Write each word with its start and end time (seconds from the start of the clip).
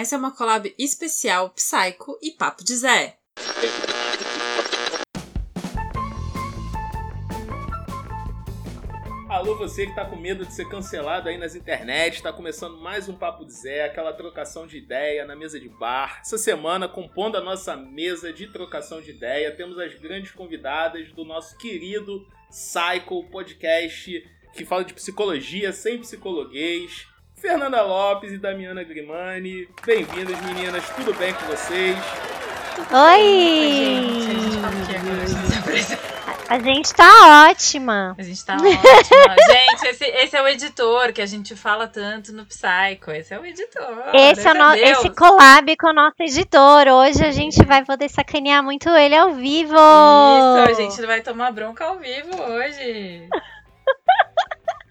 Essa 0.00 0.14
é 0.14 0.18
uma 0.18 0.30
collab 0.30 0.72
especial 0.78 1.50
Psycho 1.50 2.16
e 2.22 2.30
Papo 2.30 2.62
de 2.62 2.76
Zé. 2.76 3.18
Alô, 9.28 9.56
você 9.56 9.88
que 9.88 9.94
tá 9.96 10.04
com 10.04 10.14
medo 10.14 10.46
de 10.46 10.54
ser 10.54 10.68
cancelado 10.68 11.28
aí 11.28 11.36
nas 11.36 11.56
internet, 11.56 12.22
tá 12.22 12.32
começando 12.32 12.76
mais 12.76 13.08
um 13.08 13.16
Papo 13.16 13.44
de 13.44 13.52
Zé, 13.52 13.86
aquela 13.86 14.12
trocação 14.12 14.68
de 14.68 14.78
ideia 14.78 15.24
na 15.24 15.34
mesa 15.34 15.58
de 15.58 15.68
bar. 15.68 16.20
Essa 16.20 16.38
semana, 16.38 16.86
compondo 16.86 17.36
a 17.36 17.40
nossa 17.40 17.74
mesa 17.76 18.32
de 18.32 18.46
trocação 18.46 19.02
de 19.02 19.10
ideia, 19.10 19.50
temos 19.50 19.80
as 19.80 19.96
grandes 19.96 20.30
convidadas 20.30 21.10
do 21.10 21.24
nosso 21.24 21.58
querido 21.58 22.24
Cycle 22.48 23.28
Podcast, 23.32 24.24
que 24.54 24.64
fala 24.64 24.84
de 24.84 24.94
psicologia 24.94 25.72
sem 25.72 25.98
psicologuês. 25.98 27.08
Fernanda 27.40 27.82
Lopes 27.82 28.32
e 28.32 28.38
Damiana 28.38 28.82
Grimani. 28.82 29.68
Bem-vindas, 29.86 30.40
meninas, 30.42 30.84
tudo 30.90 31.14
bem 31.14 31.32
com 31.32 31.46
vocês? 31.46 31.96
Oi! 32.90 33.22
Gente, 33.70 34.30
a 34.30 34.40
gente 34.40 34.56
fala 34.58 34.74
o 34.74 34.86
que 34.86 34.96
agora? 34.96 35.22
A 35.22 35.26
gente 35.26 35.46
se 35.46 35.58
apresenta. 35.58 36.18
A 36.48 36.58
gente 36.58 36.94
tá 36.94 37.48
ótima. 37.48 38.16
A 38.18 38.22
gente 38.22 38.44
tá 38.44 38.56
ótima. 38.56 39.36
gente, 39.52 39.86
esse, 39.86 40.04
esse 40.04 40.36
é 40.36 40.42
o 40.42 40.48
editor 40.48 41.12
que 41.12 41.22
a 41.22 41.26
gente 41.26 41.54
fala 41.54 41.86
tanto 41.86 42.32
no 42.32 42.44
Psycho. 42.44 43.10
Esse 43.12 43.34
é 43.34 43.38
o 43.38 43.46
editor. 43.46 43.86
Esse 44.12 44.48
é 44.48 44.52
o 44.52 44.54
no, 44.54 44.74
esse 44.74 45.10
collab 45.10 45.76
com 45.76 45.90
o 45.90 45.92
nosso 45.92 46.16
editor. 46.20 46.88
Hoje 46.88 47.24
a 47.24 47.30
gente 47.30 47.64
vai 47.64 47.84
poder 47.84 48.08
sacanear 48.08 48.64
muito 48.64 48.88
ele 48.88 49.14
ao 49.14 49.32
vivo. 49.34 49.74
Isso, 49.74 50.70
a 50.70 50.72
gente 50.72 51.06
vai 51.06 51.20
tomar 51.20 51.52
bronca 51.52 51.84
ao 51.84 51.98
vivo 51.98 52.42
hoje. 52.42 53.28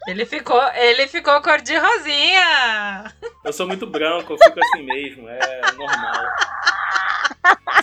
Ele 0.08 0.26
ficou, 0.26 0.62
ele 0.74 1.08
ficou 1.08 1.42
cor 1.42 1.62
de 1.62 1.76
rosinha. 1.76 3.14
Eu 3.44 3.52
sou 3.52 3.68
muito 3.68 3.86
branco, 3.86 4.34
eu 4.34 4.38
fico 4.38 4.60
assim 4.64 4.84
mesmo, 4.84 5.28
é 5.28 5.72
normal. 5.74 6.26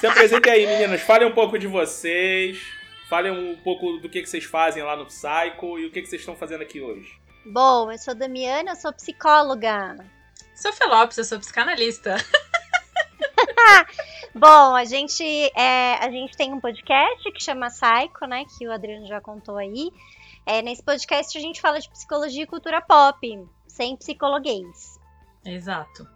Se 0.00 0.06
apresentem 0.06 0.52
aí, 0.52 0.66
meninas. 0.66 1.02
Falem 1.02 1.28
um 1.28 1.34
pouco 1.34 1.58
de 1.58 1.66
vocês. 1.66 2.58
Falem 3.10 3.30
um 3.30 3.56
pouco 3.62 3.98
do 3.98 4.08
que, 4.08 4.22
que 4.22 4.28
vocês 4.28 4.44
fazem 4.44 4.82
lá 4.82 4.96
no 4.96 5.04
Psycho 5.04 5.78
e 5.78 5.86
o 5.86 5.90
que, 5.90 6.00
que 6.00 6.08
vocês 6.08 6.22
estão 6.22 6.34
fazendo 6.34 6.62
aqui 6.62 6.80
hoje. 6.80 7.12
Bom, 7.44 7.92
eu 7.92 7.98
sou 7.98 8.14
Damiana, 8.14 8.70
eu 8.70 8.76
sou 8.76 8.92
psicóloga. 8.92 9.96
Sou 10.54 10.72
Felopes, 10.72 11.18
eu 11.18 11.24
sou 11.24 11.38
psicanalista. 11.38 12.16
Bom, 14.34 14.74
a 14.74 14.84
gente, 14.84 15.22
é, 15.54 15.98
a 16.00 16.10
gente 16.10 16.36
tem 16.36 16.54
um 16.54 16.60
podcast 16.60 17.30
que 17.32 17.42
chama 17.42 17.68
Psycho, 17.68 18.26
né? 18.26 18.44
Que 18.56 18.66
o 18.66 18.72
Adriano 18.72 19.06
já 19.06 19.20
contou 19.20 19.58
aí. 19.58 19.92
É, 20.46 20.60
nesse 20.60 20.82
podcast 20.82 21.36
a 21.36 21.40
gente 21.40 21.60
fala 21.60 21.80
de 21.80 21.88
psicologia 21.88 22.42
e 22.42 22.46
cultura 22.46 22.82
pop, 22.82 23.48
sem 23.66 23.96
psicologuês. 23.96 24.98
Exato. 25.44 26.06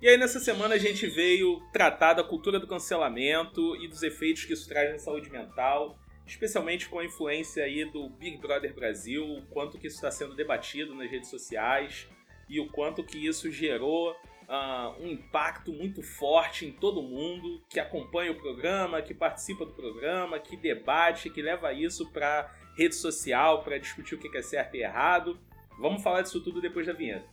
E 0.00 0.08
aí, 0.08 0.16
nessa 0.16 0.38
semana, 0.38 0.74
a 0.74 0.78
gente 0.78 1.06
veio 1.06 1.60
tratar 1.72 2.12
da 2.12 2.22
cultura 2.22 2.60
do 2.60 2.68
cancelamento 2.68 3.74
e 3.76 3.88
dos 3.88 4.02
efeitos 4.02 4.44
que 4.44 4.52
isso 4.52 4.68
traz 4.68 4.92
na 4.92 4.98
saúde 4.98 5.30
mental, 5.30 5.98
especialmente 6.26 6.88
com 6.88 6.98
a 6.98 7.04
influência 7.04 7.64
aí 7.64 7.84
do 7.86 8.08
Big 8.10 8.36
Brother 8.36 8.74
Brasil, 8.74 9.24
o 9.24 9.46
quanto 9.46 9.78
que 9.78 9.86
isso 9.86 9.96
está 9.96 10.10
sendo 10.10 10.36
debatido 10.36 10.94
nas 10.94 11.10
redes 11.10 11.30
sociais 11.30 12.06
e 12.48 12.60
o 12.60 12.68
quanto 12.68 13.02
que 13.02 13.26
isso 13.26 13.50
gerou 13.50 14.14
ah, 14.48 14.94
um 15.00 15.08
impacto 15.08 15.72
muito 15.72 16.02
forte 16.02 16.64
em 16.64 16.72
todo 16.72 17.02
mundo 17.02 17.60
que 17.68 17.80
acompanha 17.80 18.32
o 18.32 18.36
programa, 18.36 19.02
que 19.02 19.12
participa 19.12 19.64
do 19.64 19.72
programa, 19.72 20.38
que 20.38 20.56
debate, 20.56 21.30
que 21.30 21.42
leva 21.42 21.72
isso 21.72 22.10
para 22.12 22.54
rede 22.78 22.94
social 22.94 23.64
para 23.64 23.76
discutir 23.76 24.14
o 24.14 24.18
que 24.18 24.38
é 24.38 24.42
certo 24.42 24.76
e 24.76 24.82
errado. 24.82 25.36
Vamos 25.80 26.00
falar 26.00 26.22
disso 26.22 26.40
tudo 26.40 26.60
depois 26.60 26.86
da 26.86 26.92
vinheta. 26.92 27.26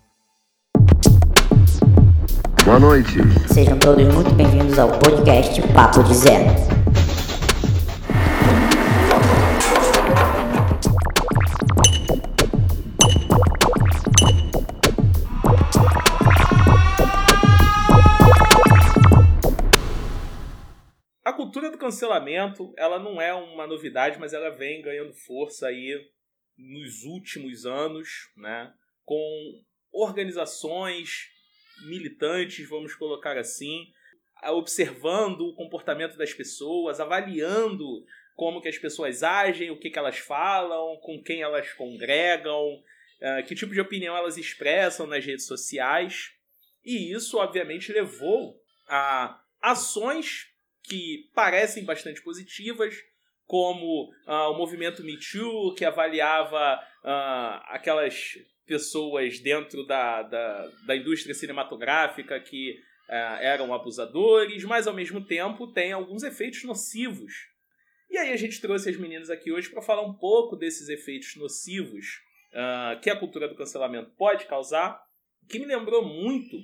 Boa 2.65 2.79
noite. 2.79 3.19
Sejam 3.53 3.77
todos 3.77 4.03
muito 4.11 4.33
bem-vindos 4.33 4.79
ao 4.79 4.89
podcast 4.97 5.61
Papo 5.71 6.03
de 6.03 6.15
Zé. 6.15 6.74
Cancelamento, 21.85 22.73
ela 22.77 22.97
não 22.97 23.21
é 23.21 23.33
uma 23.33 23.67
novidade, 23.67 24.19
mas 24.19 24.33
ela 24.33 24.49
vem 24.49 24.81
ganhando 24.81 25.13
força 25.13 25.67
aí 25.67 25.95
nos 26.57 27.03
últimos 27.03 27.65
anos, 27.65 28.09
né? 28.35 28.73
Com 29.03 29.61
organizações 29.91 31.29
militantes, 31.87 32.67
vamos 32.67 32.95
colocar 32.95 33.37
assim, 33.37 33.85
observando 34.45 35.41
o 35.41 35.55
comportamento 35.55 36.17
das 36.17 36.33
pessoas, 36.33 36.99
avaliando 36.99 37.85
como 38.35 38.61
que 38.61 38.67
as 38.67 38.77
pessoas 38.77 39.21
agem, 39.21 39.69
o 39.69 39.79
que, 39.79 39.91
que 39.91 39.99
elas 39.99 40.17
falam, 40.17 40.97
com 41.01 41.21
quem 41.21 41.41
elas 41.41 41.71
congregam, 41.73 42.81
eh, 43.21 43.43
que 43.43 43.55
tipo 43.55 43.73
de 43.73 43.79
opinião 43.79 44.17
elas 44.17 44.37
expressam 44.37 45.05
nas 45.05 45.23
redes 45.23 45.45
sociais. 45.45 46.31
E 46.83 47.13
isso, 47.13 47.37
obviamente, 47.37 47.93
levou 47.93 48.59
a 48.87 49.39
ações 49.61 50.54
que 50.85 51.29
parecem 51.33 51.83
bastante 51.83 52.21
positivas, 52.21 52.95
como 53.45 54.11
ah, 54.25 54.49
o 54.49 54.57
movimento 54.57 55.03
Me 55.03 55.17
Too, 55.17 55.75
que 55.75 55.85
avaliava 55.85 56.79
ah, 57.03 57.63
aquelas 57.69 58.37
pessoas 58.65 59.39
dentro 59.39 59.85
da, 59.85 60.23
da, 60.23 60.71
da 60.85 60.95
indústria 60.95 61.35
cinematográfica 61.35 62.39
que 62.39 62.79
ah, 63.07 63.37
eram 63.41 63.73
abusadores, 63.73 64.63
mas 64.63 64.87
ao 64.87 64.93
mesmo 64.93 65.23
tempo 65.23 65.67
tem 65.67 65.91
alguns 65.91 66.23
efeitos 66.23 66.63
nocivos. 66.63 67.33
E 68.09 68.17
aí 68.17 68.31
a 68.31 68.37
gente 68.37 68.61
trouxe 68.61 68.89
as 68.89 68.97
meninas 68.97 69.29
aqui 69.29 69.51
hoje 69.51 69.69
para 69.69 69.81
falar 69.81 70.01
um 70.01 70.13
pouco 70.13 70.55
desses 70.55 70.89
efeitos 70.89 71.35
nocivos 71.35 72.23
que 73.01 73.09
a 73.09 73.19
cultura 73.19 73.49
do 73.49 73.55
cancelamento 73.55 74.11
pode 74.11 74.45
causar, 74.45 75.03
que 75.49 75.59
me 75.59 75.65
lembrou 75.65 76.05
muito 76.05 76.55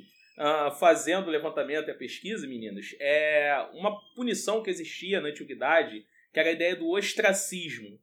Uh, 0.42 0.72
fazendo 0.72 1.28
o 1.28 1.30
levantamento 1.30 1.88
e 1.88 1.92
a 1.92 1.96
pesquisa, 1.96 2.48
meninas, 2.48 2.96
é 3.00 3.64
uma 3.74 4.02
punição 4.16 4.64
que 4.64 4.72
existia 4.72 5.22
na 5.22 5.30
antiguidade, 5.30 6.04
que 6.34 6.40
era 6.40 6.50
a 6.50 6.54
ideia 6.54 6.76
do 6.76 6.90
ostracismo. 6.90 8.00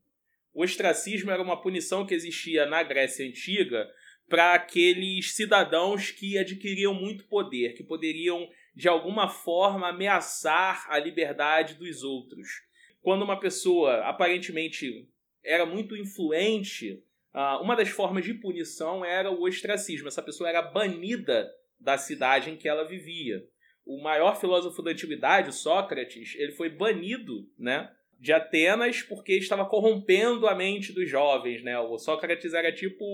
O 0.55 0.63
ostracismo 0.63 1.33
era 1.33 1.43
uma 1.43 1.61
punição 1.61 2.07
que 2.07 2.15
existia 2.15 2.65
na 2.65 2.81
Grécia 2.85 3.27
Antiga 3.27 3.91
para 4.29 4.55
aqueles 4.55 5.35
cidadãos 5.35 6.13
que 6.13 6.39
adquiriam 6.39 6.95
muito 6.95 7.25
poder, 7.25 7.75
que 7.75 7.83
poderiam, 7.83 8.49
de 8.73 8.89
alguma 8.89 9.29
forma, 9.29 9.89
ameaçar 9.89 10.87
a 10.89 10.97
liberdade 10.97 11.75
dos 11.75 12.05
outros. 12.05 12.63
Quando 13.03 13.23
uma 13.23 13.41
pessoa 13.41 14.05
aparentemente 14.05 15.09
era 15.43 15.67
muito 15.67 15.97
influente, 15.97 17.03
uh, 17.35 17.61
uma 17.61 17.75
das 17.75 17.89
formas 17.89 18.25
de 18.25 18.35
punição 18.35 19.05
era 19.05 19.29
o 19.29 19.43
ostracismo. 19.43 20.07
Essa 20.07 20.23
pessoa 20.23 20.49
era 20.49 20.63
banida 20.63 21.53
da 21.81 21.97
cidade 21.97 22.51
em 22.51 22.57
que 22.57 22.69
ela 22.69 22.87
vivia. 22.87 23.43
O 23.85 24.03
maior 24.03 24.39
filósofo 24.39 24.83
da 24.83 24.91
antiguidade, 24.91 25.55
Sócrates, 25.55 26.35
ele 26.37 26.53
foi 26.53 26.69
banido, 26.69 27.49
né, 27.59 27.91
de 28.19 28.33
Atenas 28.33 29.03
porque 29.03 29.35
estava 29.35 29.65
corrompendo 29.65 30.47
a 30.47 30.55
mente 30.55 30.93
dos 30.93 31.09
jovens, 31.09 31.63
né? 31.63 31.79
O 31.79 31.97
Sócrates 31.99 32.53
era 32.53 32.73
tipo 32.73 33.05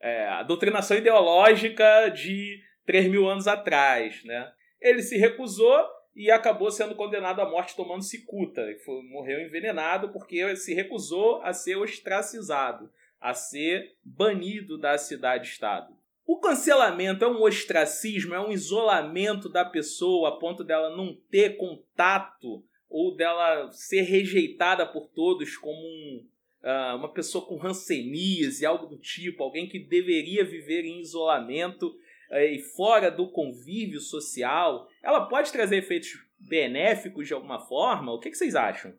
é, 0.00 0.26
a 0.26 0.42
doutrinação 0.42 0.96
ideológica 0.96 2.08
de 2.08 2.60
3 2.84 3.08
mil 3.08 3.28
anos 3.28 3.46
atrás, 3.46 4.24
né? 4.24 4.50
Ele 4.80 5.02
se 5.02 5.16
recusou 5.16 5.86
e 6.16 6.30
acabou 6.30 6.70
sendo 6.70 6.96
condenado 6.96 7.40
à 7.40 7.48
morte 7.48 7.76
tomando 7.76 8.02
cicuta. 8.02 8.62
Foi, 8.84 9.02
morreu 9.04 9.40
envenenado 9.40 10.10
porque 10.10 10.56
se 10.56 10.74
recusou 10.74 11.40
a 11.42 11.52
ser 11.52 11.76
ostracizado, 11.76 12.90
a 13.20 13.32
ser 13.32 13.94
banido 14.02 14.76
da 14.76 14.98
cidade-estado. 14.98 15.99
O 16.30 16.38
cancelamento 16.38 17.24
é 17.24 17.28
um 17.28 17.42
ostracismo, 17.42 18.36
é 18.36 18.40
um 18.40 18.52
isolamento 18.52 19.48
da 19.48 19.64
pessoa 19.64 20.28
a 20.28 20.32
ponto 20.38 20.62
dela 20.62 20.96
não 20.96 21.12
ter 21.28 21.56
contato 21.56 22.64
ou 22.88 23.16
dela 23.16 23.68
ser 23.72 24.02
rejeitada 24.02 24.86
por 24.86 25.08
todos 25.08 25.56
como 25.56 25.76
um, 25.76 26.24
uh, 26.62 26.96
uma 26.96 27.12
pessoa 27.12 27.44
com 27.44 27.56
ranceníase, 27.56 28.64
algo 28.64 28.86
do 28.86 28.96
tipo, 28.96 29.42
alguém 29.42 29.68
que 29.68 29.80
deveria 29.80 30.44
viver 30.44 30.84
em 30.84 31.00
isolamento 31.00 31.88
uh, 31.88 32.36
e 32.36 32.60
fora 32.60 33.10
do 33.10 33.32
convívio 33.32 33.98
social. 33.98 34.86
Ela 35.02 35.26
pode 35.26 35.50
trazer 35.50 35.78
efeitos 35.78 36.10
benéficos 36.38 37.26
de 37.26 37.34
alguma 37.34 37.58
forma? 37.66 38.12
O 38.12 38.20
que, 38.20 38.30
que 38.30 38.38
vocês 38.38 38.54
acham? 38.54 38.94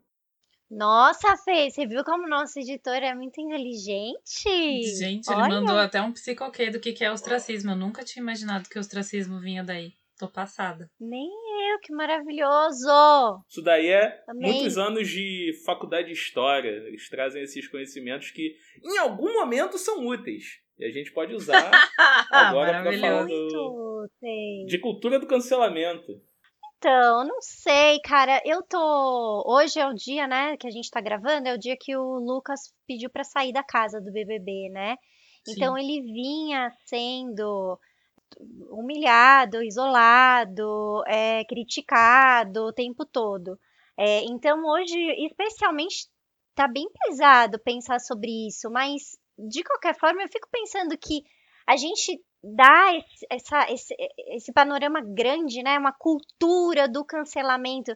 Nossa, 0.72 1.36
Fê, 1.36 1.68
você 1.68 1.86
viu 1.86 2.02
como 2.02 2.24
o 2.24 2.28
nosso 2.30 2.58
editor 2.58 2.94
é 2.94 3.14
muito 3.14 3.38
inteligente? 3.38 4.96
Gente, 4.98 5.30
ele 5.30 5.42
Olha. 5.42 5.48
mandou 5.60 5.76
até 5.76 6.00
um 6.00 6.12
psicoquê 6.12 6.70
do 6.70 6.80
que 6.80 6.94
que 6.94 7.04
é 7.04 7.12
ostracismo. 7.12 7.72
Eu 7.72 7.76
nunca 7.76 8.02
tinha 8.02 8.22
imaginado 8.22 8.66
que 8.70 8.78
o 8.78 8.80
ostracismo 8.80 9.38
vinha 9.38 9.62
daí. 9.62 9.92
Tô 10.18 10.28
passada. 10.28 10.90
Nem 10.98 11.28
eu, 11.28 11.78
que 11.80 11.92
maravilhoso! 11.92 13.44
Isso 13.46 13.60
daí 13.62 13.88
é 13.88 14.24
Amei. 14.26 14.50
muitos 14.50 14.78
anos 14.78 15.08
de 15.10 15.52
faculdade 15.66 16.06
de 16.06 16.14
história. 16.14 16.70
Eles 16.70 17.06
trazem 17.10 17.42
esses 17.42 17.68
conhecimentos 17.68 18.30
que, 18.30 18.56
em 18.82 18.96
algum 18.96 19.30
momento, 19.34 19.76
são 19.76 20.06
úteis. 20.06 20.62
E 20.78 20.86
a 20.86 20.90
gente 20.90 21.12
pode 21.12 21.34
usar 21.34 21.70
agora 22.32 22.82
para 22.82 22.98
falar 22.98 23.26
do, 23.26 24.08
de 24.66 24.78
cultura 24.78 25.20
do 25.20 25.26
cancelamento. 25.26 26.22
Então, 26.82 27.24
não 27.24 27.40
sei, 27.40 28.00
cara. 28.00 28.42
Eu 28.44 28.60
tô. 28.60 29.44
Hoje 29.46 29.78
é 29.78 29.86
o 29.86 29.94
dia, 29.94 30.26
né, 30.26 30.56
que 30.56 30.66
a 30.66 30.70
gente 30.70 30.90
tá 30.90 31.00
gravando, 31.00 31.46
é 31.46 31.54
o 31.54 31.58
dia 31.58 31.76
que 31.80 31.96
o 31.96 32.18
Lucas 32.18 32.74
pediu 32.88 33.08
pra 33.08 33.22
sair 33.22 33.52
da 33.52 33.62
casa 33.62 34.00
do 34.00 34.10
BBB, 34.10 34.68
né? 34.68 34.96
Então 35.48 35.78
ele 35.78 36.02
vinha 36.02 36.72
sendo 36.84 37.78
humilhado, 38.68 39.62
isolado, 39.62 41.04
é, 41.06 41.44
criticado 41.44 42.64
o 42.64 42.72
tempo 42.72 43.06
todo. 43.06 43.56
É, 43.96 44.24
então 44.24 44.64
hoje, 44.64 44.98
especialmente, 45.24 46.08
tá 46.52 46.66
bem 46.66 46.88
pesado 47.04 47.60
pensar 47.60 48.00
sobre 48.00 48.48
isso, 48.48 48.68
mas 48.72 49.16
de 49.38 49.62
qualquer 49.62 49.96
forma 49.96 50.20
eu 50.20 50.28
fico 50.28 50.48
pensando 50.50 50.98
que 50.98 51.22
a 51.64 51.76
gente 51.76 52.20
dá 52.42 52.94
esse, 52.96 53.26
essa, 53.30 53.70
esse, 53.72 53.94
esse 54.28 54.52
panorama 54.52 55.00
grande, 55.00 55.62
né? 55.62 55.78
Uma 55.78 55.92
cultura 55.92 56.88
do 56.88 57.04
cancelamento. 57.04 57.92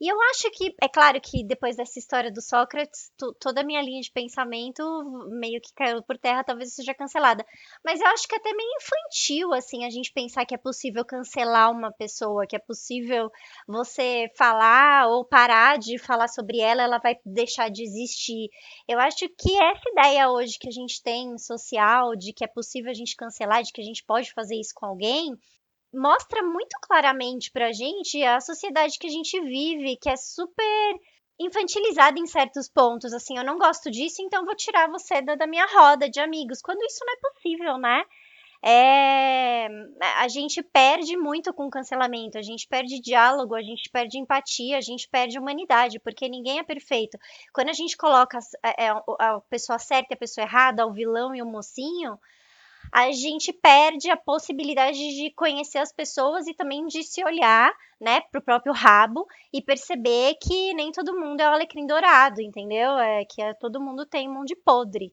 E 0.00 0.06
eu 0.06 0.16
acho 0.30 0.48
que, 0.52 0.74
é 0.80 0.88
claro 0.88 1.20
que 1.20 1.42
depois 1.44 1.74
dessa 1.76 1.98
história 1.98 2.30
do 2.30 2.40
Sócrates, 2.40 3.10
to- 3.16 3.34
toda 3.34 3.62
a 3.62 3.64
minha 3.64 3.82
linha 3.82 4.00
de 4.00 4.12
pensamento 4.12 4.80
meio 5.28 5.60
que 5.60 5.72
caiu 5.74 6.00
por 6.02 6.16
terra, 6.16 6.44
talvez 6.44 6.72
seja 6.72 6.94
cancelada. 6.94 7.44
Mas 7.84 8.00
eu 8.00 8.06
acho 8.06 8.28
que 8.28 8.34
é 8.34 8.38
até 8.38 8.52
meio 8.54 8.70
infantil, 8.80 9.52
assim, 9.52 9.84
a 9.84 9.90
gente 9.90 10.12
pensar 10.12 10.46
que 10.46 10.54
é 10.54 10.58
possível 10.58 11.04
cancelar 11.04 11.72
uma 11.72 11.90
pessoa, 11.90 12.46
que 12.46 12.54
é 12.54 12.60
possível 12.60 13.28
você 13.66 14.30
falar 14.36 15.08
ou 15.08 15.24
parar 15.24 15.78
de 15.78 15.98
falar 15.98 16.28
sobre 16.28 16.60
ela, 16.60 16.84
ela 16.84 16.98
vai 16.98 17.16
deixar 17.26 17.68
de 17.68 17.82
existir. 17.82 18.50
Eu 18.86 19.00
acho 19.00 19.28
que 19.36 19.52
essa 19.60 19.90
ideia 19.90 20.30
hoje 20.30 20.58
que 20.60 20.68
a 20.68 20.72
gente 20.72 21.02
tem 21.02 21.36
social, 21.38 22.14
de 22.14 22.32
que 22.32 22.44
é 22.44 22.48
possível 22.48 22.90
a 22.90 22.94
gente 22.94 23.16
cancelar, 23.16 23.64
de 23.64 23.72
que 23.72 23.80
a 23.80 23.84
gente 23.84 24.04
pode 24.04 24.32
fazer 24.32 24.54
isso 24.54 24.72
com 24.74 24.86
alguém, 24.86 25.36
mostra 25.92 26.42
muito 26.42 26.76
claramente 26.82 27.50
pra 27.50 27.72
gente 27.72 28.22
a 28.22 28.40
sociedade 28.40 28.98
que 28.98 29.06
a 29.06 29.10
gente 29.10 29.40
vive, 29.40 29.96
que 29.96 30.08
é 30.08 30.16
super 30.16 30.94
infantilizada 31.38 32.18
em 32.18 32.26
certos 32.26 32.68
pontos. 32.68 33.12
Assim, 33.12 33.36
eu 33.38 33.44
não 33.44 33.58
gosto 33.58 33.90
disso, 33.90 34.20
então 34.20 34.44
vou 34.44 34.56
tirar 34.56 34.90
você 34.90 35.22
da, 35.22 35.34
da 35.34 35.46
minha 35.46 35.66
roda 35.66 36.08
de 36.08 36.20
amigos, 36.20 36.60
quando 36.60 36.82
isso 36.84 37.04
não 37.04 37.12
é 37.12 37.16
possível, 37.16 37.78
né? 37.78 38.04
É, 38.60 39.68
a 40.16 40.26
gente 40.26 40.60
perde 40.64 41.16
muito 41.16 41.54
com 41.54 41.66
o 41.66 41.70
cancelamento, 41.70 42.36
a 42.36 42.42
gente 42.42 42.66
perde 42.66 43.00
diálogo, 43.00 43.54
a 43.54 43.62
gente 43.62 43.88
perde 43.88 44.18
empatia, 44.18 44.76
a 44.76 44.80
gente 44.80 45.08
perde 45.08 45.38
humanidade, 45.38 46.00
porque 46.00 46.28
ninguém 46.28 46.58
é 46.58 46.64
perfeito. 46.64 47.16
Quando 47.52 47.68
a 47.68 47.72
gente 47.72 47.96
coloca 47.96 48.36
é, 48.76 48.88
a 48.88 49.40
pessoa 49.48 49.78
certa 49.78 50.08
e 50.12 50.14
a 50.14 50.18
pessoa 50.18 50.44
errada, 50.44 50.84
o 50.84 50.92
vilão 50.92 51.32
e 51.36 51.40
o 51.40 51.46
mocinho, 51.46 52.18
a 52.92 53.10
gente 53.12 53.52
perde 53.52 54.10
a 54.10 54.16
possibilidade 54.16 54.98
de 54.98 55.32
conhecer 55.34 55.78
as 55.78 55.92
pessoas 55.92 56.46
e 56.46 56.54
também 56.54 56.86
de 56.86 57.02
se 57.02 57.24
olhar, 57.24 57.72
né, 58.00 58.20
pro 58.30 58.42
próprio 58.42 58.72
rabo 58.72 59.26
e 59.52 59.60
perceber 59.60 60.34
que 60.40 60.72
nem 60.74 60.92
todo 60.92 61.18
mundo 61.18 61.40
é 61.40 61.48
o 61.48 61.52
alecrim 61.52 61.86
dourado, 61.86 62.40
entendeu? 62.40 62.96
É 62.98 63.24
que 63.24 63.42
é, 63.42 63.54
todo 63.54 63.80
mundo 63.80 64.06
tem 64.06 64.28
mão 64.28 64.44
de 64.44 64.54
podre. 64.54 65.12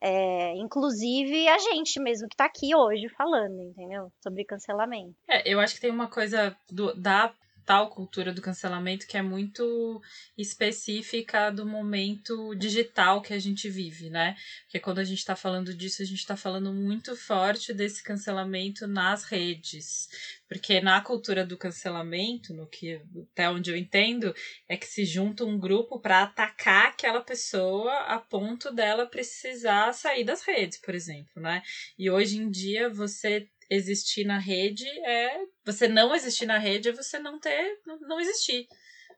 É, 0.00 0.54
inclusive 0.56 1.48
a 1.48 1.58
gente 1.58 1.98
mesmo 1.98 2.28
que 2.28 2.36
tá 2.36 2.44
aqui 2.44 2.74
hoje 2.74 3.08
falando, 3.08 3.58
entendeu? 3.62 4.12
Sobre 4.20 4.44
cancelamento. 4.44 5.14
É, 5.26 5.50
eu 5.50 5.58
acho 5.60 5.76
que 5.76 5.80
tem 5.80 5.90
uma 5.90 6.08
coisa 6.08 6.54
do, 6.70 6.94
da 6.94 7.32
tal 7.64 7.90
cultura 7.90 8.32
do 8.32 8.42
cancelamento 8.42 9.06
que 9.06 9.16
é 9.16 9.22
muito 9.22 10.00
específica 10.36 11.50
do 11.50 11.66
momento 11.66 12.54
digital 12.54 13.22
que 13.22 13.32
a 13.32 13.38
gente 13.38 13.68
vive, 13.68 14.10
né? 14.10 14.36
Porque 14.64 14.80
quando 14.80 14.98
a 14.98 15.04
gente 15.04 15.18
está 15.18 15.34
falando 15.34 15.74
disso, 15.74 16.02
a 16.02 16.04
gente 16.04 16.18
está 16.18 16.36
falando 16.36 16.72
muito 16.72 17.16
forte 17.16 17.72
desse 17.72 18.02
cancelamento 18.02 18.86
nas 18.86 19.24
redes. 19.24 20.08
Porque 20.48 20.80
na 20.80 21.00
cultura 21.00 21.44
do 21.44 21.56
cancelamento, 21.56 22.52
no 22.54 22.66
que 22.66 23.00
até 23.32 23.48
onde 23.48 23.70
eu 23.70 23.76
entendo, 23.76 24.34
é 24.68 24.76
que 24.76 24.86
se 24.86 25.04
junta 25.04 25.44
um 25.44 25.58
grupo 25.58 25.98
para 25.98 26.22
atacar 26.22 26.88
aquela 26.88 27.20
pessoa 27.20 27.92
a 28.02 28.18
ponto 28.18 28.70
dela 28.72 29.06
precisar 29.06 29.92
sair 29.92 30.24
das 30.24 30.42
redes, 30.42 30.78
por 30.78 30.94
exemplo, 30.94 31.42
né? 31.42 31.62
E 31.98 32.10
hoje 32.10 32.36
em 32.36 32.50
dia 32.50 32.88
você 32.88 33.48
existir 33.70 34.24
na 34.24 34.38
rede 34.38 34.86
é 35.04 35.44
você 35.64 35.88
não 35.88 36.14
existir 36.14 36.46
na 36.46 36.58
rede 36.58 36.88
é 36.88 36.92
você 36.92 37.18
não 37.18 37.38
ter 37.38 37.78
não, 37.86 38.20
existir 38.20 38.66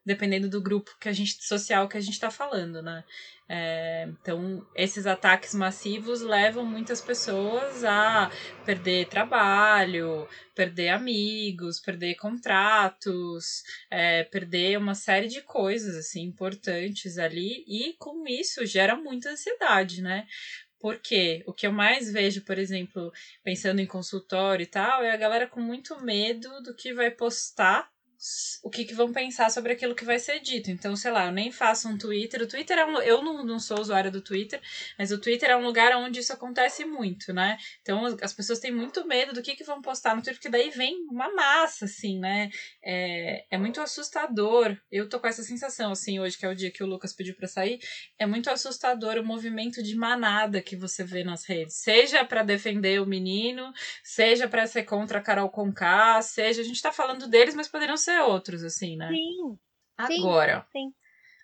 dependendo 0.04 0.48
do 0.48 0.62
grupo 0.62 0.96
que 1.00 1.08
a 1.08 1.12
gente 1.12 1.44
social 1.44 1.88
que 1.88 1.96
a 1.96 2.00
gente 2.00 2.14
está 2.14 2.30
falando 2.30 2.82
né? 2.82 3.04
É, 3.48 4.08
então 4.20 4.66
esses 4.74 5.06
ataques 5.06 5.54
massivos 5.54 6.20
levam 6.20 6.64
muitas 6.64 7.00
pessoas 7.00 7.84
a 7.84 8.28
perder 8.64 9.06
trabalho 9.06 10.28
perder 10.52 10.88
amigos 10.88 11.78
perder 11.78 12.16
contratos 12.16 13.62
é, 13.88 14.24
perder 14.24 14.76
uma 14.78 14.96
série 14.96 15.28
de 15.28 15.42
coisas 15.42 15.94
assim 15.94 16.22
importantes 16.22 17.18
ali 17.18 17.64
e 17.68 17.94
com 18.00 18.26
isso 18.26 18.66
gera 18.66 18.96
muita 18.96 19.30
ansiedade 19.30 20.02
né 20.02 20.26
porque 20.78 21.42
o 21.46 21.52
que 21.52 21.66
eu 21.66 21.72
mais 21.72 22.12
vejo, 22.12 22.44
por 22.44 22.58
exemplo, 22.58 23.12
pensando 23.42 23.80
em 23.80 23.86
consultório 23.86 24.64
e 24.64 24.66
tal, 24.66 25.02
é 25.02 25.10
a 25.10 25.16
galera 25.16 25.46
com 25.46 25.60
muito 25.60 26.00
medo 26.02 26.62
do 26.62 26.74
que 26.74 26.92
vai 26.94 27.10
postar 27.10 27.90
o 28.62 28.70
que, 28.70 28.84
que 28.84 28.94
vão 28.94 29.12
pensar 29.12 29.50
sobre 29.50 29.72
aquilo 29.72 29.94
que 29.94 30.04
vai 30.04 30.18
ser 30.18 30.40
dito. 30.40 30.70
Então, 30.70 30.96
sei 30.96 31.10
lá, 31.10 31.26
eu 31.26 31.32
nem 31.32 31.52
faço 31.52 31.88
um 31.88 31.96
Twitter. 31.96 32.42
O 32.42 32.48
Twitter 32.48 32.78
é 32.78 32.84
um. 32.84 33.00
Eu 33.00 33.22
não, 33.22 33.44
não 33.44 33.58
sou 33.58 33.80
usuária 33.80 34.10
do 34.10 34.20
Twitter, 34.20 34.60
mas 34.98 35.12
o 35.12 35.20
Twitter 35.20 35.50
é 35.50 35.56
um 35.56 35.64
lugar 35.64 35.96
onde 35.96 36.20
isso 36.20 36.32
acontece 36.32 36.84
muito, 36.84 37.32
né? 37.32 37.56
Então, 37.80 38.04
as 38.20 38.32
pessoas 38.32 38.58
têm 38.58 38.72
muito 38.72 39.06
medo 39.06 39.32
do 39.32 39.42
que, 39.42 39.54
que 39.54 39.64
vão 39.64 39.80
postar 39.80 40.16
no 40.16 40.22
Twitter, 40.22 40.34
porque 40.34 40.48
daí 40.48 40.70
vem 40.70 41.06
uma 41.08 41.32
massa, 41.32 41.84
assim, 41.84 42.18
né? 42.18 42.50
É, 42.82 43.44
é 43.50 43.58
muito 43.58 43.80
assustador. 43.80 44.76
Eu 44.90 45.08
tô 45.08 45.20
com 45.20 45.28
essa 45.28 45.42
sensação, 45.42 45.92
assim, 45.92 46.18
hoje, 46.18 46.36
que 46.36 46.44
é 46.44 46.48
o 46.48 46.54
dia 46.54 46.70
que 46.70 46.82
o 46.82 46.86
Lucas 46.86 47.12
pediu 47.12 47.34
para 47.36 47.46
sair. 47.46 47.78
É 48.18 48.26
muito 48.26 48.50
assustador 48.50 49.16
o 49.16 49.24
movimento 49.24 49.82
de 49.82 49.94
manada 49.94 50.60
que 50.60 50.76
você 50.76 51.04
vê 51.04 51.22
nas 51.22 51.44
redes. 51.44 51.76
Seja 51.76 52.24
para 52.24 52.42
defender 52.42 53.00
o 53.00 53.06
menino, 53.06 53.72
seja 54.02 54.48
para 54.48 54.66
ser 54.66 54.82
contra 54.82 55.18
a 55.18 55.22
Carol 55.22 55.50
Conká, 55.50 56.20
seja. 56.22 56.62
A 56.62 56.64
gente 56.64 56.82
tá 56.82 56.90
falando 56.90 57.28
deles, 57.28 57.54
mas 57.54 57.68
poderiam 57.68 57.96
ser 57.96 58.15
outros, 58.22 58.62
assim, 58.62 58.96
né? 58.96 59.08
Sim. 59.08 59.58
Agora, 59.96 60.66
sim. 60.72 60.92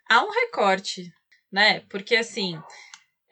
há 0.09 0.25
um 0.25 0.31
recorte, 0.31 1.13
né? 1.51 1.81
Porque, 1.89 2.17
assim, 2.17 2.61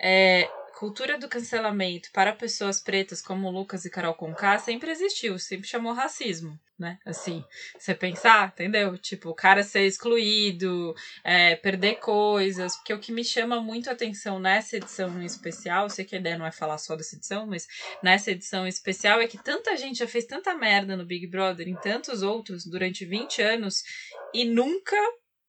é, 0.00 0.48
cultura 0.78 1.18
do 1.18 1.28
cancelamento 1.28 2.10
para 2.12 2.32
pessoas 2.32 2.80
pretas 2.80 3.20
como 3.20 3.50
Lucas 3.50 3.84
e 3.84 3.90
Carol 3.90 4.14
Conká 4.14 4.58
sempre 4.58 4.90
existiu, 4.90 5.38
sempre 5.38 5.68
chamou 5.68 5.92
racismo, 5.92 6.58
né? 6.80 6.98
Assim, 7.04 7.44
você 7.78 7.94
pensar, 7.94 8.48
entendeu? 8.48 8.96
Tipo, 8.96 9.28
o 9.30 9.34
cara 9.34 9.62
ser 9.62 9.86
excluído, 9.86 10.94
é, 11.22 11.54
perder 11.54 11.96
coisas, 11.96 12.74
porque 12.76 12.94
o 12.94 12.98
que 12.98 13.12
me 13.12 13.22
chama 13.22 13.60
muito 13.60 13.90
a 13.90 13.92
atenção 13.92 14.40
nessa 14.40 14.78
edição 14.78 15.20
em 15.20 15.26
especial, 15.26 15.90
sei 15.90 16.04
que 16.04 16.16
a 16.16 16.18
ideia 16.18 16.38
não 16.38 16.46
é 16.46 16.50
falar 16.50 16.78
só 16.78 16.96
dessa 16.96 17.14
edição, 17.14 17.46
mas 17.46 17.68
nessa 18.02 18.30
edição 18.30 18.64
em 18.66 18.70
especial 18.70 19.20
é 19.20 19.26
que 19.26 19.42
tanta 19.42 19.76
gente 19.76 19.98
já 19.98 20.08
fez 20.08 20.24
tanta 20.24 20.54
merda 20.54 20.96
no 20.96 21.04
Big 21.04 21.26
Brother, 21.26 21.68
em 21.68 21.76
tantos 21.76 22.22
outros, 22.22 22.64
durante 22.64 23.04
20 23.04 23.42
anos, 23.42 23.82
e 24.32 24.44
nunca 24.44 24.96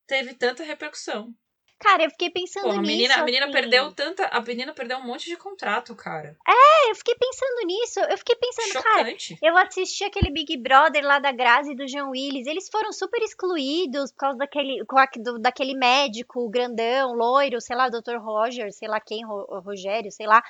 teve 0.05 0.33
tanta 0.33 0.63
repercussão. 0.63 1.33
Cara, 1.81 2.03
eu 2.03 2.11
fiquei 2.11 2.29
pensando 2.29 2.63
Pô, 2.65 2.69
a 2.69 2.73
nisso. 2.77 2.91
menina, 2.91 3.15
a 3.15 3.23
menina 3.23 3.45
assim. 3.45 3.53
perdeu 3.53 3.91
tanta. 3.91 4.25
A 4.27 4.39
menina 4.39 4.71
perdeu 4.73 4.97
um 4.99 5.03
monte 5.03 5.25
de 5.27 5.35
contrato, 5.35 5.95
cara. 5.95 6.37
É, 6.47 6.91
eu 6.91 6.95
fiquei 6.95 7.15
pensando 7.15 7.65
nisso. 7.65 7.99
Eu 8.01 8.17
fiquei 8.19 8.35
pensando, 8.35 8.83
cara, 8.83 8.99
Chocante. 9.05 9.37
eu 9.41 9.57
assisti 9.57 10.03
aquele 10.03 10.29
Big 10.31 10.55
Brother 10.57 11.03
lá 11.03 11.17
da 11.19 11.31
Grazi 11.31 11.71
e 11.71 11.75
do 11.75 11.87
Jean 11.87 12.07
Willis. 12.09 12.45
Eles 12.45 12.69
foram 12.71 12.91
super 12.93 13.21
excluídos 13.23 14.11
por 14.11 14.17
causa 14.19 14.37
daquele, 14.37 14.81
a- 14.81 15.09
do- 15.19 15.39
daquele 15.39 15.73
médico 15.75 16.47
grandão, 16.49 17.13
loiro, 17.13 17.59
sei 17.59 17.75
lá, 17.75 17.89
Dr. 17.89 18.17
Roger, 18.19 18.71
sei 18.71 18.87
lá 18.87 18.99
quem, 18.99 19.25
Ro- 19.25 19.59
Rogério, 19.65 20.11
sei 20.11 20.27
lá. 20.27 20.43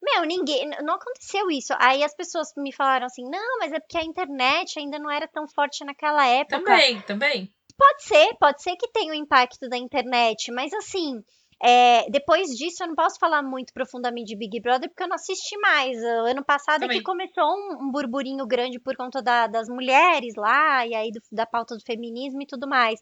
Meu, 0.00 0.22
ninguém. 0.22 0.70
Não 0.84 0.94
aconteceu 0.94 1.50
isso. 1.50 1.74
Aí 1.76 2.04
as 2.04 2.14
pessoas 2.14 2.52
me 2.56 2.72
falaram 2.72 3.06
assim: 3.06 3.24
não, 3.28 3.58
mas 3.58 3.72
é 3.72 3.80
porque 3.80 3.98
a 3.98 4.04
internet 4.04 4.78
ainda 4.78 4.96
não 4.96 5.10
era 5.10 5.26
tão 5.26 5.48
forte 5.48 5.84
naquela 5.84 6.24
época. 6.24 6.60
Também, 6.60 7.00
também. 7.02 7.52
Pode 7.78 8.02
ser, 8.02 8.34
pode 8.40 8.62
ser 8.62 8.76
que 8.76 8.90
tenha 8.90 9.12
o 9.12 9.16
impacto 9.16 9.68
da 9.68 9.78
internet, 9.78 10.50
mas 10.50 10.72
assim, 10.74 11.22
é, 11.62 12.10
depois 12.10 12.48
disso 12.50 12.82
eu 12.82 12.88
não 12.88 12.94
posso 12.96 13.18
falar 13.20 13.40
muito 13.42 13.72
profundamente 13.72 14.26
de 14.26 14.36
Big 14.36 14.60
Brother 14.60 14.88
porque 14.88 15.04
eu 15.04 15.08
não 15.08 15.14
assisti 15.14 15.56
mais. 15.58 15.96
O 15.96 16.26
Ano 16.26 16.44
passado 16.44 16.82
é 16.82 16.86
Também. 16.86 16.98
que 16.98 17.04
começou 17.04 17.44
um, 17.44 17.84
um 17.84 17.90
burburinho 17.92 18.44
grande 18.46 18.80
por 18.80 18.96
conta 18.96 19.22
da- 19.22 19.46
das 19.46 19.68
mulheres 19.68 20.34
lá, 20.36 20.84
e 20.86 20.94
aí 20.94 21.12
do- 21.12 21.22
da 21.30 21.46
pauta 21.46 21.76
do 21.76 21.84
feminismo 21.84 22.42
e 22.42 22.46
tudo 22.46 22.68
mais. 22.68 22.98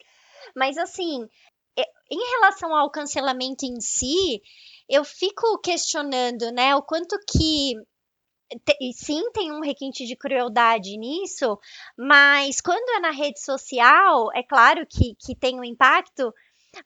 Mas 0.54 0.76
assim, 0.76 1.26
é, 1.78 1.82
em 2.10 2.30
relação 2.32 2.74
ao 2.74 2.90
cancelamento 2.90 3.64
em 3.64 3.80
si, 3.80 4.42
eu 4.88 5.04
fico 5.04 5.58
questionando, 5.60 6.50
né, 6.52 6.76
o 6.76 6.82
quanto 6.82 7.18
que 7.26 7.72
te- 8.64 8.92
sim, 8.92 9.30
tem 9.32 9.52
um 9.52 9.60
requinte 9.60 10.06
de 10.06 10.16
crueldade 10.16 10.96
nisso, 10.96 11.58
mas 11.98 12.60
quando 12.60 12.88
é 12.96 13.00
na 13.00 13.10
rede 13.10 13.40
social, 13.40 14.30
é 14.34 14.42
claro 14.42 14.86
que, 14.86 15.14
que 15.16 15.34
tem 15.34 15.58
um 15.58 15.64
impacto, 15.64 16.32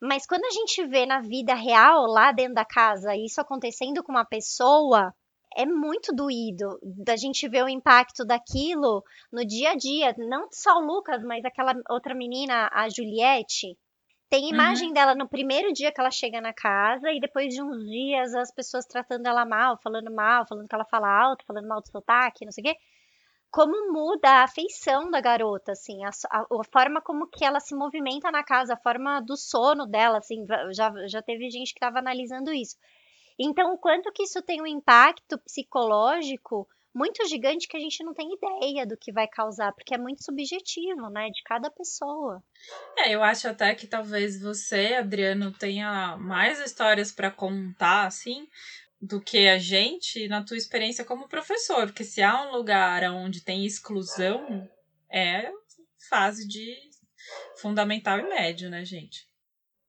mas 0.01 0.25
quando 0.25 0.45
a 0.45 0.51
gente 0.51 0.85
vê 0.87 1.05
na 1.05 1.21
vida 1.21 1.53
real, 1.53 2.05
lá 2.07 2.31
dentro 2.31 2.55
da 2.55 2.65
casa, 2.65 3.15
isso 3.15 3.41
acontecendo 3.41 4.03
com 4.03 4.11
uma 4.11 4.25
pessoa, 4.25 5.13
é 5.55 5.65
muito 5.65 6.13
doído 6.15 6.79
da 6.81 7.15
gente 7.15 7.47
ver 7.47 7.63
o 7.63 7.69
impacto 7.69 8.25
daquilo 8.25 9.03
no 9.31 9.45
dia 9.45 9.71
a 9.71 9.75
dia. 9.75 10.15
Não 10.17 10.47
só 10.51 10.77
o 10.77 10.85
Lucas, 10.85 11.21
mas 11.23 11.43
aquela 11.43 11.73
outra 11.89 12.15
menina, 12.15 12.69
a 12.71 12.87
Juliette. 12.89 13.77
Tem 14.31 14.49
imagem 14.49 14.89
Uhum. 14.89 14.93
dela 14.93 15.15
no 15.15 15.29
primeiro 15.29 15.73
dia 15.73 15.91
que 15.93 16.01
ela 16.01 16.11
chega 16.11 16.41
na 16.41 16.53
casa 16.53 17.11
e 17.11 17.19
depois 17.21 17.53
de 17.53 17.61
uns 17.61 17.85
dias 17.85 18.33
as 18.35 18.51
pessoas 18.51 18.85
tratando 18.87 19.27
ela 19.27 19.45
mal, 19.45 19.77
falando 19.83 20.11
mal, 20.11 20.47
falando 20.47 20.67
que 20.69 20.75
ela 20.75 20.85
fala 20.85 21.07
alto, 21.09 21.45
falando 21.45 21.67
mal 21.67 21.81
do 21.81 21.89
sotaque, 21.89 22.45
não 22.45 22.51
sei 22.53 22.63
o 22.63 22.65
quê. 22.67 22.77
Como 23.51 23.93
muda 23.93 24.29
a 24.29 24.43
afeição 24.43 25.11
da 25.11 25.21
garota, 25.21 25.73
assim, 25.73 26.03
a, 26.05 26.09
a- 26.31 26.47
a 26.61 26.63
forma 26.71 27.01
como 27.01 27.27
que 27.29 27.45
ela 27.45 27.59
se 27.59 27.75
movimenta 27.75 28.31
na 28.31 28.43
casa, 28.43 28.73
a 28.75 28.77
forma 28.77 29.21
do 29.21 29.37
sono 29.37 29.85
dela, 29.87 30.19
assim, 30.19 30.45
já, 30.71 30.93
já 31.07 31.21
teve 31.21 31.49
gente 31.51 31.73
que 31.73 31.79
estava 31.79 31.99
analisando 31.99 32.53
isso. 32.53 32.77
Então, 33.39 33.73
o 33.73 33.77
quanto 33.77 34.11
que 34.13 34.23
isso 34.23 34.41
tem 34.41 34.61
um 34.61 34.67
impacto 34.67 35.37
psicológico 35.39 36.67
muito 36.93 37.27
gigante 37.27 37.67
que 37.67 37.77
a 37.77 37.79
gente 37.79 38.03
não 38.03 38.13
tem 38.13 38.33
ideia 38.33 38.85
do 38.85 38.97
que 38.97 39.11
vai 39.11 39.27
causar, 39.27 39.71
porque 39.73 39.95
é 39.95 39.97
muito 39.97 40.23
subjetivo, 40.23 41.09
né, 41.09 41.29
de 41.29 41.41
cada 41.43 41.69
pessoa. 41.71 42.43
É, 42.97 43.11
eu 43.11 43.23
acho 43.23 43.47
até 43.47 43.73
que 43.73 43.87
talvez 43.87 44.39
você, 44.41 44.95
Adriano, 44.95 45.51
tenha 45.51 46.17
mais 46.17 46.59
histórias 46.59 47.11
pra 47.11 47.31
contar, 47.31 48.05
assim, 48.05 48.47
do 49.01 49.21
que 49.21 49.47
a 49.47 49.57
gente 49.57 50.27
na 50.27 50.43
tua 50.43 50.57
experiência 50.57 51.05
como 51.05 51.27
professor. 51.27 51.87
Porque 51.87 52.03
se 52.03 52.21
há 52.21 52.43
um 52.43 52.51
lugar 52.51 53.03
onde 53.11 53.43
tem 53.43 53.65
exclusão, 53.65 54.69
é 55.09 55.51
fase 56.09 56.47
de 56.47 56.75
fundamental 57.57 58.19
e 58.19 58.23
médio, 58.23 58.69
né, 58.69 58.83
gente? 58.83 59.30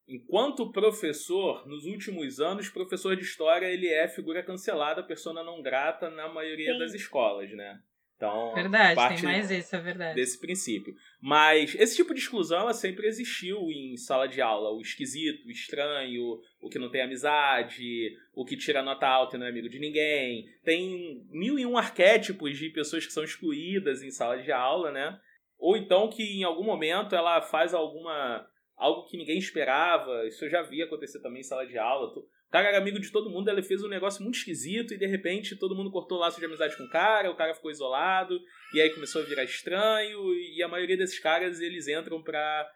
Enquanto 0.09 0.73
professor, 0.73 1.67
nos 1.67 1.85
últimos 1.85 2.41
anos, 2.41 2.69
professor 2.69 3.17
de 3.17 3.23
história 3.23 3.67
ele 3.67 3.89
é 3.89 4.09
figura 4.09 4.43
cancelada, 4.43 5.03
persona 5.03 5.43
não 5.43 5.63
grata 5.63 6.11
na 6.11 6.29
maioria 6.29 6.73
Sim. 6.73 6.79
das 6.79 6.95
escolas, 6.95 7.51
né? 7.53 7.81
Então, 8.23 8.55
Verdade, 8.55 8.95
parte 8.95 9.23
tem 9.23 9.31
mais 9.31 9.51
isso, 9.51 9.75
é 9.75 9.81
verdade. 9.81 10.15
desse 10.15 10.39
princípio. 10.39 10.95
Mas 11.21 11.75
esse 11.75 11.97
tipo 11.97 12.15
de 12.15 12.21
exclusão 12.21 12.61
ela 12.61 12.73
sempre 12.73 13.09
existiu 13.09 13.69
em 13.69 13.97
sala 13.97 14.29
de 14.29 14.41
aula. 14.41 14.71
O 14.71 14.81
esquisito, 14.81 15.45
o 15.45 15.51
estranho, 15.51 16.39
o 16.61 16.69
que 16.69 16.79
não 16.79 16.89
tem 16.89 17.03
amizade, 17.03 18.17
o 18.33 18.45
que 18.45 18.57
tira 18.57 18.81
nota 18.81 19.09
alta 19.09 19.35
e 19.35 19.41
não 19.41 19.47
é 19.47 19.49
amigo 19.49 19.69
de 19.69 19.81
ninguém. 19.81 20.47
Tem 20.63 21.27
mil 21.31 21.59
e 21.59 21.67
um 21.67 21.77
arquétipos 21.77 22.57
de 22.57 22.71
pessoas 22.71 23.05
que 23.05 23.13
são 23.13 23.25
excluídas 23.25 24.05
em 24.05 24.11
sala 24.13 24.41
de 24.41 24.53
aula, 24.53 24.93
né? 24.93 25.19
Ou 25.59 25.77
então 25.77 26.09
que 26.09 26.23
em 26.23 26.45
algum 26.45 26.65
momento 26.65 27.17
ela 27.17 27.43
faz 27.43 27.75
alguma 27.75 28.47
algo 28.77 29.05
que 29.07 29.17
ninguém 29.17 29.39
esperava. 29.39 30.27
Isso 30.27 30.45
eu 30.45 30.51
já 30.51 30.63
vi 30.63 30.83
acontecer 30.83 31.21
também 31.21 31.41
em 31.41 31.45
sala 31.45 31.67
de 31.67 31.79
aula. 31.79 32.09
O 32.09 32.51
cara 32.51 32.69
era 32.69 32.79
amigo 32.79 33.01
de 33.01 33.11
todo 33.11 33.31
mundo, 33.31 33.49
ele 33.49 33.63
fez 33.63 33.83
um 33.83 33.89
negócio 33.89 34.23
muito 34.23 34.37
esquisito 34.37 34.93
e 34.93 34.99
de 34.99 35.07
repente 35.07 35.57
todo 35.57 35.75
mundo 35.75 35.91
cortou 35.91 36.19
laço 36.19 36.39
de 36.39 36.45
amizade 36.45 36.77
com 36.77 36.85
o 36.85 36.91
cara, 36.91 37.31
o 37.31 37.37
cara 37.37 37.55
ficou 37.55 37.71
isolado, 37.71 38.39
e 38.75 38.81
aí 38.81 38.91
começou 38.91 39.23
a 39.23 39.25
virar 39.25 39.45
estranho, 39.45 40.35
e 40.35 40.63
a 40.63 40.69
maioria 40.69 40.97
desses 40.97 41.19
caras 41.19 41.61
eles 41.61 41.89
entram 41.89 42.23
para 42.23 42.71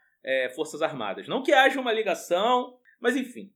Forças 0.55 0.81
Armadas. 0.81 1.29
Não 1.29 1.43
que 1.43 1.53
haja 1.53 1.81
uma 1.81 1.93
ligação, 1.93 2.79
mas 3.01 3.17
enfim. 3.17 3.53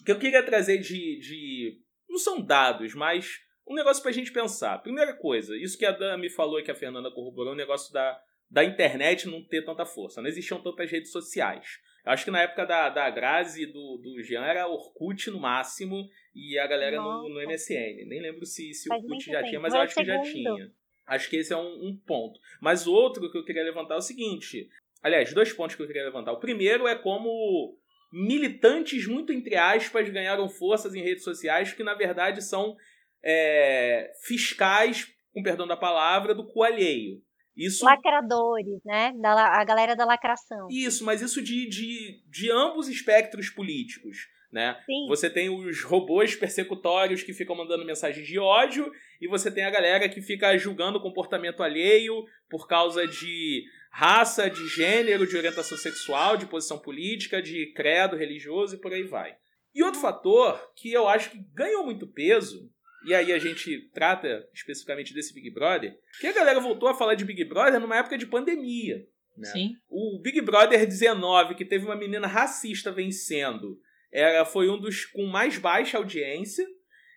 O 0.00 0.04
que 0.04 0.12
eu 0.12 0.18
queria 0.18 0.42
trazer 0.42 0.78
de. 0.78 1.18
de 1.18 1.80
não 2.08 2.18
são 2.18 2.40
dados, 2.40 2.94
mas 2.94 3.40
um 3.66 3.74
negócio 3.74 4.02
pra 4.02 4.12
gente 4.12 4.32
pensar. 4.32 4.78
Primeira 4.82 5.14
coisa, 5.14 5.56
isso 5.56 5.78
que 5.78 5.86
a 5.86 5.92
Dan 5.92 6.18
me 6.18 6.28
falou 6.28 6.58
e 6.58 6.62
que 6.62 6.70
a 6.70 6.74
Fernanda 6.74 7.10
corroborou, 7.10 7.52
o 7.52 7.56
negócio 7.56 7.92
da, 7.92 8.20
da 8.54 8.64
internet 8.64 9.26
não 9.26 9.42
ter 9.42 9.64
tanta 9.64 9.84
força. 9.84 10.22
Não 10.22 10.28
existiam 10.28 10.62
tantas 10.62 10.88
redes 10.88 11.10
sociais. 11.10 11.80
Eu 12.06 12.12
acho 12.12 12.24
que 12.24 12.30
na 12.30 12.42
época 12.42 12.64
da, 12.64 12.88
da 12.88 13.10
Grazi 13.10 13.64
e 13.64 13.66
do, 13.66 13.98
do 13.98 14.22
Jean 14.22 14.44
era 14.44 14.68
Orkut 14.68 15.28
no 15.28 15.40
máximo 15.40 16.08
e 16.32 16.56
a 16.56 16.64
galera 16.64 16.98
no, 16.98 17.28
no. 17.28 17.48
MSN. 17.48 18.06
Nem 18.06 18.22
lembro 18.22 18.46
se, 18.46 18.72
se 18.72 18.88
o 18.88 18.94
Orkut 18.94 19.24
já 19.24 19.42
tinha, 19.42 19.58
mas 19.58 19.72
Foi 19.72 19.80
eu 19.80 19.82
acho 19.82 19.94
que 19.96 20.04
já 20.04 20.22
tinha. 20.22 20.70
Acho 21.04 21.28
que 21.28 21.36
esse 21.36 21.52
é 21.52 21.56
um, 21.56 21.88
um 21.88 21.96
ponto. 22.06 22.38
Mas 22.60 22.86
outro 22.86 23.28
que 23.28 23.36
eu 23.36 23.44
queria 23.44 23.64
levantar 23.64 23.96
é 23.96 23.98
o 23.98 24.02
seguinte. 24.02 24.68
Aliás, 25.02 25.34
dois 25.34 25.52
pontos 25.52 25.74
que 25.74 25.82
eu 25.82 25.88
queria 25.88 26.04
levantar. 26.04 26.30
O 26.30 26.38
primeiro 26.38 26.86
é 26.86 26.94
como 26.94 27.76
militantes, 28.12 29.08
muito 29.08 29.32
entre 29.32 29.56
aspas, 29.56 30.08
ganharam 30.10 30.48
forças 30.48 30.94
em 30.94 31.02
redes 31.02 31.24
sociais 31.24 31.72
que, 31.72 31.82
na 31.82 31.94
verdade, 31.94 32.40
são 32.40 32.76
é, 33.20 34.12
fiscais, 34.22 35.12
com 35.32 35.42
perdão 35.42 35.66
da 35.66 35.76
palavra, 35.76 36.36
do 36.36 36.46
cu 36.46 36.62
alheio. 36.62 37.20
Isso, 37.56 37.84
Lacradores, 37.84 38.80
né? 38.84 39.12
Da, 39.20 39.60
a 39.60 39.64
galera 39.64 39.94
da 39.94 40.04
lacração. 40.04 40.66
isso 40.70 41.04
mas 41.04 41.22
isso 41.22 41.42
de, 41.42 41.68
de, 41.68 42.22
de 42.28 42.50
ambos 42.50 42.88
espectros 42.88 43.48
políticos. 43.50 44.28
Né? 44.50 44.76
Sim. 44.86 45.08
Você 45.08 45.28
tem 45.28 45.48
os 45.48 45.82
robôs 45.82 46.36
persecutórios 46.36 47.24
que 47.24 47.32
ficam 47.32 47.56
mandando 47.56 47.84
mensagens 47.84 48.24
de 48.24 48.38
ódio, 48.38 48.88
e 49.20 49.26
você 49.26 49.50
tem 49.50 49.64
a 49.64 49.70
galera 49.70 50.08
que 50.08 50.22
fica 50.22 50.56
julgando 50.56 50.98
o 50.98 51.02
comportamento 51.02 51.60
alheio 51.60 52.24
por 52.48 52.68
causa 52.68 53.04
de 53.04 53.64
raça, 53.90 54.48
de 54.48 54.66
gênero, 54.68 55.26
de 55.26 55.36
orientação 55.36 55.76
sexual, 55.76 56.36
de 56.36 56.46
posição 56.46 56.78
política, 56.78 57.42
de 57.42 57.72
credo 57.72 58.16
religioso 58.16 58.76
e 58.76 58.80
por 58.80 58.92
aí 58.92 59.02
vai. 59.02 59.36
E 59.74 59.82
outro 59.82 60.00
fator 60.00 60.72
que 60.76 60.92
eu 60.92 61.08
acho 61.08 61.30
que 61.30 61.38
ganhou 61.52 61.84
muito 61.84 62.06
peso, 62.06 62.70
e 63.04 63.14
aí 63.14 63.32
a 63.32 63.38
gente 63.38 63.90
trata 63.92 64.48
especificamente 64.52 65.12
desse 65.12 65.34
Big 65.34 65.50
Brother, 65.50 65.98
que 66.20 66.26
a 66.26 66.32
galera 66.32 66.60
voltou 66.60 66.88
a 66.88 66.94
falar 66.94 67.14
de 67.14 67.24
Big 67.24 67.44
Brother 67.44 67.80
numa 67.80 67.96
época 67.96 68.16
de 68.16 68.26
pandemia. 68.26 69.06
Né? 69.36 69.48
Sim. 69.48 69.76
O 69.88 70.20
Big 70.22 70.40
Brother 70.40 70.86
19, 70.86 71.54
que 71.54 71.64
teve 71.64 71.84
uma 71.84 71.96
menina 71.96 72.26
racista 72.26 72.90
vencendo, 72.92 73.78
era, 74.12 74.44
foi 74.44 74.68
um 74.68 74.78
dos 74.78 75.04
com 75.06 75.26
mais 75.26 75.58
baixa 75.58 75.98
audiência. 75.98 76.66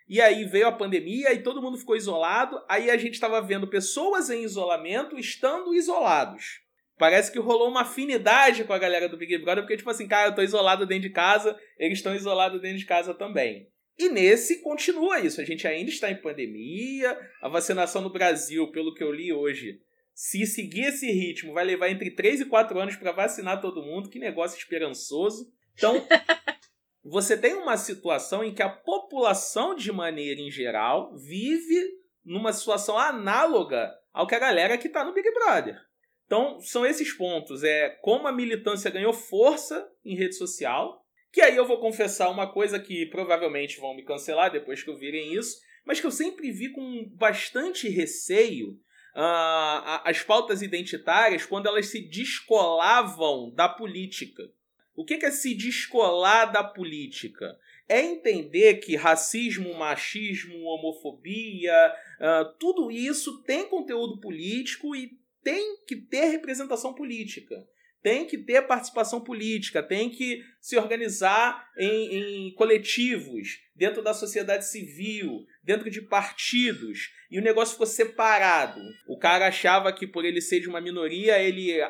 E 0.10 0.22
aí 0.22 0.46
veio 0.46 0.68
a 0.68 0.72
pandemia 0.72 1.34
e 1.34 1.44
todo 1.44 1.62
mundo 1.62 1.78
ficou 1.78 1.96
isolado. 1.96 2.60
Aí 2.68 2.90
a 2.90 2.98
gente 2.98 3.16
estava 3.16 3.42
vendo 3.42 3.68
pessoas 3.68 4.30
em 4.30 4.42
isolamento 4.42 5.18
estando 5.18 5.76
isolados. 5.76 6.62
Parece 6.98 7.32
que 7.32 7.38
rolou 7.38 7.70
uma 7.70 7.82
afinidade 7.82 8.64
com 8.64 8.74
a 8.74 8.80
galera 8.80 9.08
do 9.08 9.18
Big 9.18 9.38
Brother, 9.38 9.64
porque, 9.64 9.78
tipo 9.78 9.90
assim, 9.90 10.08
cara, 10.08 10.30
eu 10.30 10.36
tô 10.36 10.42
isolado 10.42 10.86
dentro 10.88 11.04
de 11.04 11.14
casa, 11.14 11.60
eles 11.78 12.00
estão 12.00 12.16
isolados 12.16 12.60
dentro 12.60 12.80
de 12.80 12.86
casa 12.86 13.14
também. 13.14 13.70
E 13.98 14.10
nesse 14.10 14.62
continua 14.62 15.20
isso. 15.20 15.42
A 15.42 15.44
gente 15.44 15.68
ainda 15.68 15.90
está 15.90 16.10
em 16.12 16.22
pandemia. 16.22 17.18
A 17.42 17.50
vacinação 17.50 18.02
no 18.02 18.12
Brasil, 18.12 18.70
pelo 18.72 18.94
que 18.94 19.04
eu 19.04 19.12
li 19.12 19.34
hoje, 19.34 19.82
se 20.14 20.46
seguir 20.46 20.86
esse 20.86 21.12
ritmo, 21.12 21.54
vai 21.54 21.66
levar 21.66 21.90
entre 21.90 22.12
3 22.12 22.42
e 22.42 22.46
4 22.46 22.80
anos 22.80 22.96
para 22.96 23.12
vacinar 23.12 23.60
todo 23.62 23.84
mundo. 23.84 24.10
Que 24.10 24.20
negócio 24.20 24.58
esperançoso. 24.58 25.52
Então, 25.74 26.06
você 27.04 27.36
tem 27.36 27.56
uma 27.56 27.78
situação 27.78 28.44
em 28.44 28.54
que 28.54 28.62
a 28.62 28.70
população, 28.70 29.74
de 29.74 29.92
maneira 29.92 30.40
em 30.40 30.52
geral, 30.52 31.16
vive 31.16 31.82
numa 32.24 32.54
situação 32.54 32.98
análoga 32.98 33.92
ao 34.14 34.28
que 34.28 34.36
a 34.36 34.40
galera 34.40 34.78
que 34.78 34.88
está 34.88 35.04
no 35.04 35.14
Big 35.14 35.32
Brother. 35.34 35.78
Então, 36.26 36.60
são 36.60 36.86
esses 36.86 37.14
pontos. 37.14 37.64
É 37.64 37.90
como 38.02 38.28
a 38.28 38.32
militância 38.32 38.92
ganhou 38.92 39.14
força 39.14 39.90
em 40.04 40.16
rede 40.16 40.36
social. 40.36 41.04
Que 41.32 41.42
aí 41.42 41.56
eu 41.56 41.66
vou 41.68 41.80
confessar 41.80 42.30
uma 42.30 42.52
coisa 42.52 42.80
que 42.80 43.06
provavelmente 43.08 43.80
vão 43.80 43.96
me 43.96 44.04
cancelar 44.04 44.52
depois 44.52 44.82
que 44.82 44.90
eu 44.90 44.98
virem 44.98 45.34
isso, 45.34 45.62
mas 45.86 46.00
que 46.00 46.06
eu 46.08 46.12
sempre 46.12 46.52
vi 46.52 46.70
com 46.70 47.06
bastante 47.14 47.88
receio 47.90 48.80
a- 49.20 50.02
as 50.06 50.22
pautas 50.22 50.62
identitárias 50.62 51.46
quando 51.46 51.68
elas 51.68 51.88
se 51.88 52.00
descolavam 52.02 53.52
da 53.52 53.68
política. 53.68 54.44
O 54.96 55.06
que 55.06 55.14
é 55.26 55.32
se 55.32 55.54
descolar 55.56 56.52
da 56.52 56.64
política? 56.64 57.58
É 57.90 58.02
entender 58.02 58.76
que 58.76 58.96
racismo, 58.96 59.74
machismo, 59.76 60.64
homofobia, 60.64 61.74
ah, 62.20 62.54
tudo 62.60 62.92
isso 62.92 63.42
tem 63.44 63.68
conteúdo 63.68 64.20
político 64.20 64.96
e 64.96 65.18
tem 65.44 65.78
que 65.88 65.96
ter 65.96 66.26
representação 66.26 66.94
política. 66.94 67.66
Tem 68.08 68.26
que 68.26 68.38
ter 68.38 68.62
participação 68.62 69.20
política, 69.20 69.84
tem 69.84 70.10
que 70.10 70.42
se 70.62 70.78
organizar 70.78 71.68
em, 71.78 72.46
em 72.48 72.54
coletivos, 72.54 73.60
dentro 73.76 74.02
da 74.02 74.14
sociedade 74.14 74.66
civil, 74.66 75.46
dentro 75.62 75.90
de 75.90 76.02
partidos. 76.02 77.12
E 77.30 77.38
o 77.38 77.42
negócio 77.42 77.74
ficou 77.74 77.86
separado. 77.86 78.80
O 79.10 79.20
cara 79.20 79.48
achava 79.48 79.92
que 79.92 80.08
por 80.08 80.24
ele 80.24 80.40
ser 80.40 80.62
de 80.62 80.70
uma 80.70 80.80
minoria, 80.80 81.38
ele 81.38 81.82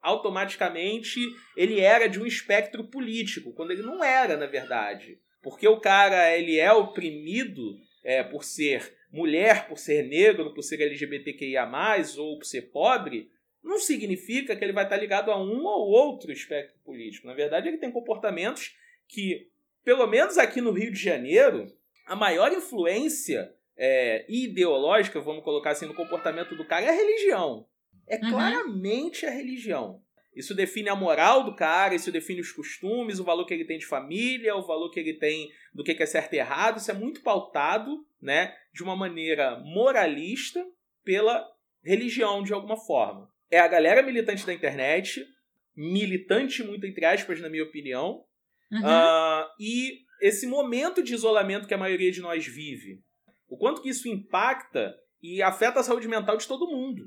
automaticamente 0.00 1.18
ele 1.56 1.80
era 1.80 2.06
de 2.06 2.20
um 2.20 2.26
espectro 2.26 2.84
político, 2.84 3.52
quando 3.52 3.72
ele 3.72 3.82
não 3.82 4.04
era, 4.04 4.36
na 4.36 4.46
verdade. 4.46 5.18
Porque 5.42 5.66
o 5.66 5.80
cara 5.80 6.38
ele 6.38 6.56
é 6.56 6.72
oprimido 6.72 7.76
é, 8.04 8.22
por 8.22 8.44
ser 8.44 8.94
mulher, 9.10 9.66
por 9.66 9.76
ser 9.76 10.06
negro, 10.06 10.54
por 10.54 10.62
ser 10.62 10.80
LGBTQIA+, 10.80 11.68
ou 12.16 12.38
por 12.38 12.44
ser 12.44 12.62
pobre, 12.70 13.28
não 13.64 13.78
significa 13.78 14.54
que 14.54 14.62
ele 14.62 14.72
vai 14.72 14.84
estar 14.84 14.96
ligado 14.96 15.30
a 15.30 15.42
um 15.42 15.64
ou 15.64 15.88
outro 15.88 16.30
espectro 16.30 16.78
político. 16.84 17.26
Na 17.26 17.34
verdade, 17.34 17.66
ele 17.66 17.78
tem 17.78 17.90
comportamentos 17.90 18.76
que, 19.08 19.48
pelo 19.82 20.06
menos 20.06 20.36
aqui 20.36 20.60
no 20.60 20.70
Rio 20.70 20.92
de 20.92 21.02
Janeiro, 21.02 21.66
a 22.06 22.14
maior 22.14 22.52
influência 22.52 23.52
é, 23.76 24.24
ideológica, 24.28 25.20
vamos 25.20 25.42
colocar 25.42 25.70
assim, 25.70 25.86
no 25.86 25.94
comportamento 25.94 26.54
do 26.54 26.64
cara 26.64 26.84
é 26.84 26.90
a 26.90 26.92
religião. 26.92 27.66
É 28.06 28.16
Uhum. 28.16 28.30
claramente 28.30 29.24
a 29.24 29.30
religião. 29.30 30.02
Isso 30.36 30.54
define 30.54 30.88
a 30.88 30.96
moral 30.96 31.44
do 31.44 31.54
cara, 31.54 31.94
isso 31.94 32.12
define 32.12 32.40
os 32.40 32.52
costumes, 32.52 33.18
o 33.18 33.24
valor 33.24 33.46
que 33.46 33.54
ele 33.54 33.64
tem 33.64 33.78
de 33.78 33.86
família, 33.86 34.56
o 34.56 34.66
valor 34.66 34.90
que 34.90 35.00
ele 35.00 35.14
tem 35.14 35.50
do 35.72 35.82
que 35.82 35.92
é 35.92 36.06
certo 36.06 36.34
e 36.34 36.38
errado. 36.38 36.78
Isso 36.78 36.90
é 36.90 36.94
muito 36.94 37.22
pautado 37.22 38.04
né, 38.20 38.54
de 38.72 38.82
uma 38.82 38.96
maneira 38.96 39.58
moralista 39.60 40.66
pela 41.04 41.48
religião 41.82 42.42
de 42.42 42.52
alguma 42.52 42.76
forma. 42.76 43.32
É 43.54 43.60
a 43.60 43.68
galera 43.68 44.02
militante 44.02 44.44
da 44.44 44.52
internet, 44.52 45.24
militante 45.76 46.62
muito 46.62 46.86
entre 46.86 47.04
aspas, 47.04 47.40
na 47.40 47.48
minha 47.48 47.64
opinião, 47.64 48.24
Uhum. 48.72 48.80
uh, 48.80 49.46
e 49.60 50.00
esse 50.20 50.46
momento 50.46 51.02
de 51.02 51.14
isolamento 51.14 51.68
que 51.68 51.74
a 51.74 51.78
maioria 51.78 52.10
de 52.10 52.20
nós 52.20 52.44
vive. 52.44 53.00
O 53.48 53.56
quanto 53.56 53.82
que 53.82 53.90
isso 53.90 54.08
impacta 54.08 54.94
e 55.22 55.40
afeta 55.42 55.78
a 55.78 55.82
saúde 55.82 56.08
mental 56.08 56.36
de 56.36 56.48
todo 56.48 56.66
mundo. 56.66 57.04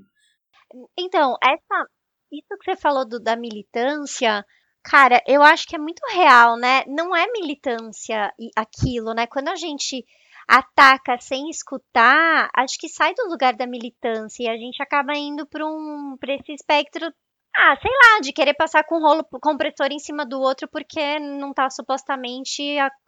Então, 0.98 1.36
essa, 1.44 1.86
isso 2.32 2.48
que 2.60 2.72
você 2.72 2.80
falou 2.80 3.06
do, 3.08 3.20
da 3.20 3.36
militância, 3.36 4.46
cara, 4.90 5.22
eu 5.28 5.44
acho 5.44 5.68
que 5.68 5.76
é 5.76 5.80
muito 5.80 6.02
real, 6.10 6.58
né? 6.58 6.84
Não 6.88 7.14
é 7.16 7.28
militância 7.32 8.34
aquilo, 8.56 9.14
né? 9.14 9.28
Quando 9.28 9.50
a 9.50 9.56
gente 9.56 10.06
ataca 10.48 11.20
sem 11.20 11.50
escutar, 11.50 12.50
acho 12.56 12.78
que 12.80 12.88
sai 12.88 13.14
do 13.14 13.28
lugar 13.30 13.54
da 13.54 13.68
militância 13.68 14.44
e 14.44 14.48
a 14.48 14.56
gente 14.56 14.82
acaba 14.82 15.14
indo 15.14 15.46
para 15.46 15.66
um, 15.66 16.16
pra 16.18 16.34
esse 16.34 16.54
espectro 16.54 17.12
ah, 17.60 17.76
sei 17.82 17.92
lá, 17.92 18.22
de 18.22 18.32
querer 18.32 18.54
passar 18.54 18.84
com 18.84 19.00
rolo 19.00 19.26
compressor 19.42 19.88
em 19.92 19.98
cima 19.98 20.24
do 20.24 20.40
outro 20.40 20.68
porque 20.68 21.18
não 21.20 21.50
está 21.50 21.68
supostamente 21.72 22.62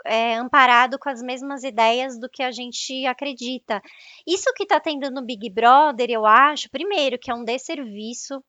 é, 0.06 0.36
amparado 0.36 0.98
com 0.98 1.08
as 1.08 1.22
mesmas 1.22 1.64
ideias 1.64 2.20
do 2.20 2.28
que 2.28 2.42
a 2.42 2.52
gente 2.52 3.06
acredita. 3.06 3.80
Isso 4.28 4.52
que 4.56 4.64
está 4.64 4.80
tendo 4.80 5.12
no 5.12 5.24
Big 5.24 5.52
Brother, 5.52 6.10
eu 6.10 6.26
acho, 6.26 6.68
primeiro, 6.72 7.20
que 7.20 7.30
é 7.30 7.36
um 7.36 7.44
desserviço. 7.44 8.44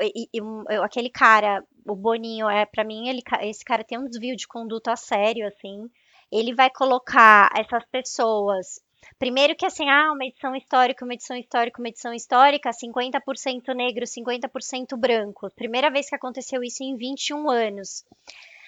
E, 0.00 0.28
e, 0.34 0.40
aquele 0.82 1.10
cara, 1.10 1.64
o 1.86 1.94
Boninho, 1.94 2.48
é 2.48 2.66
para 2.66 2.84
mim, 2.84 3.08
ele, 3.08 3.22
esse 3.42 3.64
cara 3.64 3.84
tem 3.84 3.98
um 3.98 4.08
desvio 4.08 4.36
de 4.36 4.46
conduta 4.46 4.96
sério, 4.96 5.46
assim. 5.46 5.88
Ele 6.30 6.54
vai 6.54 6.70
colocar 6.70 7.50
essas 7.56 7.84
pessoas 7.86 8.80
Primeiro 9.18 9.56
que 9.56 9.64
assim, 9.64 9.88
ah, 9.88 10.12
uma 10.12 10.26
edição 10.26 10.54
histórica, 10.54 11.04
uma 11.04 11.14
edição 11.14 11.36
histórica, 11.36 11.80
uma 11.80 11.88
edição 11.88 12.12
histórica, 12.12 12.70
50% 12.70 13.74
negro, 13.74 14.04
50% 14.04 14.96
branco. 14.96 15.50
Primeira 15.54 15.90
vez 15.90 16.08
que 16.08 16.14
aconteceu 16.14 16.62
isso 16.62 16.82
em 16.82 16.96
21 16.96 17.48
anos. 17.48 18.04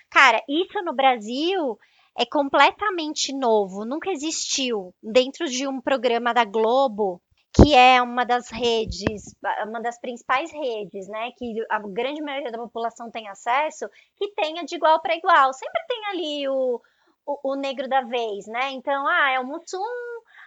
Cara, 0.08 0.42
isso 0.48 0.82
no 0.82 0.94
Brasil 0.94 1.78
é 2.18 2.24
completamente 2.24 3.32
novo, 3.32 3.84
nunca 3.84 4.10
existiu 4.10 4.94
dentro 5.02 5.46
de 5.46 5.68
um 5.68 5.80
programa 5.80 6.32
da 6.32 6.44
Globo, 6.44 7.20
que 7.60 7.74
é 7.74 8.00
uma 8.00 8.24
das 8.24 8.50
redes, 8.50 9.34
uma 9.66 9.80
das 9.80 10.00
principais 10.00 10.52
redes, 10.52 11.08
né, 11.08 11.32
que 11.36 11.54
a 11.68 11.80
grande 11.80 12.22
maioria 12.22 12.52
da 12.52 12.58
população 12.58 13.10
tem 13.10 13.28
acesso, 13.28 13.88
que 14.16 14.28
tenha 14.34 14.64
de 14.64 14.76
igual 14.76 15.00
para 15.02 15.16
igual. 15.16 15.52
Sempre 15.52 15.82
tem 15.88 16.06
ali 16.06 16.48
o, 16.48 16.80
o, 17.26 17.52
o, 17.52 17.54
negro 17.56 17.88
da 17.88 18.02
vez, 18.02 18.46
né? 18.46 18.70
Então, 18.70 19.06
ah, 19.06 19.30
é 19.30 19.40
o 19.40 19.46
Mussum, 19.46 19.82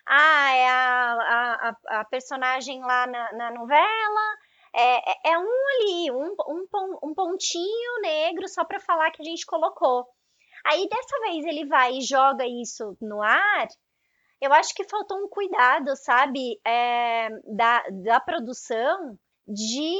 ah, 0.08 0.52
é 0.54 0.70
a, 0.70 1.76
a, 1.90 2.00
a 2.00 2.06
personagem 2.06 2.80
lá 2.80 3.06
na, 3.08 3.34
na 3.34 3.52
novela. 3.52 4.38
É, 4.74 5.12
é, 5.12 5.34
é 5.34 5.38
um 5.38 5.68
ali, 5.76 6.12
um, 6.12 6.34
um, 6.48 7.10
um 7.10 7.14
pontinho 7.14 8.02
negro 8.02 8.48
só 8.48 8.64
para 8.64 8.80
falar 8.80 9.12
que 9.12 9.22
a 9.22 9.26
gente 9.26 9.46
colocou. 9.46 10.08
Aí 10.66 10.88
dessa 10.88 11.20
vez 11.22 11.46
ele 11.46 11.66
vai 11.66 11.98
e 11.98 12.02
joga 12.02 12.46
isso 12.48 12.96
no 13.02 13.22
ar. 13.22 13.68
Eu 14.42 14.52
acho 14.54 14.74
que 14.74 14.84
faltou 14.84 15.18
um 15.18 15.30
cuidado, 15.30 15.96
sabe, 15.96 16.60
é, 16.66 17.30
da, 17.46 17.84
da 17.92 18.20
produção 18.20 19.18
de 19.48 19.96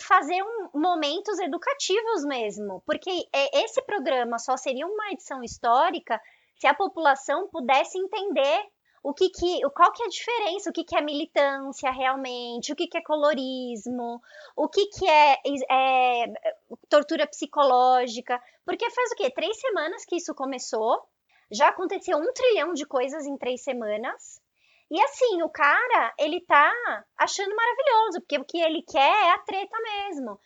fazer 0.00 0.42
um, 0.42 0.80
momentos 0.80 1.38
educativos 1.38 2.24
mesmo, 2.24 2.82
porque 2.86 3.10
é, 3.32 3.64
esse 3.64 3.82
programa 3.82 4.38
só 4.38 4.56
seria 4.56 4.86
uma 4.86 5.10
edição 5.10 5.42
histórica 5.42 6.20
se 6.58 6.66
a 6.66 6.74
população 6.74 7.48
pudesse 7.48 7.98
entender 7.98 8.64
o 9.02 9.12
que 9.12 9.28
que, 9.30 9.60
qual 9.70 9.92
que 9.92 10.02
é 10.02 10.06
a 10.06 10.08
diferença, 10.08 10.70
o 10.70 10.72
que 10.72 10.84
que 10.84 10.96
é 10.96 11.00
militância 11.00 11.90
realmente, 11.90 12.72
o 12.72 12.76
que 12.76 12.86
que 12.86 12.98
é 12.98 13.02
colorismo, 13.02 14.22
o 14.56 14.68
que 14.68 14.86
que 14.86 15.08
é, 15.08 15.38
é 15.70 16.32
tortura 16.88 17.26
psicológica, 17.26 18.40
porque 18.64 18.88
faz 18.90 19.10
o 19.10 19.16
quê? 19.16 19.30
Três 19.30 19.58
semanas 19.60 20.04
que 20.04 20.16
isso 20.16 20.32
começou, 20.34 21.02
já 21.52 21.68
aconteceu 21.68 22.16
um 22.18 22.32
trilhão 22.32 22.72
de 22.72 22.86
coisas 22.86 23.26
em 23.26 23.36
três 23.36 23.62
semanas, 23.62 24.40
e 24.90 25.00
assim, 25.00 25.42
o 25.42 25.48
cara, 25.48 26.12
ele 26.18 26.44
tá 26.44 26.70
achando 27.18 27.54
maravilhoso, 27.56 28.20
porque 28.20 28.38
o 28.38 28.44
que 28.44 28.58
ele 28.58 28.82
quer 28.82 29.00
é 29.00 29.30
a 29.30 29.38
treta 29.38 29.76
mesmo. 29.80 30.38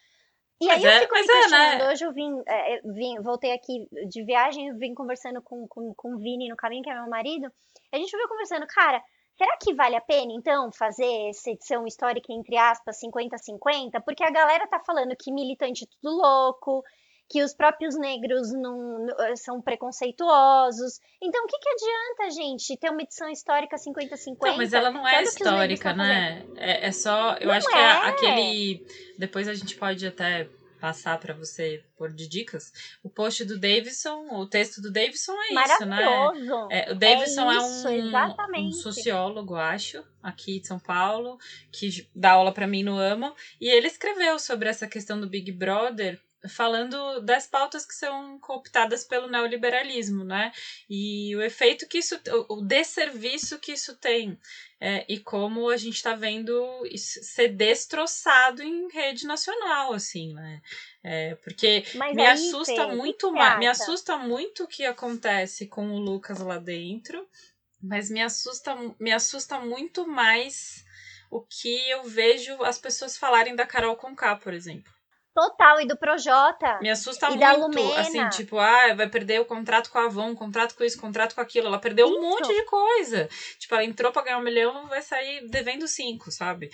E 0.60 0.66
mas 0.66 0.84
aí 0.84 0.90
é, 0.90 0.96
eu 0.96 1.00
fico 1.00 1.14
me 1.14 1.26
questionando, 1.26 1.72
é, 1.72 1.78
né? 1.78 1.90
hoje 1.90 2.04
eu 2.04 2.12
vim, 2.12 2.42
é, 2.46 2.80
vim, 2.84 3.20
voltei 3.20 3.52
aqui 3.52 3.88
de 4.08 4.24
viagem, 4.24 4.72
vim 4.78 4.94
conversando 4.94 5.42
com, 5.42 5.66
com, 5.68 5.92
com 5.94 6.14
o 6.14 6.18
Vini 6.18 6.48
no 6.48 6.56
caminho, 6.56 6.82
que 6.82 6.88
é 6.88 6.94
meu 6.94 7.10
marido, 7.10 7.50
a 7.92 7.96
gente 7.96 8.16
veio 8.16 8.28
conversando, 8.28 8.66
cara, 8.68 9.02
será 9.36 9.56
que 9.60 9.74
vale 9.74 9.96
a 9.96 10.00
pena, 10.00 10.32
então, 10.32 10.70
fazer 10.72 11.28
essa 11.28 11.50
edição 11.50 11.86
histórica, 11.86 12.32
entre 12.32 12.56
aspas, 12.56 13.00
50-50? 13.00 14.02
Porque 14.04 14.24
a 14.24 14.30
galera 14.30 14.66
tá 14.66 14.80
falando 14.80 15.16
que 15.18 15.32
militante 15.32 15.84
é 15.84 15.88
tudo 16.00 16.16
louco, 16.16 16.82
que 17.28 17.42
os 17.42 17.52
próprios 17.52 17.98
negros 17.98 18.52
não, 18.52 19.06
são 19.36 19.60
preconceituosos. 19.60 21.00
Então, 21.20 21.44
o 21.44 21.46
que, 21.46 21.58
que 21.58 21.68
adianta, 21.68 22.34
gente, 22.34 22.76
ter 22.76 22.90
uma 22.90 23.02
edição 23.02 23.28
histórica 23.28 23.76
50-50? 23.76 24.36
Não, 24.40 24.56
mas 24.56 24.72
ela 24.72 24.90
não 24.90 25.06
é 25.06 25.22
histórica, 25.22 25.92
né? 25.92 26.46
É, 26.56 26.86
é, 26.86 26.92
só. 26.92 27.36
Eu 27.40 27.48
não 27.48 27.54
acho 27.54 27.68
é. 27.68 27.72
que 27.72 27.78
é 27.78 27.90
aquele. 27.90 28.86
Depois 29.18 29.48
a 29.48 29.54
gente 29.54 29.76
pode 29.76 30.06
até 30.06 30.48
passar 30.80 31.18
para 31.18 31.34
você 31.34 31.82
por 31.96 32.12
de 32.12 32.28
dicas. 32.28 32.72
O 33.02 33.10
post 33.10 33.44
do 33.44 33.58
Davidson, 33.58 34.28
o 34.30 34.46
texto 34.46 34.80
do 34.80 34.92
Davidson 34.92 35.32
é 35.32 35.64
isso, 35.64 35.86
né? 35.86 36.04
É, 36.70 36.92
o 36.92 36.94
Davidson 36.94 37.50
é, 37.50 37.56
isso, 37.56 37.88
é 37.88 38.60
um, 38.60 38.66
um, 38.66 38.72
sociólogo, 38.72 39.56
acho, 39.56 40.04
aqui 40.22 40.60
de 40.60 40.66
São 40.66 40.78
Paulo, 40.78 41.38
que 41.72 42.06
dá 42.14 42.32
aula 42.32 42.52
para 42.52 42.66
mim 42.66 42.82
no 42.82 42.98
AMA, 42.98 43.34
e 43.60 43.68
ele 43.68 43.88
escreveu 43.88 44.38
sobre 44.38 44.68
essa 44.68 44.86
questão 44.86 45.20
do 45.20 45.28
Big 45.28 45.50
Brother 45.50 46.20
falando 46.48 47.20
das 47.20 47.46
pautas 47.46 47.86
que 47.86 47.94
são 47.94 48.38
cooptadas 48.38 49.04
pelo 49.04 49.28
neoliberalismo, 49.28 50.24
né? 50.24 50.52
E 50.88 51.34
o 51.36 51.42
efeito 51.42 51.86
que 51.86 51.98
isso, 51.98 52.18
o 52.48 52.60
desserviço 52.60 53.58
que 53.58 53.72
isso 53.72 53.96
tem. 53.96 54.38
É, 54.78 55.06
e 55.08 55.18
como 55.18 55.70
a 55.70 55.76
gente 55.76 55.94
está 55.94 56.14
vendo 56.14 56.82
ser 56.96 57.48
destroçado 57.48 58.62
em 58.62 58.88
rede 58.92 59.26
nacional, 59.26 59.94
assim, 59.94 60.34
né? 60.34 60.60
É, 61.02 61.34
porque 61.36 61.84
Mas 61.94 62.14
me 62.14 62.26
assusta 62.26 62.88
muito 62.88 63.32
mais, 63.32 63.58
me 63.58 63.66
assusta 63.66 64.18
muito 64.18 64.64
o 64.64 64.68
que 64.68 64.84
acontece 64.84 65.66
com 65.66 65.92
o 65.92 65.98
Lucas 65.98 66.40
lá 66.40 66.58
dentro, 66.58 67.26
mas 67.82 68.10
me 68.10 68.20
assusta, 68.22 68.76
me 69.00 69.12
assusta 69.12 69.58
muito 69.58 70.06
mais 70.06 70.84
o 71.30 71.40
que 71.40 71.88
eu 71.88 72.04
vejo 72.04 72.62
as 72.62 72.78
pessoas 72.78 73.16
falarem 73.16 73.56
da 73.56 73.66
Carol 73.66 73.96
Conká, 73.96 74.36
por 74.36 74.52
exemplo. 74.52 74.92
Total, 75.36 75.78
e 75.82 75.86
do 75.86 75.98
Projota. 75.98 76.78
Me 76.80 76.88
assusta 76.88 77.28
muito, 77.28 77.92
assim, 77.92 78.26
tipo, 78.30 78.58
ah, 78.58 78.94
vai 78.94 79.06
perder 79.06 79.38
o 79.38 79.44
contrato 79.44 79.90
com 79.90 79.98
a 79.98 80.06
Avon, 80.06 80.34
contrato 80.34 80.74
com 80.74 80.82
isso, 80.82 80.98
contrato 80.98 81.34
com 81.34 81.42
aquilo. 81.42 81.66
Ela 81.66 81.78
perdeu 81.78 82.06
isso. 82.06 82.16
um 82.16 82.22
monte 82.22 82.48
de 82.48 82.64
coisa. 82.64 83.28
Tipo, 83.58 83.74
ela 83.74 83.84
entrou 83.84 84.10
pra 84.10 84.22
ganhar 84.22 84.38
um 84.38 84.42
milhão, 84.42 84.86
vai 84.88 85.02
sair 85.02 85.46
devendo 85.50 85.86
cinco, 85.86 86.30
sabe? 86.30 86.70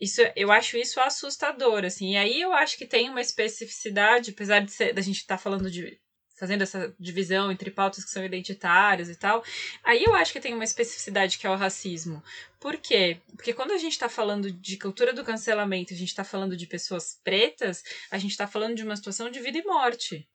Isso, 0.00 0.20
eu 0.36 0.52
acho 0.52 0.76
isso 0.76 1.00
assustador, 1.00 1.84
assim. 1.84 2.12
E 2.12 2.16
aí 2.16 2.40
eu 2.40 2.52
acho 2.52 2.78
que 2.78 2.86
tem 2.86 3.10
uma 3.10 3.20
especificidade, 3.20 4.30
apesar 4.30 4.60
de 4.60 4.70
ser, 4.70 4.94
da 4.94 5.02
gente 5.02 5.16
estar 5.16 5.36
tá 5.36 5.42
falando 5.42 5.68
de 5.68 5.98
fazendo 6.44 6.60
essa 6.60 6.94
divisão 7.00 7.50
entre 7.50 7.70
pautas 7.70 8.04
que 8.04 8.10
são 8.10 8.22
identitárias 8.22 9.08
e 9.08 9.16
tal. 9.16 9.42
Aí 9.82 10.04
eu 10.04 10.14
acho 10.14 10.30
que 10.30 10.40
tem 10.40 10.52
uma 10.52 10.62
especificidade 10.62 11.38
que 11.38 11.46
é 11.46 11.50
o 11.50 11.56
racismo. 11.56 12.22
Por 12.60 12.76
quê? 12.76 13.18
Porque 13.34 13.54
quando 13.54 13.72
a 13.72 13.78
gente 13.78 13.92
está 13.92 14.10
falando 14.10 14.52
de 14.52 14.76
cultura 14.76 15.14
do 15.14 15.24
cancelamento, 15.24 15.94
a 15.94 15.96
gente 15.96 16.08
está 16.08 16.22
falando 16.22 16.54
de 16.54 16.66
pessoas 16.66 17.18
pretas, 17.24 17.82
a 18.10 18.18
gente 18.18 18.32
está 18.32 18.46
falando 18.46 18.74
de 18.74 18.84
uma 18.84 18.94
situação 18.94 19.30
de 19.30 19.40
vida 19.40 19.56
e 19.56 19.64
morte. 19.64 20.28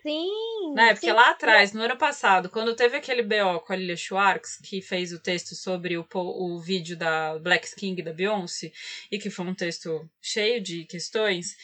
Sim. 0.00 0.30
Né? 0.76 0.94
Porque 0.94 1.08
sim. 1.08 1.12
lá 1.12 1.30
atrás, 1.30 1.72
no 1.72 1.82
ano 1.82 1.96
passado, 1.96 2.48
quando 2.48 2.76
teve 2.76 2.96
aquele 2.96 3.22
BO 3.22 3.58
com 3.66 3.72
a 3.72 3.76
Lilia 3.76 3.96
Schwartz, 3.96 4.58
que 4.62 4.80
fez 4.80 5.12
o 5.12 5.18
texto 5.18 5.56
sobre 5.56 5.98
o, 5.98 6.06
o 6.14 6.60
vídeo 6.60 6.96
da 6.96 7.36
Black 7.40 7.74
King 7.74 8.00
da 8.00 8.12
Beyoncé, 8.12 8.70
e 9.10 9.18
que 9.18 9.28
foi 9.28 9.44
um 9.44 9.54
texto 9.54 10.08
cheio 10.22 10.60
de 10.60 10.84
questões, 10.84 11.56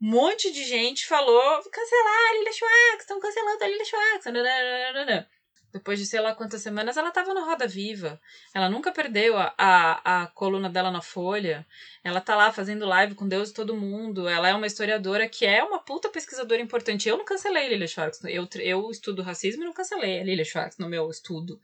um 0.00 0.10
monte 0.10 0.50
de 0.50 0.64
gente 0.64 1.06
falou 1.06 1.62
cancelar 1.70 2.30
a 2.30 2.38
Lilia 2.38 2.52
Schwartz, 2.52 3.00
estão 3.00 3.20
cancelando 3.20 3.64
a 3.64 3.68
Lilia 3.68 3.84
Schwartz. 3.84 5.26
Depois 5.72 6.00
de 6.00 6.06
sei 6.06 6.20
lá 6.20 6.34
quantas 6.34 6.62
semanas, 6.62 6.96
ela 6.96 7.10
estava 7.10 7.32
no 7.32 7.44
Roda 7.44 7.66
Viva. 7.68 8.20
Ela 8.52 8.68
nunca 8.68 8.90
perdeu 8.90 9.36
a, 9.36 9.54
a, 9.56 10.22
a 10.22 10.26
coluna 10.26 10.68
dela 10.68 10.90
na 10.90 11.00
Folha. 11.00 11.64
Ela 12.02 12.20
tá 12.20 12.34
lá 12.34 12.50
fazendo 12.52 12.86
live 12.86 13.14
com 13.14 13.28
Deus 13.28 13.50
e 13.50 13.54
todo 13.54 13.76
mundo. 13.76 14.26
Ela 14.28 14.48
é 14.48 14.54
uma 14.54 14.66
historiadora 14.66 15.28
que 15.28 15.46
é 15.46 15.62
uma 15.62 15.78
puta 15.78 16.08
pesquisadora 16.08 16.60
importante. 16.60 17.08
Eu 17.08 17.16
não 17.16 17.24
cancelei 17.24 17.68
Lilia 17.68 17.86
Schwartz. 17.86 18.20
Eu, 18.24 18.48
eu 18.58 18.90
estudo 18.90 19.22
racismo 19.22 19.62
e 19.62 19.66
não 19.66 19.72
cancelei 19.72 20.20
a 20.20 20.24
Lilia 20.24 20.44
Schwartz 20.44 20.76
no 20.76 20.88
meu 20.88 21.08
estudo 21.08 21.60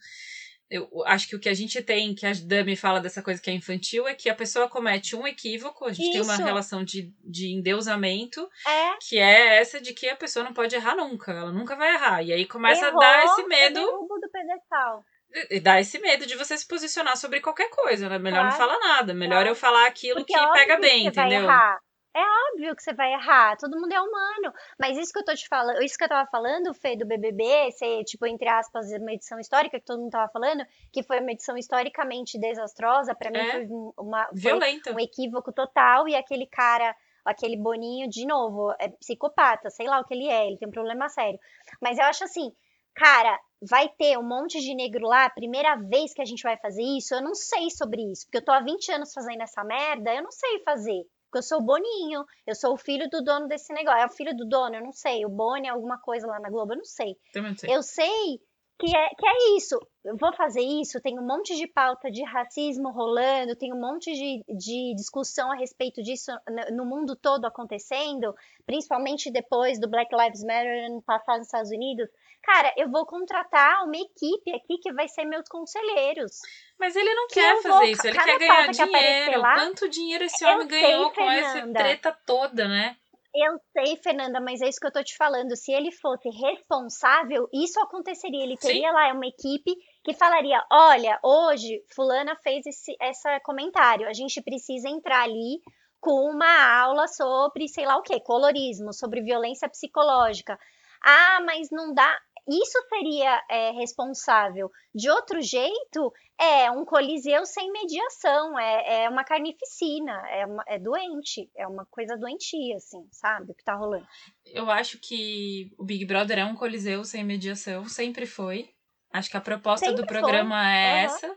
eu 0.70 0.88
acho 1.06 1.28
que 1.28 1.36
o 1.36 1.40
que 1.40 1.48
a 1.48 1.54
gente 1.54 1.80
tem, 1.82 2.14
que 2.14 2.26
a 2.26 2.32
Dami 2.44 2.76
fala 2.76 3.00
dessa 3.00 3.22
coisa 3.22 3.40
que 3.40 3.48
é 3.48 3.52
infantil, 3.52 4.06
é 4.08 4.14
que 4.14 4.28
a 4.28 4.34
pessoa 4.34 4.68
comete 4.68 5.14
um 5.14 5.26
equívoco, 5.26 5.84
a 5.84 5.92
gente 5.92 6.04
Isso. 6.10 6.12
tem 6.12 6.22
uma 6.22 6.36
relação 6.36 6.82
de, 6.82 7.12
de 7.24 7.52
endeusamento, 7.52 8.48
é. 8.66 8.96
que 9.00 9.18
é 9.18 9.58
essa 9.58 9.80
de 9.80 9.92
que 9.94 10.08
a 10.08 10.16
pessoa 10.16 10.44
não 10.44 10.52
pode 10.52 10.74
errar 10.74 10.96
nunca, 10.96 11.32
ela 11.32 11.52
nunca 11.52 11.76
vai 11.76 11.94
errar. 11.94 12.22
E 12.22 12.32
aí 12.32 12.44
começa 12.46 12.86
Errou, 12.86 13.02
a 13.02 13.06
dar 13.06 13.24
esse 13.24 13.42
medo. 13.46 13.80
do 13.80 14.30
pedestal. 14.32 15.04
E 15.50 15.60
dá 15.60 15.80
esse 15.80 15.98
medo 15.98 16.24
de 16.24 16.34
você 16.36 16.56
se 16.56 16.66
posicionar 16.66 17.16
sobre 17.16 17.40
qualquer 17.40 17.68
coisa, 17.68 18.08
né? 18.08 18.18
Melhor 18.18 18.44
não 18.44 18.56
Claro. 18.56 18.74
falar 18.74 18.78
nada. 18.78 19.12
Melhor 19.12 19.34
Claro. 19.36 19.48
eu 19.50 19.54
falar 19.54 19.86
aquilo 19.86 20.16
Porque 20.20 20.32
que 20.32 20.38
é 20.38 20.52
pega 20.52 20.74
óbvio 20.74 20.88
bem, 20.90 21.04
que 21.04 21.10
você 21.10 21.14
vai 21.16 21.26
entendeu? 21.26 21.44
errar. 21.44 21.78
É 22.16 22.22
óbvio 22.52 22.74
que 22.74 22.82
você 22.82 22.94
vai 22.94 23.12
errar. 23.12 23.56
Todo 23.58 23.78
mundo 23.78 23.92
é 23.92 24.00
humano. 24.00 24.50
Mas 24.78 24.96
isso 24.96 25.12
que 25.12 25.18
eu 25.18 25.24
tô 25.24 25.34
te 25.34 25.46
falando, 25.48 25.82
isso 25.82 25.98
que 25.98 26.04
eu 26.04 26.08
tava 26.08 26.26
falando, 26.30 26.72
Fê, 26.72 26.96
do 26.96 27.04
BBB, 27.06 27.70
ser, 27.72 28.04
tipo, 28.04 28.26
entre 28.26 28.48
aspas, 28.48 28.90
uma 28.92 29.12
edição 29.12 29.38
histórica, 29.38 29.78
que 29.78 29.84
todo 29.84 30.00
mundo 30.00 30.10
tava 30.10 30.32
falando, 30.32 30.64
que 30.90 31.02
foi 31.02 31.20
uma 31.20 31.32
edição 31.32 31.58
historicamente 31.58 32.38
desastrosa, 32.40 33.14
pra 33.14 33.30
mim 33.30 33.38
É. 33.38 33.50
foi 33.52 33.66
um- 33.66 33.92
uma. 33.98 34.26
Foi 34.28 34.94
um 34.94 35.00
equívoco 35.00 35.52
total. 35.52 36.08
E 36.08 36.16
aquele 36.16 36.46
cara, 36.46 36.96
aquele 37.22 37.56
Boninho, 37.58 38.08
de 38.08 38.24
novo, 38.26 38.72
é 38.80 38.88
psicopata, 38.88 39.68
sei 39.68 39.86
lá 39.86 40.00
o 40.00 40.04
que 40.04 40.14
ele 40.14 40.26
é, 40.28 40.46
ele 40.46 40.56
tem 40.56 40.68
um 40.68 40.72
problema 40.72 41.10
sério. 41.10 41.38
Mas 41.82 41.98
eu 41.98 42.04
acho 42.04 42.24
assim, 42.24 42.50
cara, 42.94 43.38
vai 43.60 43.90
ter 43.90 44.16
um 44.18 44.22
monte 44.26 44.58
de 44.60 44.74
negro 44.74 45.06
lá, 45.06 45.28
primeira 45.28 45.76
vez 45.76 46.14
que 46.14 46.22
a 46.22 46.24
gente 46.24 46.42
vai 46.42 46.56
fazer 46.56 46.82
isso, 46.82 47.14
eu 47.14 47.20
não 47.22 47.34
sei 47.34 47.68
sobre 47.70 48.00
isso, 48.10 48.24
porque 48.24 48.38
eu 48.38 48.44
tô 48.44 48.52
há 48.52 48.60
20 48.60 48.90
anos 48.90 49.12
fazendo 49.12 49.42
essa 49.42 49.62
merda, 49.64 50.14
eu 50.14 50.22
não 50.22 50.30
sei 50.30 50.62
fazer. 50.64 51.02
Porque 51.36 51.38
eu 51.38 51.42
sou 51.42 51.58
o 51.58 51.62
Boninho, 51.62 52.24
eu 52.46 52.54
sou 52.54 52.72
o 52.72 52.76
filho 52.78 53.08
do 53.10 53.22
dono 53.22 53.46
desse 53.46 53.72
negócio. 53.72 54.00
É 54.00 54.06
o 54.06 54.10
filho 54.10 54.34
do 54.34 54.46
dono? 54.46 54.74
Eu 54.76 54.82
não 54.82 54.92
sei. 54.92 55.24
O 55.26 55.28
Boni 55.28 55.66
é 55.66 55.70
alguma 55.70 55.98
coisa 55.98 56.26
lá 56.26 56.40
na 56.40 56.48
Globo? 56.48 56.72
Eu 56.72 56.78
não 56.78 56.84
sei. 56.84 57.16
Também 57.32 57.54
sei. 57.56 57.74
Eu 57.74 57.82
sei 57.82 58.40
que 58.78 58.94
é, 58.94 59.08
que 59.10 59.26
é 59.26 59.56
isso. 59.56 59.78
Eu 60.04 60.16
vou 60.18 60.32
fazer 60.34 60.60
isso, 60.60 61.00
tem 61.00 61.18
um 61.18 61.26
monte 61.26 61.56
de 61.56 61.66
pauta 61.66 62.10
de 62.10 62.22
racismo 62.24 62.90
rolando, 62.90 63.56
tem 63.56 63.72
um 63.72 63.80
monte 63.80 64.12
de, 64.12 64.44
de 64.54 64.94
discussão 64.94 65.50
a 65.50 65.56
respeito 65.56 66.02
disso 66.02 66.30
no- 66.48 66.76
no 66.76 66.86
mundo 66.86 67.16
todo 67.16 67.44
acontecendo, 67.46 68.34
principalmente 68.66 69.30
depois 69.30 69.80
do 69.80 69.88
Black 69.88 70.14
Lives 70.14 70.42
Matter 70.44 70.90
ano 70.90 71.02
passado 71.02 71.38
nos 71.38 71.46
Estados 71.46 71.70
Unidos. 71.70 72.08
Cara, 72.46 72.72
eu 72.76 72.88
vou 72.88 73.04
contratar 73.04 73.82
uma 73.84 73.96
equipe 73.96 74.54
aqui 74.54 74.78
que 74.80 74.92
vai 74.92 75.08
ser 75.08 75.24
meus 75.24 75.48
conselheiros. 75.48 76.30
Mas 76.78 76.94
ele 76.94 77.12
não 77.12 77.26
que 77.26 77.34
quer 77.34 77.56
fazer 77.56 77.68
vou- 77.68 77.82
isso, 77.84 78.06
ele 78.06 78.16
quer 78.18 78.38
ganhar 78.38 78.54
pauta 78.66 78.72
que 78.72 78.84
dinheiro. 78.84 79.40
lá, 79.40 79.54
Quanto 79.54 79.88
dinheiro 79.88 80.24
esse 80.24 80.44
homem 80.44 80.68
sei, 80.68 80.80
ganhou 80.80 81.10
com 81.10 81.28
essa 81.28 81.52
Fernanda. 81.54 81.78
treta 81.80 82.16
toda, 82.24 82.68
né? 82.68 82.96
Eu 83.34 83.58
sei, 83.72 83.96
Fernanda, 83.96 84.40
mas 84.40 84.62
é 84.62 84.68
isso 84.68 84.78
que 84.80 84.86
eu 84.86 84.92
tô 84.92 85.02
te 85.02 85.14
falando. 85.16 85.56
Se 85.56 85.72
ele 85.72 85.90
fosse 85.90 86.28
responsável, 86.30 87.48
isso 87.52 87.78
aconteceria. 87.80 88.44
Ele 88.44 88.56
Sim. 88.56 88.68
teria 88.68 88.92
lá 88.92 89.12
uma 89.12 89.26
equipe 89.26 89.74
que 90.04 90.14
falaria: 90.14 90.62
olha, 90.72 91.18
hoje 91.22 91.82
fulana 91.94 92.34
fez 92.36 92.64
esse 92.64 92.96
essa 93.00 93.40
comentário. 93.40 94.08
A 94.08 94.12
gente 94.12 94.40
precisa 94.40 94.88
entrar 94.88 95.24
ali 95.24 95.60
com 96.00 96.30
uma 96.30 96.80
aula 96.80 97.08
sobre, 97.08 97.68
sei 97.68 97.84
lá 97.84 97.96
o 97.96 98.02
quê, 98.02 98.20
colorismo, 98.20 98.92
sobre 98.94 99.20
violência 99.20 99.68
psicológica. 99.68 100.56
Ah, 101.04 101.40
mas 101.44 101.68
não 101.70 101.92
dá. 101.92 102.18
Isso 102.48 102.78
seria 102.88 103.42
é, 103.50 103.70
responsável. 103.72 104.70
De 104.94 105.10
outro 105.10 105.40
jeito, 105.40 106.12
é 106.40 106.70
um 106.70 106.84
coliseu 106.84 107.44
sem 107.44 107.70
mediação, 107.72 108.58
é, 108.58 109.04
é 109.04 109.08
uma 109.08 109.24
carnificina, 109.24 110.12
é, 110.28 110.46
uma- 110.46 110.64
é 110.68 110.78
doente, 110.78 111.50
é 111.56 111.66
uma 111.66 111.84
coisa 111.86 112.16
doentia, 112.16 112.76
assim, 112.76 113.06
sabe? 113.10 113.50
O 113.50 113.54
que 113.54 113.64
tá 113.64 113.74
rolando. 113.74 114.06
Eu 114.44 114.70
acho 114.70 114.98
que 115.00 115.72
o 115.78 115.84
Big 115.84 116.04
Brother 116.04 116.38
é 116.38 116.44
um 116.44 116.54
coliseu 116.54 117.04
sem 117.04 117.24
mediação, 117.24 117.88
sempre 117.88 118.26
foi. 118.26 118.70
Acho 119.12 119.30
que 119.30 119.36
a 119.36 119.40
proposta 119.40 119.90
do 119.92 120.02
Sempre 120.02 120.14
foi. 120.14 120.20
programa 120.22 120.70
é 120.70 121.04
Aham. 121.04 121.04
essa. 121.04 121.36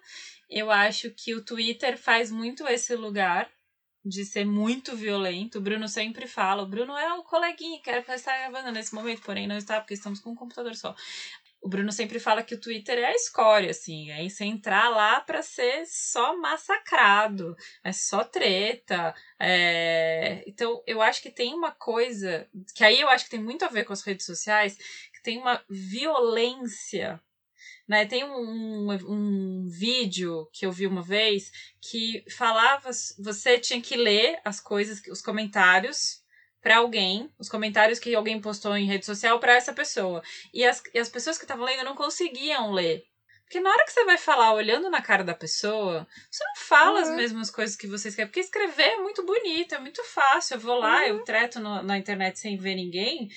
Eu 0.50 0.70
acho 0.72 1.12
que 1.12 1.34
o 1.34 1.44
Twitter 1.44 1.98
faz 1.98 2.32
muito 2.32 2.68
esse 2.68 2.96
lugar 2.96 3.50
de 4.04 4.26
ser 4.26 4.46
muito 4.46 4.96
violento. 4.96 5.58
O 5.58 5.62
Bruno 5.62 5.88
sempre 5.88 6.28
fala, 6.28 6.64
o 6.64 6.68
Bruno 6.68 6.98
é 6.98 7.14
o 7.14 7.24
coleguinha 7.24 7.82
que 7.82 7.90
era 7.90 8.00
estar 8.16 8.38
gravando 8.38 8.72
nesse 8.72 8.94
momento, 8.94 9.22
porém 9.22 9.48
não 9.48 9.58
está, 9.58 9.80
porque 9.80 9.94
estamos 9.94 10.20
com 10.20 10.32
um 10.32 10.36
computador 10.36 10.76
só. 10.76 10.96
O 11.62 11.68
Bruno 11.68 11.92
sempre 11.92 12.20
fala 12.20 12.42
que 12.42 12.56
o 12.56 12.60
Twitter 12.60 12.98
é 12.98 13.08
a 13.08 13.16
escória, 13.16 13.72
assim, 13.72 14.10
é 14.12 14.28
você 14.28 14.46
entrar 14.46 14.90
lá 14.90 15.20
pra 15.20 15.42
ser 15.42 15.86
só 15.86 16.38
massacrado, 16.38 17.56
é 17.84 17.92
só 17.92 18.24
treta. 18.24 19.14
é, 19.38 20.42
Então, 20.48 20.82
eu 20.88 21.02
acho 21.02 21.22
que 21.22 21.30
tem 21.30 21.54
uma 21.54 21.72
coisa, 21.72 22.48
que 22.74 22.84
aí 22.84 23.02
eu 23.02 23.10
acho 23.10 23.26
que 23.26 23.32
tem 23.32 23.44
muito 23.44 23.66
a 23.66 23.68
ver 23.68 23.84
com 23.84 23.92
as 23.92 24.02
redes 24.04 24.26
sociais, 24.26 24.78
que 25.14 25.22
tem 25.22 25.38
uma 25.38 25.62
violência. 25.70 27.22
Né? 27.90 28.06
Tem 28.06 28.24
um, 28.24 28.32
um, 28.38 28.88
um 29.10 29.68
vídeo 29.68 30.48
que 30.54 30.64
eu 30.64 30.72
vi 30.72 30.86
uma 30.86 31.02
vez 31.02 31.52
que 31.82 32.24
falava, 32.38 32.92
você 33.18 33.58
tinha 33.58 33.82
que 33.82 33.98
ler 33.98 34.40
as 34.46 34.60
coisas, 34.60 35.02
os 35.10 35.24
comentários 35.24 36.20
para 36.62 36.78
alguém, 36.78 37.34
os 37.40 37.50
comentários 37.50 37.98
que 37.98 38.14
alguém 38.14 38.40
postou 38.40 38.78
em 38.78 38.86
rede 38.86 39.08
social 39.08 39.40
para 39.40 39.56
essa 39.56 39.74
pessoa. 39.74 40.22
E 40.54 40.64
as, 40.64 40.84
e 40.94 41.00
as 41.00 41.10
pessoas 41.10 41.38
que 41.40 41.46
estavam 41.46 41.66
lendo 41.66 41.84
não 41.84 41.96
conseguiam 41.96 42.72
ler. 42.72 43.02
Porque 43.46 43.60
na 43.60 43.72
hora 43.72 43.84
que 43.84 43.92
você 43.92 44.06
vai 44.06 44.20
falar 44.20 44.54
olhando 44.54 44.92
na 44.92 45.02
cara 45.02 45.24
da 45.24 45.34
pessoa, 45.34 46.08
você 46.30 46.44
não 46.44 46.56
fala 46.58 47.02
as 47.02 47.10
Uhum. 47.10 47.16
mesmas 47.16 47.50
coisas 47.50 47.76
que 47.76 47.88
você 47.88 48.10
escreve. 48.10 48.30
Porque 48.30 48.42
escrever 48.42 48.84
é 48.84 48.98
muito 48.98 49.26
bonito, 49.26 49.74
é 49.74 49.80
muito 49.80 50.04
fácil. 50.04 50.54
Eu 50.58 50.60
vou 50.60 50.78
lá, 50.78 51.08
eu 51.08 51.24
treto 51.24 51.60
no- 51.60 51.82
na 51.82 51.98
internet 51.98 52.38
sem 52.38 52.56
ver 52.56 52.76
ninguém. 52.76 53.28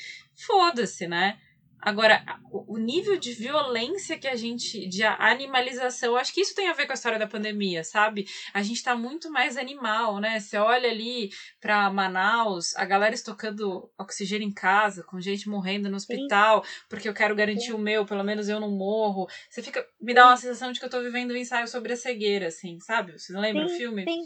Foda-se, 0.46 1.06
né? 1.06 1.38
Agora, 1.84 2.24
o 2.52 2.78
nível 2.78 3.18
de 3.18 3.32
violência 3.32 4.16
que 4.16 4.28
a 4.28 4.36
gente. 4.36 4.88
de 4.88 5.02
animalização, 5.02 6.14
acho 6.16 6.32
que 6.32 6.40
isso 6.40 6.54
tem 6.54 6.68
a 6.68 6.72
ver 6.72 6.86
com 6.86 6.92
a 6.92 6.94
história 6.94 7.18
da 7.18 7.26
pandemia, 7.26 7.82
sabe? 7.82 8.24
A 8.54 8.62
gente 8.62 8.82
tá 8.84 8.94
muito 8.94 9.30
mais 9.32 9.56
animal, 9.56 10.20
né? 10.20 10.38
Você 10.38 10.56
olha 10.56 10.88
ali 10.88 11.30
pra 11.60 11.90
Manaus, 11.90 12.74
a 12.76 12.84
galera 12.84 13.14
estocando 13.14 13.90
oxigênio 13.98 14.46
em 14.46 14.54
casa, 14.54 15.02
com 15.02 15.20
gente 15.20 15.48
morrendo 15.48 15.90
no 15.90 15.96
hospital, 15.96 16.62
porque 16.88 17.08
eu 17.08 17.14
quero 17.14 17.34
garantir 17.34 17.72
o 17.72 17.78
meu, 17.78 18.06
pelo 18.06 18.22
menos 18.22 18.48
eu 18.48 18.60
não 18.60 18.70
morro. 18.70 19.26
Você 19.50 19.60
fica. 19.60 19.84
Me 20.00 20.14
dá 20.14 20.26
uma 20.28 20.36
sensação 20.36 20.70
de 20.70 20.78
que 20.78 20.86
eu 20.86 20.90
tô 20.90 21.02
vivendo 21.02 21.32
um 21.32 21.36
ensaio 21.36 21.66
sobre 21.66 21.92
a 21.94 21.96
cegueira, 21.96 22.46
assim, 22.46 22.78
sabe? 22.78 23.18
Você 23.18 23.32
não 23.32 23.40
lembra 23.40 23.66
o 23.66 23.68
Sim, 23.68 23.76
filme? 23.76 24.04
sim. 24.04 24.20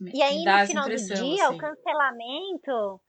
Me- 0.00 0.12
E 0.14 0.22
aí, 0.22 0.44
no 0.44 0.66
final 0.66 0.88
do 0.88 0.96
dia, 0.96 1.44
assim. 1.44 1.54
o 1.54 1.58
cancelamento 1.58 3.00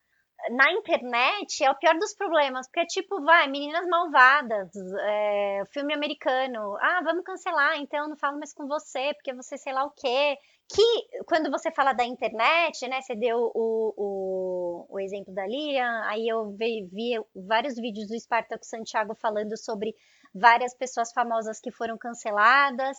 na 0.52 0.72
internet 0.72 1.64
é 1.64 1.72
o 1.72 1.76
pior 1.76 1.98
dos 1.98 2.14
problemas, 2.14 2.68
porque 2.68 2.82
é 2.82 2.86
tipo, 2.86 3.22
vai, 3.22 3.48
meninas 3.48 3.88
malvadas, 3.88 4.70
é, 5.02 5.64
filme 5.72 5.94
americano, 5.94 6.78
ah, 6.80 7.02
vamos 7.04 7.24
cancelar, 7.24 7.78
então 7.80 8.08
não 8.08 8.16
falo 8.16 8.38
mais 8.38 8.54
com 8.54 8.68
você, 8.68 9.14
porque 9.16 9.34
você 9.34 9.58
sei 9.58 9.74
lá 9.74 9.84
o 9.86 9.92
quê. 9.92 10.38
Que 10.70 11.24
quando 11.26 11.50
você 11.50 11.72
fala 11.72 11.94
da 11.94 12.04
internet, 12.04 12.88
né, 12.90 13.02
você 13.02 13.16
deu 13.16 13.38
o, 13.56 13.94
o, 13.96 14.86
o 14.90 15.00
exemplo 15.00 15.34
da 15.34 15.46
Lilian, 15.46 16.04
aí 16.08 16.28
eu 16.28 16.52
vi, 16.52 16.86
vi 16.92 17.14
vários 17.34 17.76
vídeos 17.76 18.10
do 18.10 18.20
Spartaco 18.20 18.66
Santiago 18.66 19.16
falando 19.16 19.58
sobre 19.58 19.96
várias 20.36 20.76
pessoas 20.76 21.14
famosas 21.14 21.62
que 21.62 21.72
foram 21.72 21.98
canceladas. 21.98 22.98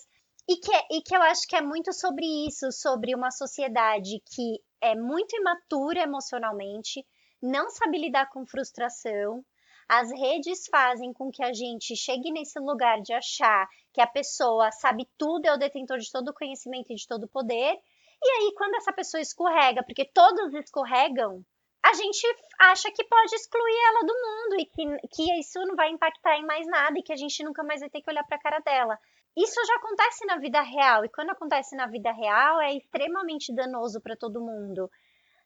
E 0.48 0.56
que, 0.56 0.72
e 0.90 1.02
que 1.02 1.14
eu 1.14 1.20
acho 1.20 1.46
que 1.46 1.56
é 1.56 1.60
muito 1.60 1.92
sobre 1.92 2.24
isso, 2.46 2.72
sobre 2.72 3.14
uma 3.14 3.30
sociedade 3.30 4.22
que 4.34 4.58
é 4.80 4.94
muito 4.94 5.36
imatura 5.36 6.00
emocionalmente, 6.00 7.04
não 7.42 7.70
sabe 7.70 7.98
lidar 7.98 8.28
com 8.30 8.46
frustração. 8.46 9.44
As 9.88 10.10
redes 10.10 10.66
fazem 10.70 11.12
com 11.12 11.30
que 11.30 11.42
a 11.42 11.52
gente 11.52 11.96
chegue 11.96 12.30
nesse 12.30 12.58
lugar 12.60 13.00
de 13.00 13.12
achar 13.12 13.66
que 13.92 14.00
a 14.00 14.06
pessoa 14.06 14.70
sabe 14.70 15.08
tudo, 15.16 15.46
é 15.46 15.54
o 15.54 15.58
detentor 15.58 15.98
de 15.98 16.10
todo 16.10 16.28
o 16.28 16.34
conhecimento 16.34 16.92
e 16.92 16.96
de 16.96 17.06
todo 17.06 17.24
o 17.24 17.28
poder. 17.28 17.78
E 18.22 18.30
aí, 18.30 18.52
quando 18.56 18.74
essa 18.74 18.92
pessoa 18.92 19.20
escorrega, 19.20 19.82
porque 19.82 20.04
todos 20.04 20.52
escorregam, 20.54 21.42
a 21.84 21.92
gente 21.94 22.26
acha 22.58 22.90
que 22.90 23.04
pode 23.04 23.34
excluir 23.34 23.78
ela 23.88 24.00
do 24.00 24.14
mundo 24.14 24.60
e 24.60 24.66
que, 24.66 25.08
que 25.08 25.40
isso 25.40 25.60
não 25.60 25.76
vai 25.76 25.90
impactar 25.90 26.36
em 26.36 26.44
mais 26.44 26.66
nada 26.66 26.98
e 26.98 27.02
que 27.02 27.12
a 27.12 27.16
gente 27.16 27.42
nunca 27.44 27.62
mais 27.62 27.80
vai 27.80 27.88
ter 27.88 28.02
que 28.02 28.10
olhar 28.10 28.24
para 28.24 28.36
a 28.36 28.40
cara 28.40 28.58
dela. 28.58 28.98
Isso 29.36 29.64
já 29.64 29.74
acontece 29.76 30.26
na 30.26 30.36
vida 30.36 30.60
real, 30.60 31.04
e 31.04 31.08
quando 31.08 31.30
acontece 31.30 31.76
na 31.76 31.86
vida 31.86 32.10
real 32.10 32.60
é 32.60 32.74
extremamente 32.74 33.54
danoso 33.54 34.00
para 34.00 34.16
todo 34.16 34.40
mundo. 34.40 34.90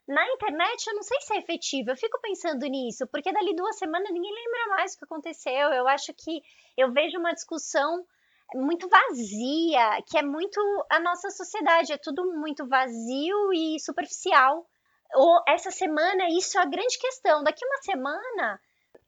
Na 0.07 0.25
internet, 0.33 0.85
eu 0.87 0.95
não 0.95 1.03
sei 1.03 1.19
se 1.21 1.33
é 1.33 1.37
efetivo, 1.37 1.91
eu 1.91 1.97
fico 1.97 2.19
pensando 2.21 2.65
nisso, 2.65 3.07
porque 3.07 3.31
dali 3.31 3.55
duas 3.55 3.77
semanas 3.77 4.11
ninguém 4.11 4.33
lembra 4.33 4.75
mais 4.75 4.93
o 4.93 4.97
que 4.97 5.05
aconteceu. 5.05 5.69
Eu 5.71 5.87
acho 5.87 6.13
que 6.13 6.41
eu 6.77 6.91
vejo 6.91 7.17
uma 7.17 7.33
discussão 7.33 8.05
muito 8.53 8.87
vazia, 8.89 10.01
que 10.05 10.17
é 10.17 10.21
muito 10.21 10.59
a 10.89 10.99
nossa 10.99 11.29
sociedade, 11.29 11.93
é 11.93 11.97
tudo 11.97 12.25
muito 12.33 12.67
vazio 12.67 13.53
e 13.53 13.79
superficial. 13.79 14.67
Ou 15.15 15.41
essa 15.47 15.71
semana, 15.71 16.27
isso 16.37 16.57
é 16.57 16.61
a 16.61 16.65
grande 16.65 16.97
questão. 16.99 17.43
Daqui 17.43 17.65
uma 17.65 17.81
semana, 17.81 18.59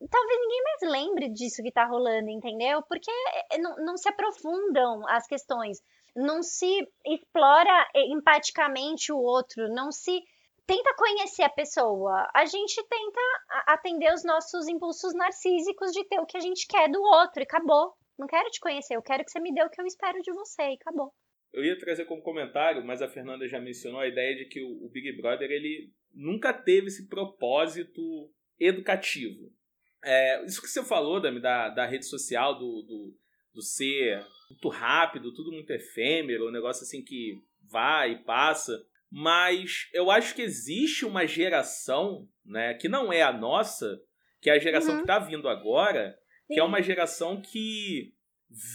talvez 0.09 0.39
ninguém 0.39 0.63
mais 0.63 0.91
lembre 0.93 1.29
disso 1.29 1.61
que 1.61 1.71
tá 1.71 1.85
rolando, 1.85 2.29
entendeu? 2.29 2.81
Porque 2.83 3.11
é, 3.51 3.57
não, 3.57 3.75
não 3.77 3.97
se 3.97 4.07
aprofundam 4.07 5.05
as 5.09 5.27
questões, 5.27 5.79
não 6.15 6.41
se 6.41 6.87
explora 7.05 7.89
eh, 7.93 8.13
empaticamente 8.13 9.11
o 9.11 9.17
outro, 9.17 9.67
não 9.69 9.91
se 9.91 10.23
tenta 10.67 10.93
conhecer 10.95 11.43
a 11.43 11.49
pessoa. 11.49 12.27
A 12.33 12.45
gente 12.45 12.75
tenta 12.87 13.21
atender 13.67 14.13
os 14.13 14.23
nossos 14.23 14.67
impulsos 14.67 15.13
narcísicos 15.13 15.91
de 15.91 16.03
ter 16.05 16.19
o 16.19 16.25
que 16.25 16.37
a 16.37 16.41
gente 16.41 16.67
quer 16.67 16.89
do 16.89 17.01
outro 17.01 17.41
e 17.41 17.43
acabou. 17.43 17.93
Não 18.17 18.27
quero 18.27 18.49
te 18.49 18.59
conhecer, 18.59 18.95
eu 18.95 19.01
quero 19.01 19.23
que 19.23 19.31
você 19.31 19.39
me 19.39 19.53
dê 19.53 19.63
o 19.63 19.69
que 19.69 19.81
eu 19.81 19.85
espero 19.85 20.21
de 20.21 20.31
você 20.31 20.63
e 20.63 20.77
acabou. 20.81 21.11
Eu 21.53 21.63
ia 21.63 21.77
trazer 21.77 22.05
como 22.05 22.21
comentário, 22.21 22.85
mas 22.85 23.01
a 23.01 23.07
Fernanda 23.07 23.47
já 23.47 23.59
mencionou 23.59 24.01
a 24.01 24.07
ideia 24.07 24.35
de 24.35 24.45
que 24.45 24.61
o 24.61 24.89
Big 24.89 25.15
Brother 25.21 25.49
ele 25.49 25.91
nunca 26.13 26.53
teve 26.53 26.87
esse 26.87 27.07
propósito 27.07 28.01
educativo. 28.59 29.51
É, 30.03 30.45
isso 30.45 30.61
que 30.61 30.67
você 30.67 30.83
falou, 30.83 31.19
Dami, 31.19 31.41
da, 31.41 31.69
da 31.69 31.85
rede 31.85 32.05
social, 32.05 32.55
do, 32.55 32.81
do, 32.83 33.17
do 33.53 33.61
ser 33.61 34.25
muito 34.49 34.69
rápido, 34.69 35.33
tudo 35.33 35.51
muito 35.51 35.71
efêmero, 35.71 36.47
um 36.47 36.51
negócio 36.51 36.83
assim 36.83 37.03
que 37.03 37.41
vai 37.69 38.11
e 38.11 38.23
passa. 38.23 38.85
Mas 39.17 39.87
eu 39.93 40.11
acho 40.11 40.35
que 40.35 40.41
existe 40.41 41.05
uma 41.05 41.25
geração, 41.25 42.27
né, 42.45 42.73
que 42.73 42.89
não 42.89 43.13
é 43.13 43.21
a 43.21 43.31
nossa, 43.31 43.97
que 44.41 44.49
é 44.49 44.53
a 44.53 44.59
geração 44.59 44.91
Uhum. 44.91 44.97
que 44.97 45.03
está 45.03 45.19
vindo 45.19 45.47
agora, 45.47 46.17
que 46.47 46.59
é 46.59 46.61
Sim. 46.61 46.67
uma 46.67 46.81
geração 46.81 47.41
que 47.41 48.13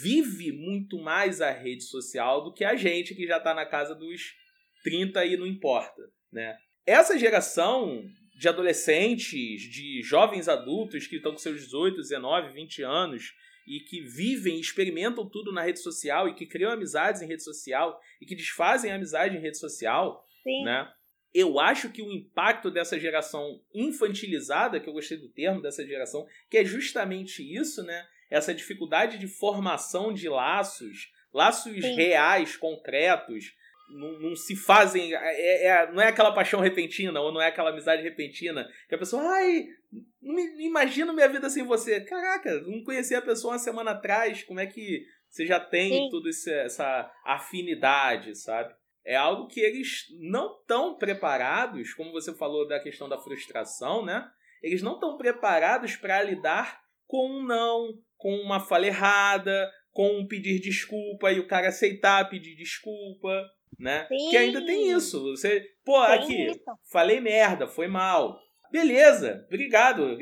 vive 0.03 0.51
muito 0.51 0.99
mais 0.99 1.43
a 1.43 1.51
rede 1.51 1.85
social 1.85 2.43
do 2.43 2.55
que 2.55 2.65
a 2.65 2.75
gente 2.75 3.15
que 3.15 3.27
já 3.27 3.37
está 3.37 3.53
na 3.53 3.67
casa 3.67 3.95
dos 3.95 4.35
30 4.83 5.27
e 5.27 5.37
não 5.37 5.47
importa, 5.47 6.03
né? 6.33 6.57
Essa 6.87 7.19
geração 7.19 8.03
de 8.35 8.49
adolescentes, 8.49 9.61
de 9.71 10.01
jovens 10.03 10.49
adultos 10.49 11.07
que 11.07 11.17
estão 11.17 11.33
com 11.33 11.39
seus 11.39 11.61
18, 11.61 11.97
19, 11.99 12.55
20 12.55 12.83
anos 12.83 13.35
e 13.69 13.81
que 13.81 14.01
vivem, 14.01 14.59
experimentam 14.59 15.29
tudo 15.29 15.53
na 15.53 15.63
rede 15.63 15.81
social 15.81 16.27
e 16.27 16.35
que 16.35 16.47
criam 16.47 16.73
amizades 16.73 17.21
em 17.21 17.27
rede 17.27 17.45
social 17.45 18.01
e 18.23 18.25
que 18.25 18.35
desfazem 18.35 18.91
amizade 18.91 19.37
em 19.37 19.41
rede 19.41 19.59
social, 19.59 20.25
Sim. 20.43 20.65
né? 20.65 20.89
Eu 21.33 21.61
acho 21.61 21.91
que 21.91 22.03
o 22.03 22.11
impacto 22.13 22.71
dessa 22.71 22.99
geração 22.99 23.61
infantilizada, 23.73 24.81
que 24.81 24.89
eu 24.89 24.93
gostei 24.93 25.17
do 25.17 25.29
termo 25.29 25.63
dessa 25.63 25.87
geração, 25.87 26.27
que 26.51 26.59
é 26.59 26.65
justamente 26.65 27.41
isso, 27.43 27.83
né? 27.85 28.05
Essa 28.29 28.53
dificuldade 28.55 29.19
de 29.19 29.29
formação 29.29 30.13
de 30.13 30.29
laços, 30.29 31.11
laços 31.33 31.73
Sim. 31.73 31.95
reais, 31.95 32.57
concretos, 32.57 33.55
não, 33.91 34.19
não 34.21 34.37
se 34.37 34.57
fazem. 34.57 35.15
É, 35.15 35.67
é- 35.67 35.93
não 35.93 36.01
é 36.01 36.09
aquela 36.09 36.33
paixão 36.33 36.61
repentina, 36.61 37.21
ou 37.21 37.33
não 37.33 37.41
é 37.41 37.47
aquela 37.49 37.71
amizade 37.71 38.03
repentina, 38.03 38.69
que 38.89 38.95
a 38.95 38.99
pessoa, 38.99 39.23
ai, 39.23 39.67
não 40.23 40.35
me- 40.35 40.65
imagino 40.67 41.13
minha 41.13 41.29
vida 41.29 41.49
sem 41.51 41.65
você. 41.65 42.01
Caraca, 42.01 42.61
não 42.63 42.83
conhecia 42.85 43.19
a 43.19 43.23
pessoa 43.23 43.53
uma 43.55 43.59
semana 43.59 43.93
atrás, 43.93 44.43
como 44.45 44.61
é 44.61 44.67
que 44.67 45.05
você 45.29 45.47
já 45.47 45.61
tem 45.61 45.93
Sim. 45.93 46.09
toda 46.11 46.29
essa 46.29 47.11
afinidade, 47.25 48.37
sabe? 48.37 48.75
É 49.05 49.17
algo 49.17 49.47
que 49.49 49.61
eles 49.61 50.05
não 50.21 50.59
estão 50.61 50.97
preparados, 50.97 51.95
como 51.95 52.13
você 52.13 52.35
falou 52.35 52.67
da 52.69 52.81
questão 52.81 53.09
da 53.09 53.19
frustração, 53.19 54.05
né? 54.05 54.29
Eles 54.63 54.83
não 54.83 54.95
estão 54.95 55.17
preparados 55.17 55.97
para 55.97 56.23
lidar 56.23 56.81
com 57.07 57.27
um 57.29 57.43
não, 57.43 57.95
com 58.17 58.35
uma 58.37 58.61
fala 58.61 58.87
errada, 58.87 59.71
com 59.91 60.19
um 60.19 60.27
pedir 60.27 60.61
desculpa 60.61 61.33
e 61.33 61.41
o 61.41 61.47
cara 61.47 61.69
aceitar 61.69 62.29
pedir 62.29 62.55
desculpa, 62.57 63.45
né? 63.79 64.07
Sim. 64.07 64.31
Que 64.31 64.37
ainda 64.37 64.65
tem 64.65 64.91
isso. 64.91 65.21
Você, 65.23 65.65
pô, 65.85 66.05
Tem 66.07 66.15
aqui, 66.15 66.47
isso. 66.47 66.61
falei 66.93 67.21
merda, 67.21 67.67
foi 67.67 67.89
mal. 67.89 68.39
Beleza, 68.71 69.45
obrigado. 69.49 70.19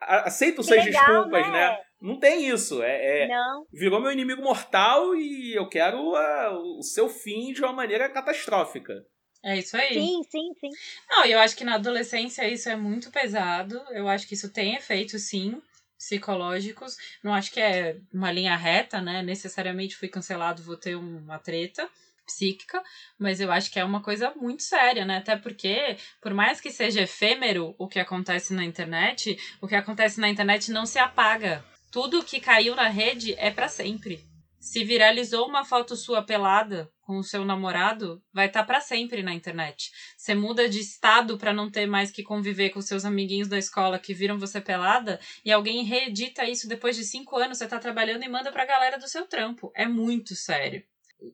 Aceito 0.00 0.62
suas 0.62 0.84
desculpas, 0.84 1.50
né? 1.50 1.78
Não 2.00 2.18
tem 2.18 2.48
isso. 2.48 2.82
É, 2.82 3.24
é- 3.24 3.28
Não. 3.28 3.66
virou 3.72 4.00
meu 4.00 4.12
inimigo 4.12 4.42
mortal 4.42 5.14
e 5.16 5.54
eu 5.54 5.68
quero 5.68 6.14
ah, 6.14 6.58
o 6.78 6.82
seu 6.82 7.08
fim 7.08 7.52
de 7.52 7.60
uma 7.62 7.72
maneira 7.72 8.08
catastrófica. 8.08 8.94
É 9.42 9.56
isso 9.56 9.76
aí. 9.76 9.94
Sim, 9.94 10.22
sim, 10.24 10.52
sim. 10.60 10.70
Não, 11.08 11.24
e 11.24 11.32
eu 11.32 11.38
acho 11.38 11.56
que 11.56 11.64
na 11.64 11.74
adolescência 11.74 12.48
isso 12.48 12.68
é 12.68 12.76
muito 12.76 13.10
pesado. 13.10 13.80
Eu 13.90 14.08
acho 14.08 14.26
que 14.26 14.34
isso 14.34 14.52
tem 14.52 14.74
efeitos, 14.74 15.22
sim, 15.28 15.60
psicológicos. 15.96 16.96
Não 17.22 17.32
acho 17.34 17.52
que 17.52 17.60
é 17.60 17.96
uma 18.12 18.32
linha 18.32 18.56
reta, 18.56 19.00
né? 19.00 19.22
Necessariamente 19.22 19.96
fui 19.96 20.08
cancelado, 20.08 20.62
vou 20.62 20.76
ter 20.76 20.96
uma 20.96 21.38
treta 21.38 21.88
psíquica, 22.26 22.82
mas 23.18 23.40
eu 23.40 23.50
acho 23.50 23.70
que 23.70 23.78
é 23.78 23.84
uma 23.84 24.02
coisa 24.02 24.32
muito 24.36 24.62
séria, 24.62 25.04
né? 25.04 25.16
Até 25.16 25.34
porque, 25.36 25.96
por 26.20 26.34
mais 26.34 26.60
que 26.60 26.70
seja 26.70 27.00
efêmero 27.00 27.74
o 27.78 27.88
que 27.88 27.98
acontece 27.98 28.52
na 28.52 28.64
internet, 28.64 29.38
o 29.62 29.66
que 29.66 29.74
acontece 29.74 30.20
na 30.20 30.28
internet 30.28 30.70
não 30.70 30.84
se 30.84 30.98
apaga. 30.98 31.64
Tudo 31.90 32.22
que 32.22 32.38
caiu 32.38 32.76
na 32.76 32.88
rede 32.88 33.34
é 33.38 33.50
para 33.50 33.66
sempre. 33.66 34.20
Se 34.60 34.84
viralizou 34.84 35.48
uma 35.48 35.64
foto 35.64 35.96
sua 35.96 36.22
pelada 36.22 36.90
com 37.00 37.16
o 37.16 37.24
seu 37.24 37.46
namorado, 37.46 38.22
vai 38.30 38.46
estar 38.48 38.62
pra 38.64 38.78
sempre 38.78 39.22
na 39.22 39.32
internet. 39.32 39.90
Você 40.14 40.34
muda 40.34 40.68
de 40.68 40.80
estado 40.80 41.38
pra 41.38 41.54
não 41.54 41.70
ter 41.70 41.86
mais 41.86 42.10
que 42.10 42.22
conviver 42.22 42.70
com 42.70 42.82
seus 42.82 43.06
amiguinhos 43.06 43.48
da 43.48 43.56
escola 43.56 43.98
que 43.98 44.12
viram 44.12 44.38
você 44.38 44.60
pelada 44.60 45.18
e 45.42 45.50
alguém 45.50 45.82
reedita 45.84 46.44
isso 46.44 46.68
depois 46.68 46.94
de 46.94 47.04
cinco 47.04 47.38
anos, 47.38 47.56
você 47.56 47.66
tá 47.66 47.78
trabalhando 47.78 48.22
e 48.22 48.28
manda 48.28 48.52
pra 48.52 48.66
galera 48.66 48.98
do 48.98 49.08
seu 49.08 49.26
trampo. 49.26 49.72
É 49.74 49.86
muito 49.86 50.34
sério. 50.34 50.84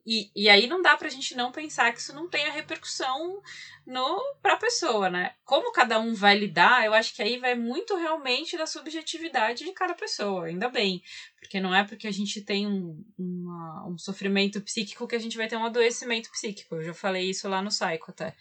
E, 0.06 0.30
e 0.34 0.48
aí 0.48 0.66
não 0.66 0.80
dá 0.80 0.96
pra 0.96 1.10
gente 1.10 1.34
não 1.34 1.52
pensar 1.52 1.92
que 1.92 2.00
isso 2.00 2.14
não 2.14 2.28
tenha 2.28 2.50
repercussão 2.50 3.42
no 3.86 4.18
pra 4.40 4.56
pessoa, 4.56 5.10
né? 5.10 5.34
Como 5.44 5.72
cada 5.72 5.98
um 6.00 6.14
vai 6.14 6.34
lidar, 6.38 6.86
eu 6.86 6.94
acho 6.94 7.14
que 7.14 7.20
aí 7.20 7.36
vai 7.38 7.54
muito 7.54 7.94
realmente 7.96 8.56
da 8.56 8.66
subjetividade 8.66 9.62
de 9.64 9.72
cada 9.72 9.94
pessoa, 9.94 10.46
ainda 10.46 10.68
bem. 10.70 11.02
Porque 11.38 11.60
não 11.60 11.74
é 11.74 11.84
porque 11.84 12.06
a 12.06 12.10
gente 12.10 12.40
tem 12.40 12.66
um, 12.66 13.04
uma- 13.18 13.86
um 13.88 13.98
sofrimento 13.98 14.60
psíquico 14.62 15.06
que 15.06 15.16
a 15.16 15.18
gente 15.18 15.36
vai 15.36 15.46
ter 15.48 15.56
um 15.56 15.66
adoecimento 15.66 16.30
psíquico. 16.30 16.76
Eu 16.76 16.82
já 16.82 16.94
falei 16.94 17.28
isso 17.28 17.46
lá 17.48 17.60
no 17.60 17.68
Psycho 17.68 18.06
até. 18.10 18.34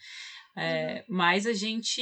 É, 0.56 1.04
Mas 1.08 1.46
a 1.46 1.52
gente 1.52 2.00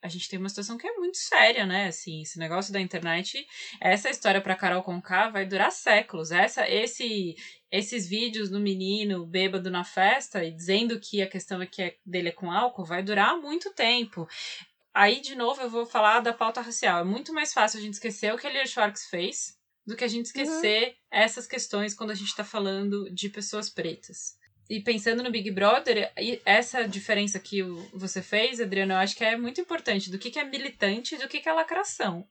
a 0.00 0.08
gente 0.08 0.28
tem 0.28 0.38
uma 0.38 0.48
situação 0.48 0.76
que 0.78 0.86
é 0.86 0.94
muito 0.94 1.18
séria, 1.18 1.66
né? 1.66 1.86
Assim, 1.86 2.22
esse 2.22 2.38
negócio 2.38 2.72
da 2.72 2.80
internet, 2.80 3.46
essa 3.80 4.10
história 4.10 4.40
para 4.40 4.56
Carol 4.56 4.82
Conká 4.82 5.28
vai 5.28 5.46
durar 5.46 5.70
séculos. 5.70 6.32
Essa, 6.32 6.68
esse, 6.68 7.36
esses 7.70 8.08
vídeos 8.08 8.50
do 8.50 8.58
menino 8.58 9.24
bêbado 9.26 9.70
na 9.70 9.84
festa 9.84 10.44
e 10.44 10.50
dizendo 10.50 10.98
que 10.98 11.22
a 11.22 11.28
questão 11.28 11.62
é 11.62 11.66
que 11.66 11.82
é 11.82 11.96
dele 12.04 12.30
é 12.30 12.32
com 12.32 12.50
álcool 12.50 12.84
vai 12.84 13.02
durar 13.02 13.36
muito 13.38 13.72
tempo. 13.74 14.26
Aí, 14.94 15.20
de 15.20 15.34
novo, 15.34 15.62
eu 15.62 15.70
vou 15.70 15.86
falar 15.86 16.20
da 16.20 16.32
pauta 16.32 16.60
racial. 16.60 17.00
É 17.00 17.04
muito 17.04 17.32
mais 17.32 17.52
fácil 17.52 17.78
a 17.78 17.82
gente 17.82 17.94
esquecer 17.94 18.32
o 18.32 18.36
que 18.36 18.46
a 18.46 18.50
Lia 18.50 18.66
Schwartz 18.66 19.06
fez 19.06 19.56
do 19.86 19.96
que 19.96 20.04
a 20.04 20.08
gente 20.08 20.26
esquecer 20.26 20.96
essas 21.10 21.46
questões 21.46 21.94
quando 21.94 22.10
a 22.10 22.14
gente 22.14 22.28
está 22.28 22.44
falando 22.44 23.10
de 23.12 23.28
pessoas 23.28 23.68
pretas. 23.68 24.36
E 24.70 24.80
pensando 24.80 25.22
no 25.22 25.30
Big 25.30 25.50
Brother, 25.50 26.12
essa 26.44 26.86
diferença 26.86 27.38
que 27.38 27.62
você 27.92 28.22
fez, 28.22 28.60
Adriano, 28.60 28.92
eu 28.92 28.98
acho 28.98 29.16
que 29.16 29.24
é 29.24 29.36
muito 29.36 29.60
importante 29.60 30.10
do 30.10 30.18
que, 30.18 30.30
que 30.30 30.38
é 30.38 30.44
militante 30.44 31.14
e 31.14 31.18
do 31.18 31.28
que, 31.28 31.40
que 31.40 31.48
é 31.48 31.52
lacração. 31.52 32.26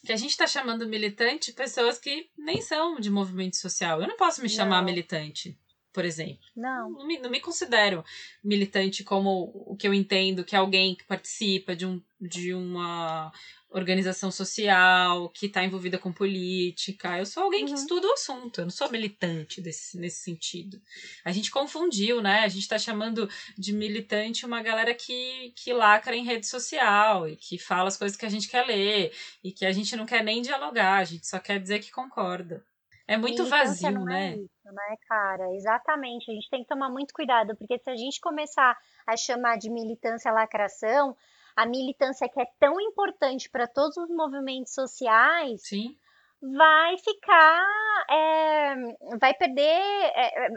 Porque 0.00 0.12
a 0.12 0.16
gente 0.16 0.30
está 0.30 0.46
chamando 0.46 0.86
militante 0.86 1.52
pessoas 1.52 1.98
que 1.98 2.28
nem 2.36 2.60
são 2.60 3.00
de 3.00 3.10
movimento 3.10 3.56
social. 3.56 4.00
Eu 4.00 4.08
não 4.08 4.16
posso 4.16 4.42
me 4.42 4.48
chamar 4.48 4.78
Não. 4.78 4.84
militante, 4.84 5.58
por 5.92 6.04
exemplo. 6.04 6.44
Não. 6.54 6.90
Não 6.90 7.06
me, 7.06 7.18
não 7.18 7.30
me 7.30 7.40
considero 7.40 8.04
militante 8.44 9.02
como 9.02 9.50
o 9.54 9.76
que 9.76 9.88
eu 9.88 9.94
entendo, 9.94 10.44
que 10.44 10.54
é 10.54 10.58
alguém 10.58 10.94
que 10.94 11.04
participa 11.04 11.74
de, 11.74 11.86
um, 11.86 12.02
de 12.20 12.52
uma 12.52 13.32
organização 13.70 14.30
social, 14.30 15.28
que 15.30 15.46
está 15.46 15.62
envolvida 15.64 15.98
com 15.98 16.12
política. 16.12 17.18
Eu 17.18 17.24
sou 17.26 17.44
alguém 17.44 17.64
que 17.64 17.70
Uhum. 17.70 17.74
estuda 17.74 18.06
o 18.08 18.12
assunto, 18.12 18.60
eu 18.60 18.64
não 18.64 18.70
sou 18.70 18.90
militante 18.90 19.60
desse, 19.60 19.98
nesse 19.98 20.22
sentido. 20.24 20.80
A 21.24 21.30
gente 21.32 21.50
confundiu, 21.50 22.20
né? 22.20 22.40
A 22.40 22.48
gente 22.48 22.62
está 22.62 22.78
chamando 22.78 23.28
de 23.56 23.72
militante 23.72 24.44
uma 24.44 24.62
galera 24.62 24.92
que, 24.94 25.52
que 25.56 25.72
lacra 25.72 26.16
em 26.16 26.24
rede 26.24 26.46
social 26.46 27.28
e 27.28 27.36
que 27.36 27.58
fala 27.58 27.88
as 27.88 27.96
coisas 27.96 28.16
que 28.16 28.26
a 28.26 28.30
gente 28.30 28.48
quer 28.48 28.66
ler 28.66 29.12
e 29.44 29.52
que 29.52 29.64
a 29.64 29.72
gente 29.72 29.94
não 29.96 30.06
quer 30.06 30.24
nem 30.24 30.42
dialogar, 30.42 30.96
a 30.98 31.04
gente 31.04 31.26
só 31.26 31.38
quer 31.38 31.60
dizer 31.60 31.78
que 31.80 31.90
concorda. 31.92 32.64
É 33.06 33.16
muito 33.16 33.42
Militância 33.42 33.90
vazio, 33.90 33.92
não 33.92 34.04
né? 34.04 34.34
É 34.34 34.36
isso, 34.36 34.72
né, 34.72 34.96
cara? 35.08 35.44
Exatamente. 35.56 36.30
A 36.30 36.34
gente 36.34 36.48
tem 36.48 36.62
que 36.62 36.68
tomar 36.68 36.88
muito 36.88 37.12
cuidado, 37.12 37.56
porque 37.56 37.78
se 37.78 37.90
a 37.90 37.96
gente 37.96 38.20
começar 38.20 38.76
a 39.06 39.16
chamar 39.16 39.58
de 39.58 39.68
militância 39.70 40.30
lacração, 40.32 41.16
a 41.60 41.66
militância 41.66 42.26
que 42.26 42.40
é 42.40 42.46
tão 42.58 42.80
importante 42.80 43.50
para 43.50 43.66
todos 43.66 43.94
os 43.98 44.08
movimentos 44.08 44.72
sociais 44.72 45.60
Sim. 45.62 45.94
vai 46.40 46.96
ficar, 46.96 48.06
é, 48.10 48.74
vai 49.18 49.34
perder, 49.34 49.60
é, 49.60 50.46
é, 50.46 50.48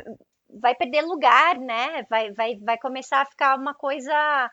vai 0.62 0.74
perder 0.74 1.02
lugar, 1.02 1.60
né? 1.60 2.04
Vai, 2.10 2.32
vai, 2.32 2.56
vai 2.56 2.78
começar 2.78 3.22
a 3.22 3.26
ficar 3.26 3.60
uma 3.60 3.74
coisa 3.74 4.50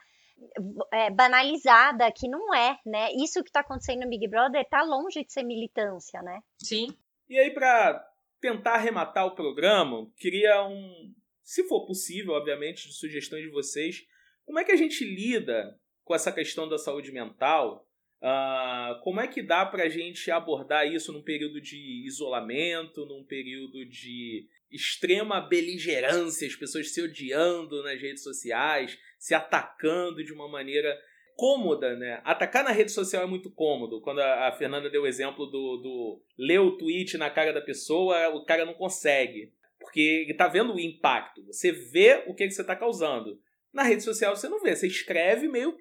é, 0.92 1.08
banalizada 1.10 2.10
que 2.10 2.28
não 2.28 2.52
é, 2.52 2.76
né? 2.84 3.12
Isso 3.12 3.44
que 3.44 3.50
está 3.50 3.60
acontecendo 3.60 4.00
no 4.00 4.10
Big 4.10 4.26
Brother 4.26 4.62
está 4.62 4.82
longe 4.82 5.24
de 5.24 5.32
ser 5.32 5.44
militância, 5.44 6.20
né? 6.20 6.40
Sim. 6.58 6.88
E 7.28 7.38
aí, 7.38 7.54
para 7.54 8.04
tentar 8.40 8.74
arrematar 8.74 9.24
o 9.24 9.36
programa, 9.36 10.10
queria 10.16 10.66
um, 10.66 11.14
se 11.44 11.62
for 11.68 11.86
possível, 11.86 12.32
obviamente, 12.32 12.88
de 12.88 12.94
sugestões 12.94 13.44
de 13.44 13.50
vocês, 13.50 14.04
como 14.44 14.58
é 14.58 14.64
que 14.64 14.72
a 14.72 14.76
gente 14.76 15.04
lida 15.04 15.79
com 16.10 16.14
essa 16.16 16.32
questão 16.32 16.68
da 16.68 16.76
saúde 16.76 17.12
mental? 17.12 17.86
Ah, 18.20 18.98
como 19.04 19.20
é 19.20 19.28
que 19.28 19.40
dá 19.40 19.64
para 19.64 19.84
a 19.84 19.88
gente 19.88 20.28
abordar 20.28 20.84
isso 20.84 21.12
num 21.12 21.22
período 21.22 21.60
de 21.60 22.04
isolamento, 22.04 23.06
num 23.06 23.22
período 23.22 23.86
de 23.86 24.48
extrema 24.72 25.40
beligerância, 25.40 26.48
as 26.48 26.56
pessoas 26.56 26.92
se 26.92 27.00
odiando 27.00 27.80
nas 27.84 28.00
redes 28.02 28.24
sociais, 28.24 28.98
se 29.20 29.36
atacando 29.36 30.24
de 30.24 30.32
uma 30.32 30.48
maneira 30.48 31.00
cômoda, 31.36 31.94
né? 31.94 32.20
Atacar 32.24 32.64
na 32.64 32.72
rede 32.72 32.90
social 32.90 33.22
é 33.22 33.26
muito 33.26 33.48
cômodo. 33.48 34.00
Quando 34.00 34.18
a, 34.18 34.48
a 34.48 34.52
Fernanda 34.52 34.90
deu 34.90 35.02
o 35.02 35.06
exemplo 35.06 35.46
do, 35.46 35.76
do 35.76 36.22
ler 36.36 36.58
o 36.58 36.76
tweet 36.76 37.16
na 37.18 37.30
cara 37.30 37.52
da 37.52 37.60
pessoa, 37.60 38.30
o 38.30 38.44
cara 38.44 38.66
não 38.66 38.74
consegue. 38.74 39.52
Porque 39.78 40.24
ele 40.26 40.34
tá 40.34 40.48
vendo 40.48 40.74
o 40.74 40.80
impacto. 40.80 41.46
Você 41.46 41.70
vê 41.70 42.24
o 42.26 42.34
que, 42.34 42.48
que 42.48 42.50
você 42.52 42.64
tá 42.64 42.74
causando. 42.74 43.40
Na 43.72 43.84
rede 43.84 44.02
social 44.02 44.34
você 44.34 44.48
não 44.48 44.60
vê. 44.60 44.74
Você 44.74 44.88
escreve 44.88 45.46
meio. 45.46 45.78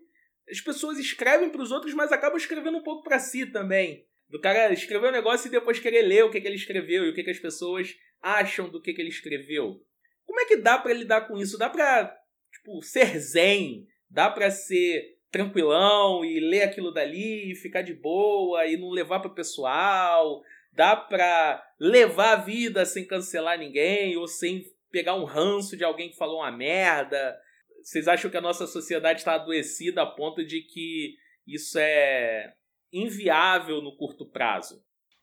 As 0.50 0.60
pessoas 0.62 0.98
escrevem 0.98 1.50
para 1.50 1.62
os 1.62 1.72
outros, 1.72 1.94
mas 1.94 2.12
acabam 2.12 2.38
escrevendo 2.38 2.78
um 2.78 2.84
pouco 2.84 3.04
para 3.04 3.20
si 3.20 3.46
também. 3.46 4.06
Do 4.30 4.40
cara 4.40 4.72
escrever 4.72 5.10
um 5.10 5.12
negócio 5.12 5.48
e 5.48 5.52
depois 5.52 5.80
querer 5.80 6.04
ler 6.04 6.24
o 6.24 6.30
que, 6.30 6.40
que 6.40 6.48
ele 6.48 6.56
escreveu 6.56 7.06
e 7.06 7.10
o 7.10 7.14
que, 7.14 7.24
que 7.24 7.32
as 7.32 7.40
pessoas 7.40 7.96
acham 8.22 8.70
do 8.70 8.82
que, 8.82 8.94
que 8.94 9.02
ele 9.02 9.10
escreveu? 9.10 9.84
Como 10.26 10.40
é 10.40 10.46
que 10.46 10.58
dá 10.58 10.78
para 10.78 10.94
lidar 10.94 11.22
com 11.22 11.38
isso? 11.38 11.58
Dá 11.58 11.70
pra, 11.70 12.16
tipo, 12.52 12.82
ser 12.84 13.18
zen? 13.20 13.88
Dá 14.10 14.30
pra 14.30 14.52
ser 14.52 15.18
tranquilão 15.32 16.24
e 16.24 16.40
ler 16.40 16.64
aquilo 16.64 16.92
dali 16.92 17.52
e 17.52 17.56
ficar 17.56 17.82
de 17.82 17.94
boa 17.94 18.66
e 18.66 18.78
não 18.78 18.90
levar 18.90 19.20
para 19.20 19.32
pessoal? 19.32 20.44
Dá 20.72 20.96
pra 20.96 21.64
levar 21.80 22.34
a 22.34 22.42
vida 22.42 22.86
sem 22.86 23.06
cancelar 23.06 23.58
ninguém 23.58 24.16
ou 24.18 24.28
sem 24.28 24.66
pegar 24.92 25.16
um 25.16 25.26
ranço 25.26 25.76
de 25.76 25.84
alguém 25.84 26.10
que 26.10 26.18
falou 26.18 26.38
uma 26.38 26.52
merda? 26.52 27.40
Vocês 27.84 28.08
acham 28.08 28.30
que 28.30 28.38
a 28.38 28.42
nossa 28.42 28.66
sociedade 28.68 29.20
está 29.20 29.36
adoecida 29.36 30.02
a 30.04 30.06
ponto 30.06 30.46
de 30.46 30.62
que 30.62 31.16
isso 31.48 31.78
é 31.80 32.54
inviável 32.94 33.82
no 33.82 33.96
curto 33.96 34.26
prazo? 34.26 34.82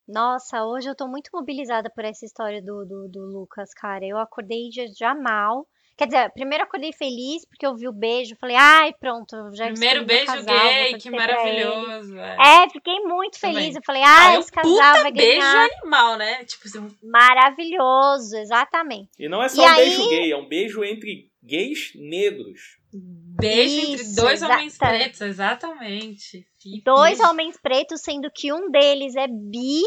Nossa, 0.08 0.64
hoje 0.64 0.88
eu 0.88 0.94
tô 0.94 1.08
muito 1.08 1.30
mobilizada 1.32 1.90
por 1.90 2.04
essa 2.04 2.24
história 2.24 2.62
do, 2.62 2.84
do, 2.84 3.08
do 3.08 3.20
Lucas, 3.26 3.70
cara. 3.74 4.04
Eu 4.04 4.18
acordei 4.18 4.70
já, 4.72 4.84
já 4.96 5.14
mal. 5.14 5.66
Quer 5.98 6.06
dizer, 6.08 6.30
primeiro 6.32 6.62
acordei 6.62 6.92
feliz 6.92 7.46
porque 7.48 7.66
eu 7.66 7.74
vi 7.74 7.88
o 7.88 7.92
beijo, 7.92 8.36
falei, 8.38 8.54
ai, 8.54 8.92
pronto, 9.00 9.34
já 9.54 9.66
Primeiro 9.68 10.04
beijo 10.04 10.26
casal, 10.26 10.44
gay, 10.54 10.94
que 10.98 11.10
maravilhoso. 11.10 12.18
É. 12.18 12.36
É, 12.64 12.68
fiquei 12.70 13.00
muito 13.00 13.40
feliz. 13.40 13.54
Também. 13.56 13.76
Eu 13.76 13.82
falei, 13.84 14.02
ai, 14.04 14.36
Ah, 14.36 14.38
esse 14.38 14.52
casal 14.52 14.70
puta 14.70 15.02
vai 15.02 15.12
beijo 15.12 15.40
ganhar. 15.40 15.68
animal, 15.80 16.18
né? 16.18 16.44
Tipo 16.44 16.68
assim, 16.68 16.96
Maravilhoso, 17.02 18.36
exatamente. 18.36 19.08
E 19.18 19.28
não 19.28 19.42
é 19.42 19.48
só 19.48 19.62
E 19.62 19.64
um 19.64 19.68
aí- 19.70 19.76
beijo 19.84 20.08
gay, 20.08 20.32
é 20.32 20.36
um 20.36 20.46
beijo 20.48 20.84
entre 20.84 21.30
gays 21.46 21.92
negros. 21.94 22.78
beijo 22.92 23.80
entre 23.80 24.02
Isso, 24.02 24.16
dois 24.16 24.42
homens 24.42 24.74
exata- 24.74 24.86
pretos, 24.98 25.20
exatamente. 25.20 26.46
Que 26.58 26.82
Dois 26.82 27.20
homens 27.20 27.56
pretos, 27.60 28.00
sendo 28.00 28.30
que 28.30 28.52
um 28.52 28.70
deles 28.70 29.14
é 29.16 29.26
bi, 29.28 29.82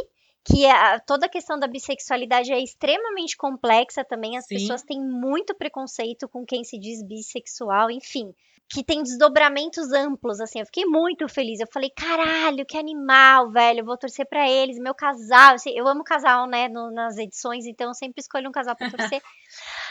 que 0.45 0.65
é, 0.65 0.71
a- 0.71 0.99
toda 0.99 1.25
a 1.25 1.29
questão 1.29 1.59
da 1.59 1.67
bissexualidade 1.67 2.51
é 2.51 2.61
extremamente 2.61 3.35
complexa 3.35 4.03
também. 4.05 4.37
As 4.37 4.45
Sim. 4.45 4.55
pessoas 4.55 4.83
têm 4.83 4.99
muito 5.01 5.53
preconceito 5.55 6.27
com 6.29 6.45
quem 6.45 6.63
se 6.63 6.79
diz 6.79 7.03
bissexual, 7.05 7.89
enfim. 7.91 8.31
Que 8.71 8.83
tem 8.83 9.01
desdobramentos 9.01 9.91
amplos, 9.91 10.39
assim. 10.39 10.59
Eu 10.59 10.65
fiquei 10.65 10.85
muito 10.85 11.27
feliz. 11.27 11.59
Eu 11.59 11.67
falei, 11.73 11.89
caralho, 11.89 12.65
que 12.67 12.77
animal, 12.77 13.49
velho. 13.51 13.79
Eu 13.79 13.85
vou 13.85 13.97
torcer 13.97 14.27
pra 14.29 14.47
eles, 14.49 14.77
meu 14.77 14.93
casal. 14.93 15.53
Eu, 15.53 15.59
sei- 15.59 15.79
eu 15.79 15.87
amo 15.87 16.03
casal, 16.03 16.45
né, 16.47 16.67
no- 16.67 16.91
nas 16.91 17.17
edições, 17.17 17.65
então 17.65 17.87
eu 17.87 17.93
sempre 17.95 18.21
escolho 18.21 18.47
um 18.47 18.51
casal 18.51 18.75
pra 18.75 18.89
torcer. 18.89 19.21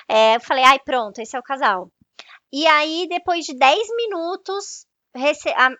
É, 0.09 0.37
eu 0.37 0.41
falei, 0.41 0.65
ai, 0.65 0.79
pronto, 0.79 1.19
esse 1.21 1.37
é 1.37 1.39
o 1.39 1.43
casal. 1.43 1.91
E 2.53 2.67
aí, 2.67 3.07
depois 3.09 3.45
de 3.45 3.55
10 3.55 3.89
minutos, 3.95 4.87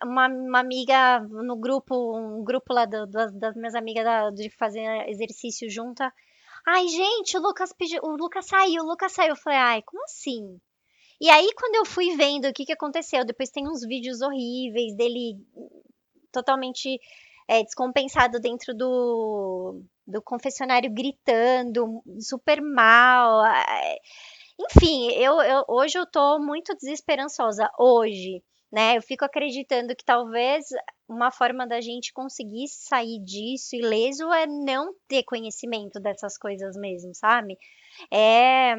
uma, 0.03 0.27
uma 0.27 0.59
amiga 0.59 1.19
no 1.21 1.55
grupo, 1.57 1.95
um 2.17 2.43
grupo 2.43 2.73
lá 2.73 2.85
do- 2.85 3.07
das, 3.07 3.33
das 3.33 3.55
minhas 3.55 3.73
amigas 3.75 4.03
da- 4.03 4.29
de 4.29 4.49
fazer 4.57 4.83
exercício 5.09 5.69
junta. 5.69 6.13
Ai, 6.67 6.87
gente, 6.87 7.37
o 7.37 7.41
Lucas 7.41 7.73
pediu, 7.73 8.01
o 8.03 8.15
Lucas 8.17 8.45
saiu, 8.45 8.83
o 8.83 8.87
Lucas 8.87 9.13
saiu. 9.13 9.29
Eu 9.29 9.35
falei, 9.35 9.57
ai, 9.57 9.81
como 9.83 10.03
assim? 10.03 10.59
E 11.21 11.29
aí, 11.29 11.49
quando 11.57 11.75
eu 11.75 11.85
fui 11.85 12.15
vendo 12.15 12.47
o 12.47 12.53
que, 12.53 12.65
que 12.65 12.73
aconteceu, 12.73 13.25
depois 13.25 13.49
tem 13.49 13.67
uns 13.67 13.81
vídeos 13.85 14.21
horríveis 14.21 14.95
dele 14.95 15.37
totalmente 16.31 16.99
é, 17.47 17.63
descompensado 17.63 18.39
dentro 18.39 18.73
do, 18.75 19.81
do 20.07 20.21
confessionário 20.21 20.91
gritando, 20.93 22.03
super 22.19 22.61
mal. 22.61 23.45
é, 23.45 23.97
Enfim, 24.59 25.11
eu, 25.13 25.41
eu- 25.41 25.65
hoje 25.67 25.97
eu 25.97 26.05
tô 26.05 26.39
muito 26.39 26.75
desesperançosa. 26.75 27.69
Hoje, 27.79 28.43
né? 28.71 28.97
Eu 28.97 29.01
fico 29.01 29.25
acreditando 29.25 29.95
que 29.95 30.05
talvez 30.05 30.65
uma 31.07 31.31
forma 31.31 31.67
da 31.67 31.81
gente 31.81 32.13
conseguir 32.13 32.67
sair 32.67 33.19
disso 33.23 33.75
ileso 33.75 34.31
é 34.33 34.47
não 34.47 34.93
ter 35.07 35.23
conhecimento 35.23 35.99
dessas 35.99 36.37
coisas 36.37 36.75
mesmo, 36.77 37.13
sabe? 37.15 37.57
É 38.11 38.75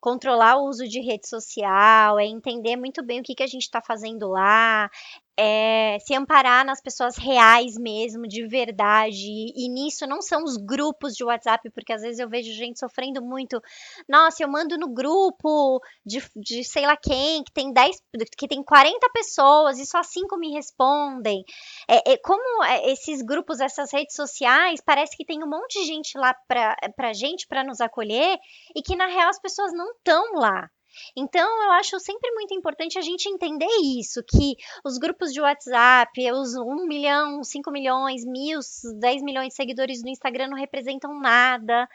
controlar 0.00 0.56
o 0.56 0.68
uso 0.68 0.84
de 0.84 1.00
rede 1.00 1.28
social, 1.28 2.18
é 2.18 2.26
entender 2.26 2.76
muito 2.76 3.04
bem 3.04 3.20
o 3.20 3.22
que, 3.22 3.34
que 3.34 3.42
a 3.42 3.46
gente 3.46 3.62
está 3.62 3.80
fazendo 3.80 4.28
lá, 4.28 4.90
é 5.38 5.98
se 6.00 6.14
amparar 6.14 6.64
nas 6.64 6.80
pessoas 6.80 7.16
reais 7.16 7.76
mesmo, 7.76 8.26
de 8.26 8.46
verdade. 8.46 9.52
E 9.54 9.68
nisso 9.68 10.06
não 10.06 10.22
são 10.22 10.42
os 10.42 10.56
grupos 10.56 11.14
de 11.14 11.24
WhatsApp, 11.24 11.70
porque 11.70 11.92
às 11.92 12.02
vezes 12.02 12.18
eu 12.18 12.28
vejo 12.28 12.52
gente 12.52 12.78
sofrendo 12.78 13.22
muito. 13.22 13.60
Nossa, 14.08 14.42
eu 14.42 14.48
mando 14.48 14.78
no 14.78 14.88
grupo 14.88 15.80
de, 16.04 16.22
de 16.36 16.64
sei 16.64 16.86
lá 16.86 16.96
quem, 16.96 17.44
que 17.44 17.52
tem 17.52 17.72
10, 17.72 18.02
que 18.36 18.48
tem 18.48 18.62
40 18.62 19.10
pessoas 19.10 19.78
e 19.78 19.86
só 19.86 20.02
5 20.02 20.38
me 20.38 20.52
respondem. 20.52 21.44
É, 21.88 22.12
é 22.12 22.16
como 22.16 22.64
é, 22.64 22.90
esses 22.90 23.22
grupos, 23.22 23.60
essas 23.60 23.92
redes 23.92 24.14
sociais, 24.14 24.80
parece 24.84 25.16
que 25.16 25.24
tem 25.24 25.42
um 25.42 25.48
monte 25.48 25.80
de 25.80 25.86
gente 25.86 26.16
lá 26.16 26.34
pra, 26.48 26.76
pra 26.96 27.12
gente, 27.12 27.46
pra 27.46 27.64
nos 27.64 27.80
acolher, 27.80 28.38
e 28.74 28.82
que 28.82 28.96
na 28.96 29.06
real 29.06 29.28
as 29.28 29.40
pessoas 29.40 29.72
não 29.72 29.90
estão 29.92 30.34
lá. 30.34 30.70
Então, 31.16 31.64
eu 31.64 31.70
acho 31.72 31.98
sempre 32.00 32.30
muito 32.32 32.54
importante 32.54 32.98
a 32.98 33.02
gente 33.02 33.28
entender 33.28 33.68
isso, 33.82 34.22
que 34.22 34.56
os 34.84 34.98
grupos 34.98 35.32
de 35.32 35.40
WhatsApp, 35.40 36.32
os 36.32 36.54
1 36.54 36.86
milhão, 36.86 37.42
5 37.42 37.70
milhões, 37.70 38.24
mil, 38.24 38.60
10 38.98 39.22
milhões 39.22 39.48
de 39.48 39.54
seguidores 39.54 40.02
no 40.02 40.08
Instagram 40.08 40.48
não 40.48 40.56
representam 40.56 41.18
nada. 41.20 41.88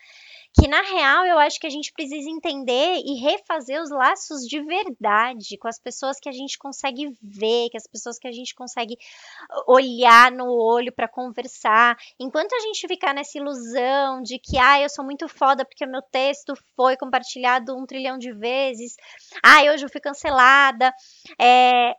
Que 0.53 0.67
na 0.67 0.81
real 0.81 1.25
eu 1.25 1.37
acho 1.39 1.59
que 1.59 1.67
a 1.67 1.69
gente 1.69 1.93
precisa 1.93 2.29
entender 2.29 3.01
e 3.05 3.19
refazer 3.21 3.81
os 3.81 3.89
laços 3.89 4.41
de 4.41 4.61
verdade 4.61 5.57
com 5.57 5.67
as 5.67 5.79
pessoas 5.79 6.19
que 6.19 6.27
a 6.27 6.31
gente 6.31 6.57
consegue 6.57 7.15
ver, 7.21 7.69
com 7.71 7.77
as 7.77 7.87
pessoas 7.87 8.19
que 8.19 8.27
a 8.27 8.31
gente 8.31 8.53
consegue 8.53 8.97
olhar 9.65 10.31
no 10.31 10.51
olho 10.51 10.91
para 10.91 11.07
conversar. 11.07 11.97
Enquanto 12.19 12.53
a 12.53 12.59
gente 12.59 12.87
ficar 12.87 13.13
nessa 13.13 13.37
ilusão 13.37 14.21
de 14.21 14.37
que, 14.39 14.57
ah, 14.57 14.81
eu 14.81 14.89
sou 14.89 15.05
muito 15.05 15.27
foda 15.29 15.63
porque 15.63 15.85
meu 15.85 16.01
texto 16.01 16.53
foi 16.75 16.97
compartilhado 16.97 17.77
um 17.77 17.85
trilhão 17.85 18.17
de 18.17 18.33
vezes, 18.33 18.95
ah, 19.43 19.63
hoje 19.71 19.85
eu 19.85 19.89
fui 19.89 20.01
cancelada, 20.01 20.93
é, 21.39 21.95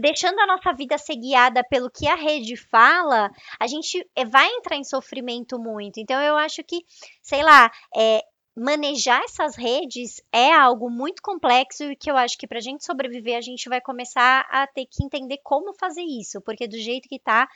deixando 0.00 0.38
a 0.40 0.46
nossa 0.46 0.72
vida 0.72 0.96
ser 0.98 1.16
guiada 1.16 1.62
pelo 1.64 1.90
que 1.90 2.06
a 2.06 2.14
rede 2.14 2.56
fala, 2.56 3.30
a 3.58 3.66
gente 3.66 4.06
eh, 4.16 4.24
vai 4.24 4.48
entrar 4.48 4.76
em 4.76 4.84
sofrimento 4.84 5.58
muito. 5.58 5.98
Então 5.98 6.20
eu 6.20 6.36
acho 6.36 6.62
que, 6.64 6.84
sei 7.22 7.42
lá, 7.42 7.70
é, 7.96 8.22
manejar 8.56 9.22
essas 9.24 9.56
redes 9.56 10.22
é 10.32 10.52
algo 10.52 10.90
muito 10.90 11.22
complexo 11.22 11.84
e 11.84 11.96
que 11.96 12.10
eu 12.10 12.16
acho 12.16 12.36
que 12.36 12.46
para 12.46 12.58
a 12.58 12.62
gente 12.62 12.84
sobreviver 12.84 13.36
a 13.36 13.40
gente 13.40 13.68
vai 13.68 13.80
começar 13.80 14.46
a 14.50 14.66
ter 14.66 14.86
que 14.86 15.04
entender 15.04 15.38
como 15.42 15.72
fazer 15.74 16.02
isso, 16.02 16.40
porque 16.42 16.68
do 16.68 16.78
jeito 16.78 17.08
que 17.08 17.18
tá 17.18 17.48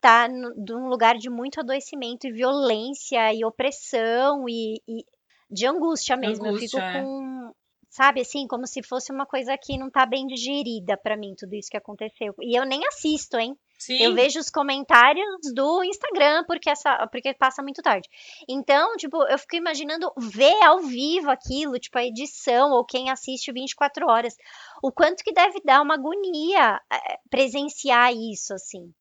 tá 0.00 0.28
num 0.28 0.88
lugar 0.88 1.16
de 1.16 1.30
muito 1.30 1.60
adoecimento 1.60 2.26
e 2.26 2.32
violência 2.32 3.32
e 3.32 3.42
opressão 3.42 4.46
e, 4.46 4.82
e 4.86 5.02
de 5.50 5.66
angústia 5.66 6.14
mesmo. 6.14 6.46
eu 6.46 6.58
fico 6.58 6.76
Angústia, 6.76 6.98
é. 6.98 7.02
com, 7.02 7.52
sabe, 7.94 8.20
assim, 8.22 8.48
como 8.48 8.66
se 8.66 8.82
fosse 8.82 9.12
uma 9.12 9.24
coisa 9.24 9.56
que 9.56 9.78
não 9.78 9.88
tá 9.88 10.04
bem 10.04 10.26
digerida 10.26 10.96
pra 10.96 11.16
mim, 11.16 11.32
tudo 11.38 11.54
isso 11.54 11.70
que 11.70 11.76
aconteceu. 11.76 12.34
E 12.40 12.58
eu 12.58 12.66
nem 12.66 12.84
assisto, 12.88 13.36
hein? 13.36 13.56
Sim. 13.78 14.02
Eu 14.02 14.14
vejo 14.14 14.40
os 14.40 14.50
comentários 14.50 15.24
do 15.54 15.84
Instagram, 15.84 16.44
porque 16.44 16.68
essa, 16.68 17.06
porque 17.06 17.32
passa 17.34 17.62
muito 17.62 17.82
tarde. 17.82 18.08
Então, 18.48 18.96
tipo, 18.96 19.22
eu 19.28 19.38
fico 19.38 19.54
imaginando 19.54 20.12
ver 20.18 20.60
ao 20.64 20.80
vivo 20.80 21.30
aquilo, 21.30 21.78
tipo, 21.78 21.96
a 21.96 22.04
edição, 22.04 22.72
ou 22.72 22.84
quem 22.84 23.10
assiste 23.10 23.52
24 23.52 24.08
horas. 24.08 24.34
O 24.82 24.90
quanto 24.90 25.22
que 25.22 25.32
deve 25.32 25.60
dar 25.64 25.80
uma 25.80 25.94
agonia 25.94 26.80
eh, 26.92 27.18
presenciar 27.30 28.12
isso, 28.12 28.54
assim. 28.54 28.92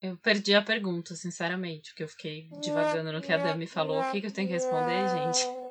Eu 0.00 0.16
perdi 0.18 0.54
a 0.54 0.62
pergunta, 0.62 1.16
sinceramente, 1.16 1.90
porque 1.90 2.04
eu 2.04 2.08
fiquei 2.08 2.48
divagando 2.60 3.10
no 3.10 3.20
que 3.20 3.32
a 3.32 3.38
Dami 3.38 3.66
falou. 3.66 4.00
O 4.00 4.12
que, 4.12 4.20
que 4.20 4.26
eu 4.28 4.32
tenho 4.32 4.46
que 4.46 4.54
responder, 4.54 5.08
gente? 5.08 5.65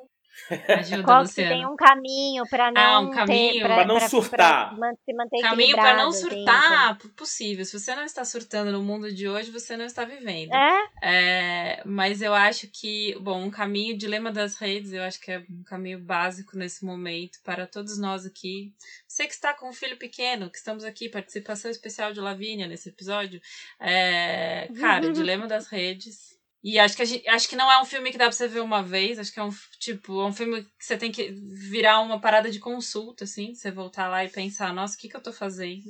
Ajuda, 0.78 1.02
Qual 1.02 1.22
Luciana. 1.22 1.50
tem 1.50 1.66
um 1.66 1.76
caminho 1.76 2.44
pra 2.48 2.70
não 2.70 2.80
Ah, 2.80 3.00
um 3.00 3.10
ter, 3.10 3.16
caminho. 3.16 3.60
pra, 3.64 3.74
Pra 3.76 3.84
não 3.86 4.00
surtar. 4.00 4.76
pra 4.76 4.92
se 5.04 5.12
manter 5.14 5.40
Caminho 5.40 5.76
para 5.76 5.96
não 5.96 6.10
equilibrado, 6.10 6.98
surtar, 6.98 6.98
possível. 7.16 7.64
Se 7.64 7.78
você 7.78 7.94
não 7.94 8.04
está 8.04 8.24
surtando 8.24 8.70
no 8.72 8.82
mundo 8.82 9.12
de 9.12 9.28
hoje, 9.28 9.50
você 9.50 9.76
não 9.76 9.84
está 9.84 10.04
vivendo. 10.04 10.52
É? 10.54 10.88
É, 11.02 11.82
mas 11.84 12.22
eu 12.22 12.34
acho 12.34 12.68
que, 12.68 13.16
bom, 13.20 13.42
um 13.42 13.50
caminho, 13.50 13.96
dilema 13.96 14.30
das 14.30 14.56
redes, 14.56 14.92
eu 14.92 15.02
acho 15.02 15.20
que 15.20 15.32
é 15.32 15.38
um 15.50 15.62
caminho 15.64 15.98
básico 15.98 16.56
nesse 16.56 16.84
momento 16.84 17.38
para 17.44 17.66
todos 17.66 17.98
nós 17.98 18.24
aqui. 18.26 18.72
Você 19.08 19.26
que 19.26 19.32
está 19.34 19.54
com 19.54 19.68
um 19.68 19.72
filho 19.72 19.96
pequeno, 19.96 20.50
que 20.50 20.58
estamos 20.58 20.84
aqui, 20.84 21.08
participação 21.08 21.70
especial 21.70 22.12
de 22.12 22.20
Lavínia 22.20 22.66
nesse 22.66 22.88
episódio. 22.90 23.40
É, 23.80 24.68
cara, 24.80 25.10
dilema 25.12 25.46
das 25.46 25.66
redes. 25.68 26.35
E 26.68 26.80
acho 26.80 26.96
que, 26.96 27.02
a 27.02 27.04
gente, 27.04 27.28
acho 27.28 27.48
que 27.48 27.54
não 27.54 27.70
é 27.70 27.80
um 27.80 27.84
filme 27.84 28.10
que 28.10 28.18
dá 28.18 28.24
pra 28.24 28.32
você 28.32 28.48
ver 28.48 28.58
uma 28.58 28.82
vez, 28.82 29.20
acho 29.20 29.32
que 29.32 29.38
é 29.38 29.42
um, 29.44 29.52
tipo, 29.78 30.20
é 30.20 30.24
um 30.26 30.32
filme 30.32 30.64
que 30.64 30.84
você 30.84 30.96
tem 30.96 31.12
que 31.12 31.30
virar 31.70 32.00
uma 32.00 32.20
parada 32.20 32.50
de 32.50 32.58
consulta, 32.58 33.22
assim, 33.22 33.54
você 33.54 33.70
voltar 33.70 34.08
lá 34.08 34.24
e 34.24 34.28
pensar, 34.28 34.74
nossa, 34.74 34.96
o 34.96 34.98
que, 34.98 35.08
que 35.08 35.16
eu 35.16 35.22
tô 35.22 35.32
fazendo? 35.32 35.84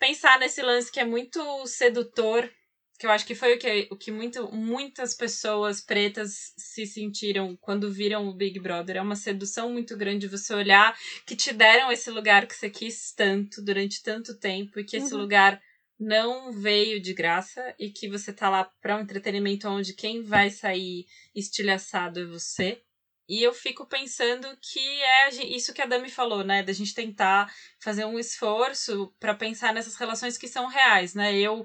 Pensar 0.00 0.38
nesse 0.38 0.62
lance 0.62 0.90
que 0.90 0.98
é 0.98 1.04
muito 1.04 1.66
sedutor, 1.66 2.50
que 2.98 3.04
eu 3.06 3.10
acho 3.10 3.26
que 3.26 3.34
foi 3.34 3.56
o 3.56 3.58
que, 3.58 3.88
o 3.90 3.96
que 3.96 4.10
muito, 4.10 4.50
muitas 4.50 5.12
pessoas 5.12 5.82
pretas 5.82 6.54
se 6.56 6.86
sentiram 6.86 7.54
quando 7.60 7.92
viram 7.92 8.26
o 8.26 8.34
Big 8.34 8.58
Brother. 8.58 8.96
É 8.96 9.02
uma 9.02 9.16
sedução 9.16 9.70
muito 9.70 9.94
grande 9.98 10.28
você 10.28 10.54
olhar 10.54 10.96
que 11.26 11.36
te 11.36 11.52
deram 11.52 11.92
esse 11.92 12.10
lugar 12.10 12.46
que 12.46 12.54
você 12.54 12.70
quis 12.70 13.12
tanto, 13.12 13.60
durante 13.62 14.02
tanto 14.02 14.38
tempo, 14.38 14.80
e 14.80 14.84
que 14.84 14.96
esse 14.96 15.12
Uhum. 15.12 15.20
lugar 15.20 15.60
não 16.02 16.52
veio 16.52 17.00
de 17.00 17.14
graça 17.14 17.74
e 17.78 17.90
que 17.90 18.08
você 18.08 18.32
tá 18.32 18.50
lá 18.50 18.64
para 18.80 18.96
um 18.96 19.00
entretenimento 19.00 19.68
onde 19.68 19.94
quem 19.94 20.22
vai 20.22 20.50
sair 20.50 21.06
estilhaçado 21.34 22.20
é 22.20 22.24
você. 22.24 22.82
E 23.28 23.40
eu 23.42 23.54
fico 23.54 23.86
pensando 23.86 24.48
que 24.60 24.80
é 24.80 25.28
isso 25.44 25.72
que 25.72 25.80
a 25.80 25.86
Dami 25.86 26.10
falou, 26.10 26.44
né? 26.44 26.62
Da 26.62 26.72
gente 26.72 26.92
tentar 26.92 27.50
fazer 27.80 28.04
um 28.04 28.18
esforço 28.18 29.14
para 29.20 29.34
pensar 29.34 29.72
nessas 29.72 29.94
relações 29.94 30.36
que 30.36 30.48
são 30.48 30.66
reais, 30.66 31.14
né? 31.14 31.38
Eu 31.38 31.64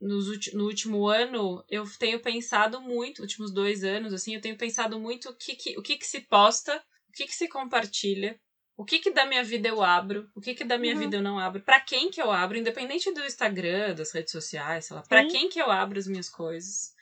nos, 0.00 0.52
no 0.52 0.64
último 0.64 1.08
ano, 1.08 1.64
eu 1.68 1.84
tenho 1.98 2.20
pensado 2.20 2.80
muito, 2.80 3.22
últimos 3.22 3.52
dois 3.52 3.82
anos, 3.82 4.12
assim, 4.12 4.34
eu 4.34 4.40
tenho 4.40 4.56
pensado 4.56 4.98
muito 4.98 5.30
o 5.30 5.36
que, 5.36 5.54
que, 5.54 5.78
o 5.78 5.82
que, 5.82 5.96
que 5.96 6.06
se 6.06 6.20
posta, 6.22 6.76
o 7.08 7.12
que, 7.12 7.26
que 7.26 7.34
se 7.34 7.48
compartilha, 7.48 8.40
o 8.80 8.84
que 8.84 8.98
que 8.98 9.10
da 9.10 9.26
minha 9.26 9.44
vida 9.44 9.68
eu 9.68 9.82
abro, 9.82 10.26
o 10.34 10.40
que 10.40 10.54
que 10.54 10.64
da 10.64 10.78
minha 10.78 10.94
uhum. 10.94 11.00
vida 11.00 11.18
eu 11.18 11.22
não 11.22 11.38
abro, 11.38 11.60
para 11.60 11.78
quem 11.78 12.10
que 12.10 12.18
eu 12.18 12.30
abro, 12.30 12.56
independente 12.56 13.12
do 13.12 13.22
Instagram, 13.22 13.94
das 13.94 14.10
redes 14.10 14.32
sociais, 14.32 14.86
sei 14.86 14.96
lá, 14.96 15.02
para 15.02 15.26
quem 15.26 15.50
que 15.50 15.60
eu 15.60 15.70
abro 15.70 15.98
as 15.98 16.06
minhas 16.06 16.30
coisas. 16.30 16.94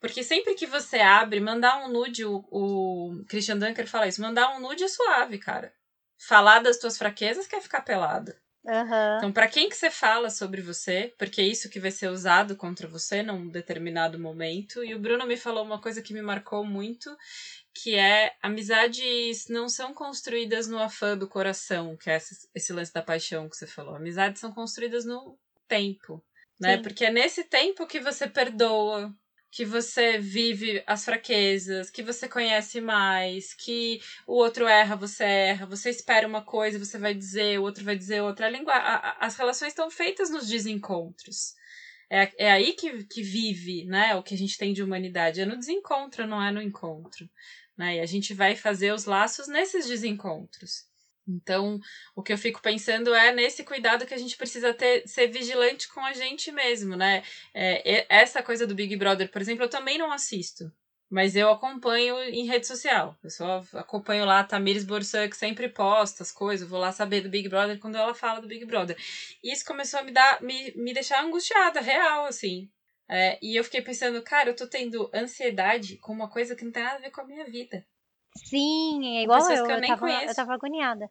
Porque 0.00 0.22
sempre 0.22 0.54
que 0.54 0.64
você 0.64 0.98
abre, 1.00 1.40
mandar 1.40 1.84
um 1.84 1.88
nude, 1.88 2.24
o, 2.24 2.44
o 2.52 3.24
Christian 3.28 3.58
Dunker 3.58 3.88
fala 3.88 4.06
isso, 4.06 4.22
mandar 4.22 4.56
um 4.56 4.60
nude 4.60 4.84
é 4.84 4.86
suave, 4.86 5.38
cara. 5.38 5.72
Falar 6.16 6.60
das 6.60 6.78
tuas 6.78 6.96
fraquezas 6.96 7.48
quer 7.48 7.60
ficar 7.60 7.80
pelada. 7.80 8.40
Uhum. 8.64 9.16
Então, 9.16 9.32
para 9.32 9.48
quem 9.48 9.68
que 9.68 9.74
você 9.74 9.90
fala 9.90 10.30
sobre 10.30 10.62
você? 10.62 11.12
Porque 11.18 11.40
é 11.40 11.44
isso 11.44 11.68
que 11.68 11.80
vai 11.80 11.90
ser 11.90 12.10
usado 12.10 12.54
contra 12.54 12.86
você 12.86 13.24
num 13.24 13.48
determinado 13.48 14.20
momento. 14.20 14.84
E 14.84 14.94
o 14.94 15.00
Bruno 15.00 15.26
me 15.26 15.36
falou 15.36 15.64
uma 15.64 15.80
coisa 15.80 16.00
que 16.00 16.14
me 16.14 16.22
marcou 16.22 16.64
muito, 16.64 17.10
que 17.80 17.94
é 17.94 18.34
amizades 18.42 19.46
não 19.48 19.68
são 19.68 19.94
construídas 19.94 20.66
no 20.66 20.78
afã 20.78 21.16
do 21.16 21.28
coração, 21.28 21.96
que 21.96 22.10
é 22.10 22.16
esse, 22.16 22.48
esse 22.54 22.72
lance 22.72 22.92
da 22.92 23.02
paixão 23.02 23.48
que 23.48 23.56
você 23.56 23.66
falou. 23.66 23.94
Amizades 23.94 24.40
são 24.40 24.52
construídas 24.52 25.04
no 25.04 25.38
tempo, 25.68 26.22
né? 26.60 26.76
Sim. 26.76 26.82
Porque 26.82 27.04
é 27.04 27.10
nesse 27.10 27.44
tempo 27.44 27.86
que 27.86 28.00
você 28.00 28.26
perdoa, 28.26 29.14
que 29.50 29.64
você 29.64 30.18
vive 30.18 30.82
as 30.86 31.04
fraquezas, 31.04 31.88
que 31.88 32.02
você 32.02 32.28
conhece 32.28 32.80
mais, 32.80 33.54
que 33.54 34.00
o 34.26 34.34
outro 34.34 34.66
erra, 34.66 34.96
você 34.96 35.24
erra, 35.24 35.66
você 35.66 35.90
espera 35.90 36.26
uma 36.26 36.42
coisa, 36.42 36.78
você 36.78 36.98
vai 36.98 37.14
dizer, 37.14 37.60
o 37.60 37.62
outro 37.62 37.84
vai 37.84 37.96
dizer 37.96 38.22
outra. 38.22 38.46
A 38.46 38.50
língua, 38.50 38.74
a, 38.74 39.24
as 39.24 39.36
relações 39.36 39.68
estão 39.68 39.90
feitas 39.90 40.30
nos 40.30 40.48
desencontros. 40.48 41.54
É, 42.10 42.46
é 42.46 42.50
aí 42.50 42.72
que, 42.72 43.04
que 43.04 43.22
vive, 43.22 43.84
né, 43.84 44.16
o 44.16 44.22
que 44.22 44.34
a 44.34 44.38
gente 44.38 44.58
tem 44.58 44.72
de 44.72 44.82
humanidade. 44.82 45.40
É 45.40 45.46
no 45.46 45.58
desencontro, 45.58 46.26
não 46.26 46.42
é 46.42 46.50
no 46.50 46.62
encontro. 46.62 47.28
Né? 47.78 47.96
E 47.96 48.00
a 48.00 48.06
gente 48.06 48.34
vai 48.34 48.56
fazer 48.56 48.92
os 48.92 49.04
laços 49.04 49.46
nesses 49.46 49.86
desencontros. 49.86 50.88
Então, 51.28 51.78
o 52.16 52.22
que 52.22 52.32
eu 52.32 52.38
fico 52.38 52.60
pensando 52.60 53.14
é 53.14 53.32
nesse 53.32 53.62
cuidado 53.62 54.06
que 54.06 54.14
a 54.14 54.18
gente 54.18 54.36
precisa 54.36 54.72
ter, 54.72 55.06
ser 55.06 55.28
vigilante 55.28 55.86
com 55.88 56.00
a 56.00 56.12
gente 56.14 56.50
mesmo, 56.50 56.96
né? 56.96 57.22
É, 57.54 58.06
essa 58.08 58.42
coisa 58.42 58.66
do 58.66 58.74
Big 58.74 58.96
Brother, 58.96 59.30
por 59.30 59.40
exemplo, 59.40 59.64
eu 59.64 59.68
também 59.68 59.98
não 59.98 60.10
assisto. 60.10 60.72
Mas 61.10 61.36
eu 61.36 61.50
acompanho 61.50 62.18
em 62.20 62.46
rede 62.46 62.66
social. 62.66 63.16
Eu 63.22 63.30
só 63.30 63.62
acompanho 63.74 64.26
lá 64.26 64.40
a 64.40 64.44
Tamires 64.44 64.84
Borsan, 64.84 65.28
que 65.28 65.36
sempre 65.36 65.68
posta 65.68 66.22
as 66.22 66.32
coisas. 66.32 66.68
vou 66.68 66.78
lá 66.78 66.92
saber 66.92 67.22
do 67.22 67.30
Big 67.30 67.48
Brother 67.48 67.78
quando 67.78 67.96
ela 67.96 68.14
fala 68.14 68.40
do 68.40 68.48
Big 68.48 68.64
Brother. 68.66 68.96
Isso 69.42 69.64
começou 69.64 70.00
a 70.00 70.02
me 70.02 70.10
dar, 70.10 70.42
me, 70.42 70.72
me 70.76 70.92
deixar 70.92 71.24
angustiada, 71.24 71.80
real, 71.80 72.26
assim. 72.26 72.70
É, 73.10 73.38
e 73.42 73.56
eu 73.56 73.64
fiquei 73.64 73.80
pensando, 73.80 74.22
cara, 74.22 74.50
eu 74.50 74.56
tô 74.56 74.68
tendo 74.68 75.10
ansiedade 75.14 75.96
com 75.98 76.12
uma 76.12 76.28
coisa 76.28 76.54
que 76.54 76.64
não 76.64 76.72
tem 76.72 76.82
nada 76.82 76.96
a 76.96 77.00
ver 77.00 77.10
com 77.10 77.22
a 77.22 77.26
minha 77.26 77.44
vida. 77.44 77.86
Sim, 78.36 79.18
é 79.18 79.22
igual 79.22 79.40
eu, 79.40 79.46
que 79.46 79.52
eu, 79.70 79.74
eu, 79.76 79.80
nem 79.80 79.90
tava, 79.90 80.00
conheço. 80.00 80.26
eu 80.26 80.34
tava 80.34 80.54
agoniada. 80.54 81.10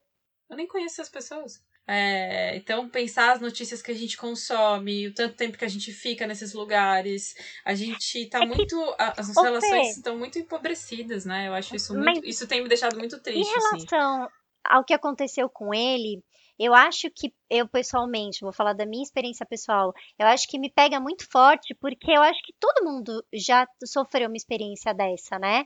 Eu 0.49 0.55
nem 0.55 0.67
conheço 0.67 1.01
essas 1.01 1.11
pessoas. 1.11 1.61
É, 1.89 2.55
então, 2.57 2.89
pensar 2.89 3.31
as 3.31 3.39
notícias 3.39 3.81
que 3.81 3.91
a 3.91 3.95
gente 3.95 4.17
consome, 4.17 5.07
o 5.07 5.13
tanto 5.13 5.37
tempo 5.37 5.57
que 5.57 5.63
a 5.63 5.69
gente 5.69 5.93
fica 5.93 6.27
nesses 6.27 6.53
lugares, 6.53 7.33
a 7.63 7.73
gente 7.73 8.27
tá 8.29 8.43
é 8.43 8.45
muito. 8.45 8.77
Que... 8.77 8.95
As 8.99 9.33
relações 9.35 9.95
estão 9.95 10.17
muito 10.17 10.37
empobrecidas, 10.37 11.23
né? 11.23 11.47
Eu 11.47 11.53
acho 11.53 11.75
isso 11.75 11.97
muito. 11.97 12.27
Isso 12.27 12.45
tem 12.45 12.61
me 12.61 12.67
deixado 12.67 12.97
muito 12.97 13.21
triste. 13.21 13.39
Em 13.39 13.57
assim. 13.57 13.77
relação 13.77 14.23
assim. 14.23 14.33
ao 14.65 14.83
que 14.83 14.93
aconteceu 14.93 15.49
com 15.49 15.73
ele, 15.73 16.21
eu 16.59 16.73
acho 16.73 17.09
que 17.09 17.33
eu 17.49 17.67
pessoalmente, 17.67 18.41
vou 18.41 18.53
falar 18.53 18.73
da 18.73 18.85
minha 18.85 19.03
experiência 19.03 19.45
pessoal, 19.45 19.93
eu 20.17 20.27
acho 20.27 20.47
que 20.47 20.59
me 20.59 20.69
pega 20.69 20.99
muito 20.99 21.29
forte 21.29 21.75
porque 21.75 22.11
eu 22.11 22.21
acho 22.21 22.41
que 22.43 22.53
todo 22.59 22.85
mundo 22.85 23.23
já 23.33 23.67
sofreu 23.85 24.27
uma 24.27 24.37
experiência 24.37 24.93
dessa, 24.93 25.37
né? 25.37 25.65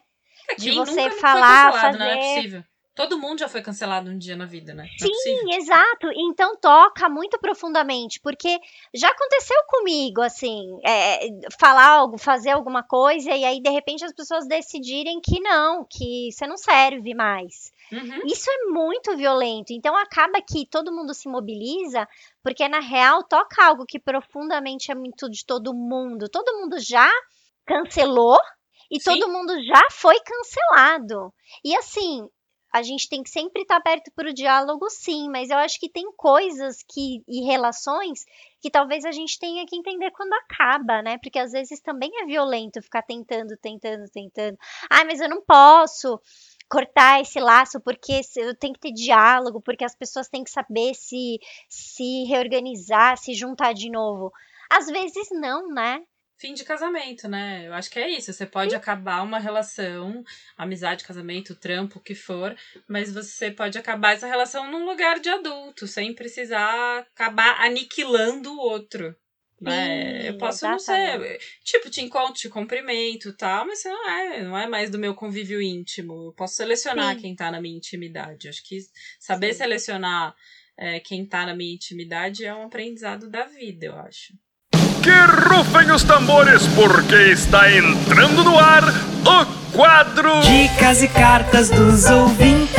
É, 0.50 0.56
de 0.56 0.72
você 0.72 1.12
falar, 1.12 1.74
fazer. 1.74 1.98
Não 1.98 2.06
é 2.06 2.36
possível. 2.36 2.64
Todo 3.02 3.18
mundo 3.18 3.40
já 3.40 3.50
foi 3.50 3.64
cancelado 3.64 4.12
um 4.12 4.18
dia 4.18 4.36
na 4.36 4.46
vida, 4.46 4.76
né? 4.76 4.88
Não 5.00 5.08
é 5.08 5.14
Sim, 5.14 5.54
é 5.54 5.58
exato. 5.58 6.08
Então 6.16 6.56
toca 6.56 7.10
muito 7.10 7.40
profundamente, 7.40 8.20
porque 8.20 8.60
já 8.94 9.10
aconteceu 9.10 9.58
comigo, 9.68 10.22
assim, 10.22 10.78
é, 10.86 11.28
falar 11.60 11.88
algo, 11.88 12.20
fazer 12.20 12.52
alguma 12.52 12.84
coisa, 12.84 13.32
e 13.32 13.44
aí 13.44 13.60
de 13.60 13.72
repente 13.72 14.06
as 14.06 14.14
pessoas 14.14 14.48
decidirem 14.48 15.20
que 15.20 15.40
não, 15.40 15.84
que 15.90 16.32
você 16.32 16.46
não 16.46 16.58
serve 16.58 17.16
mais. 17.16 17.72
Uhum. 17.92 18.22
Isso 18.28 18.52
é 18.52 18.66
muito 18.72 19.18
violento. 19.18 19.72
Então 19.72 19.98
acaba 19.98 20.40
que 20.40 20.68
todo 20.70 20.94
mundo 20.94 21.16
se 21.16 21.28
mobiliza, 21.28 22.08
porque 22.44 22.68
na 22.68 22.82
real 22.82 23.24
toca 23.24 23.66
algo 23.66 23.84
que 23.84 24.00
profundamente 24.00 24.92
é 24.92 24.96
muito 24.96 25.28
de 25.28 25.44
todo 25.44 25.74
mundo. 25.74 26.30
Todo 26.30 26.60
mundo 26.60 26.80
já 26.80 27.10
cancelou 27.66 28.40
e 28.92 29.00
Sim. 29.00 29.20
todo 29.20 29.32
mundo 29.32 29.54
já 29.64 29.82
foi 29.90 30.20
cancelado. 30.20 31.34
E 31.64 31.76
assim, 31.76 32.28
a 32.72 32.82
gente 32.82 33.10
tem 33.10 33.22
que 33.22 33.30
sempre 33.30 33.64
estar 33.64 33.76
aberto 33.76 34.12
para 34.16 34.30
o 34.30 34.34
diálogo, 34.34 34.90
sim, 34.90 35.30
mas 35.30 35.50
eu 35.50 35.58
acho 35.58 35.80
que 35.80 35.90
tem 35.90 36.12
coisas 36.14 36.82
que 36.88 37.22
e 37.28 37.46
relações 37.46 38.26
que 38.62 38.70
talvez 38.70 39.04
a 39.04 39.12
gente 39.12 39.38
tenha 39.40 39.66
que 39.66 39.76
entender 39.76 40.12
quando 40.12 40.34
acaba, 40.34 41.02
né? 41.02 41.18
Porque 41.18 41.40
às 41.40 41.52
vezes 41.52 41.82
também 41.82 42.10
é 42.22 42.26
violento 42.26 42.82
ficar 42.82 43.02
tentando, 43.02 43.58
tentando, 43.58 44.08
tentando. 44.10 44.58
Ah, 44.90 45.04
mas 45.04 45.20
eu 45.20 45.28
não 45.28 45.42
posso 45.42 46.20
cortar 46.70 47.20
esse 47.20 47.40
laço 47.40 47.82
porque 47.82 48.22
eu 48.38 48.56
tenho 48.56 48.74
que 48.74 48.80
ter 48.80 48.94
diálogo, 48.94 49.60
porque 49.60 49.84
as 49.84 49.96
pessoas 49.96 50.30
têm 50.30 50.44
que 50.44 50.52
saber 50.52 50.94
se 50.94 51.40
se 51.68 52.24
reorganizar, 52.26 53.18
se 53.18 53.34
juntar 53.34 53.74
de 53.74 53.90
novo. 53.90 54.32
Às 54.70 54.86
vezes 54.88 55.28
não, 55.32 55.68
né? 55.68 56.02
Fim 56.42 56.56
de 56.56 56.64
casamento, 56.64 57.28
né? 57.28 57.68
Eu 57.68 57.74
acho 57.76 57.88
que 57.92 58.00
é 58.00 58.10
isso. 58.10 58.34
Você 58.34 58.48
pode 58.48 58.72
Sim. 58.72 58.76
acabar 58.76 59.22
uma 59.22 59.38
relação, 59.38 60.24
amizade, 60.58 61.04
casamento, 61.04 61.54
trampo, 61.54 62.00
o 62.00 62.02
que 62.02 62.16
for, 62.16 62.58
mas 62.88 63.14
você 63.14 63.52
pode 63.52 63.78
acabar 63.78 64.14
essa 64.14 64.26
relação 64.26 64.72
num 64.72 64.84
lugar 64.84 65.20
de 65.20 65.30
adulto, 65.30 65.86
sem 65.86 66.16
precisar 66.16 67.06
acabar 67.14 67.62
aniquilando 67.62 68.52
o 68.52 68.58
outro. 68.58 69.16
Né? 69.62 70.28
eu 70.28 70.38
posso 70.40 70.66
exatamente. 70.66 71.20
não 71.20 71.20
ser. 71.20 71.40
Tipo, 71.64 71.92
te 71.92 72.02
encontro, 72.02 72.34
te 72.34 72.50
cumprimento 72.50 73.30
e 73.30 73.34
tal, 73.34 73.68
mas 73.68 73.78
você 73.78 73.90
não 73.90 74.10
é, 74.10 74.42
não 74.42 74.58
é 74.58 74.68
mais 74.68 74.90
do 74.90 74.98
meu 74.98 75.14
convívio 75.14 75.62
íntimo. 75.62 76.30
Eu 76.30 76.34
posso 76.34 76.56
selecionar 76.56 77.14
Sim. 77.14 77.22
quem 77.22 77.36
tá 77.36 77.52
na 77.52 77.62
minha 77.62 77.78
intimidade. 77.78 78.50
Acho 78.50 78.68
que 78.68 78.80
saber 79.20 79.54
Sim. 79.54 79.60
selecionar 79.60 80.36
é, 80.76 81.00
quem 81.00 81.24
tá 81.24 81.46
na 81.46 81.54
minha 81.54 81.76
intimidade 81.76 82.44
é 82.44 82.52
um 82.52 82.64
aprendizado 82.64 83.30
da 83.30 83.46
vida, 83.46 83.86
eu 83.86 83.96
acho. 84.00 84.34
Que 85.04 85.10
rufem 85.10 85.92
os 85.92 86.04
tambores, 86.04 86.68
porque 86.76 87.32
está 87.32 87.72
entrando 87.72 88.44
no 88.44 88.56
ar 88.56 88.84
o 89.26 89.76
quadro 89.76 90.42
Dicas 90.42 91.02
e 91.02 91.08
Cartas 91.08 91.72
dos 91.72 92.06
Ouvintes. 92.06 92.72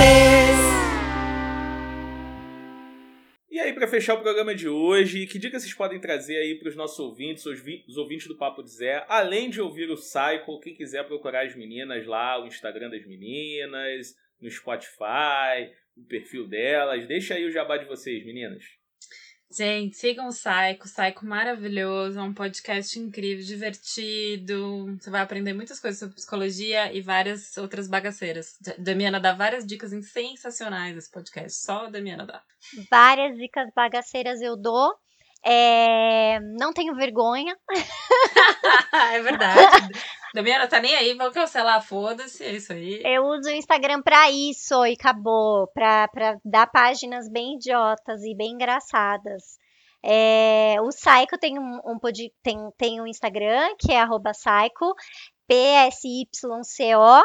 E 3.50 3.58
aí, 3.58 3.72
para 3.72 3.88
fechar 3.88 4.14
o 4.14 4.22
programa 4.22 4.54
de 4.54 4.68
hoje, 4.68 5.26
que 5.26 5.36
dicas 5.36 5.62
vocês 5.62 5.74
podem 5.74 5.98
trazer 5.98 6.36
aí 6.36 6.54
para 6.54 6.68
os 6.68 6.76
nossos 6.76 6.98
ouvintes, 7.00 7.44
os, 7.44 7.60
os, 7.88 7.96
ouvintes 7.96 8.28
do 8.28 8.38
Papo 8.38 8.62
de 8.62 8.70
Zé, 8.70 9.04
além 9.08 9.50
de 9.50 9.60
ouvir 9.60 9.90
o 9.90 9.96
Cycle, 9.96 10.60
quem 10.62 10.76
quiser 10.76 11.04
procurar 11.04 11.44
as 11.44 11.56
meninas 11.56 12.06
lá, 12.06 12.40
o 12.40 12.46
Instagram 12.46 12.88
das 12.88 13.04
meninas, 13.04 14.14
no 14.40 14.48
Spotify, 14.48 15.72
o 15.96 16.04
perfil 16.04 16.46
delas, 16.46 17.04
deixa 17.08 17.34
aí 17.34 17.44
o 17.44 17.50
jabá 17.50 17.78
de 17.78 17.84
vocês, 17.84 18.24
meninas. 18.24 18.62
Gente, 19.55 19.96
sigam 19.96 20.28
o 20.28 20.30
Psycho, 20.30 20.84
Psycho 20.84 21.26
maravilhoso, 21.26 22.18
é 22.18 22.22
um 22.22 22.32
podcast 22.32 22.98
incrível, 22.98 23.44
divertido. 23.44 24.96
Você 24.98 25.11
vai 25.11 25.20
aprender 25.20 25.53
muitas 25.53 25.78
coisas 25.78 26.00
sobre 26.00 26.14
psicologia 26.14 26.90
e 26.90 27.03
várias 27.03 27.55
outras 27.59 27.86
bagaceiras. 27.86 28.57
Damiana 28.78 29.20
dá 29.20 29.34
várias 29.34 29.66
dicas 29.66 29.90
sensacionais 29.90 30.94
nesse 30.94 31.11
podcast, 31.11 31.61
só 31.61 31.84
a 31.84 31.90
Damiana 31.90 32.24
dá. 32.24 32.42
Várias 32.90 33.36
dicas 33.36 33.68
bagaceiras 33.76 34.40
eu 34.40 34.57
dou. 34.57 34.94
É... 35.44 36.40
Não 36.59 36.72
tenho 36.72 36.94
vergonha. 36.94 37.55
é 39.12 39.20
verdade. 39.20 39.92
Damiana 40.34 40.66
tá 40.66 40.80
nem 40.80 40.94
aí, 40.94 41.14
vamos 41.14 41.34
cancelar, 41.34 41.82
foda-se, 41.86 42.42
é 42.42 42.52
isso 42.52 42.72
aí. 42.72 43.02
Eu 43.04 43.24
uso 43.24 43.50
o 43.50 43.52
Instagram 43.52 44.00
pra 44.00 44.30
isso 44.30 44.86
e 44.86 44.94
acabou. 44.94 45.68
Pra, 45.74 46.08
pra 46.08 46.38
dar 46.44 46.66
páginas 46.66 47.28
bem 47.30 47.56
idiotas 47.56 48.22
e 48.22 48.34
bem 48.34 48.52
engraçadas. 48.52 49.58
É, 50.04 50.76
o 50.80 50.88
Psycho 50.88 51.38
tem 51.38 51.58
um, 51.58 51.80
um, 51.84 51.98
tem, 52.42 52.58
tem 52.76 53.00
um 53.00 53.06
Instagram, 53.06 53.74
que 53.78 53.92
é 53.92 54.00
arroba 54.00 54.32
Psycho, 54.32 54.94
P-S-Y-C-O. 55.46 57.22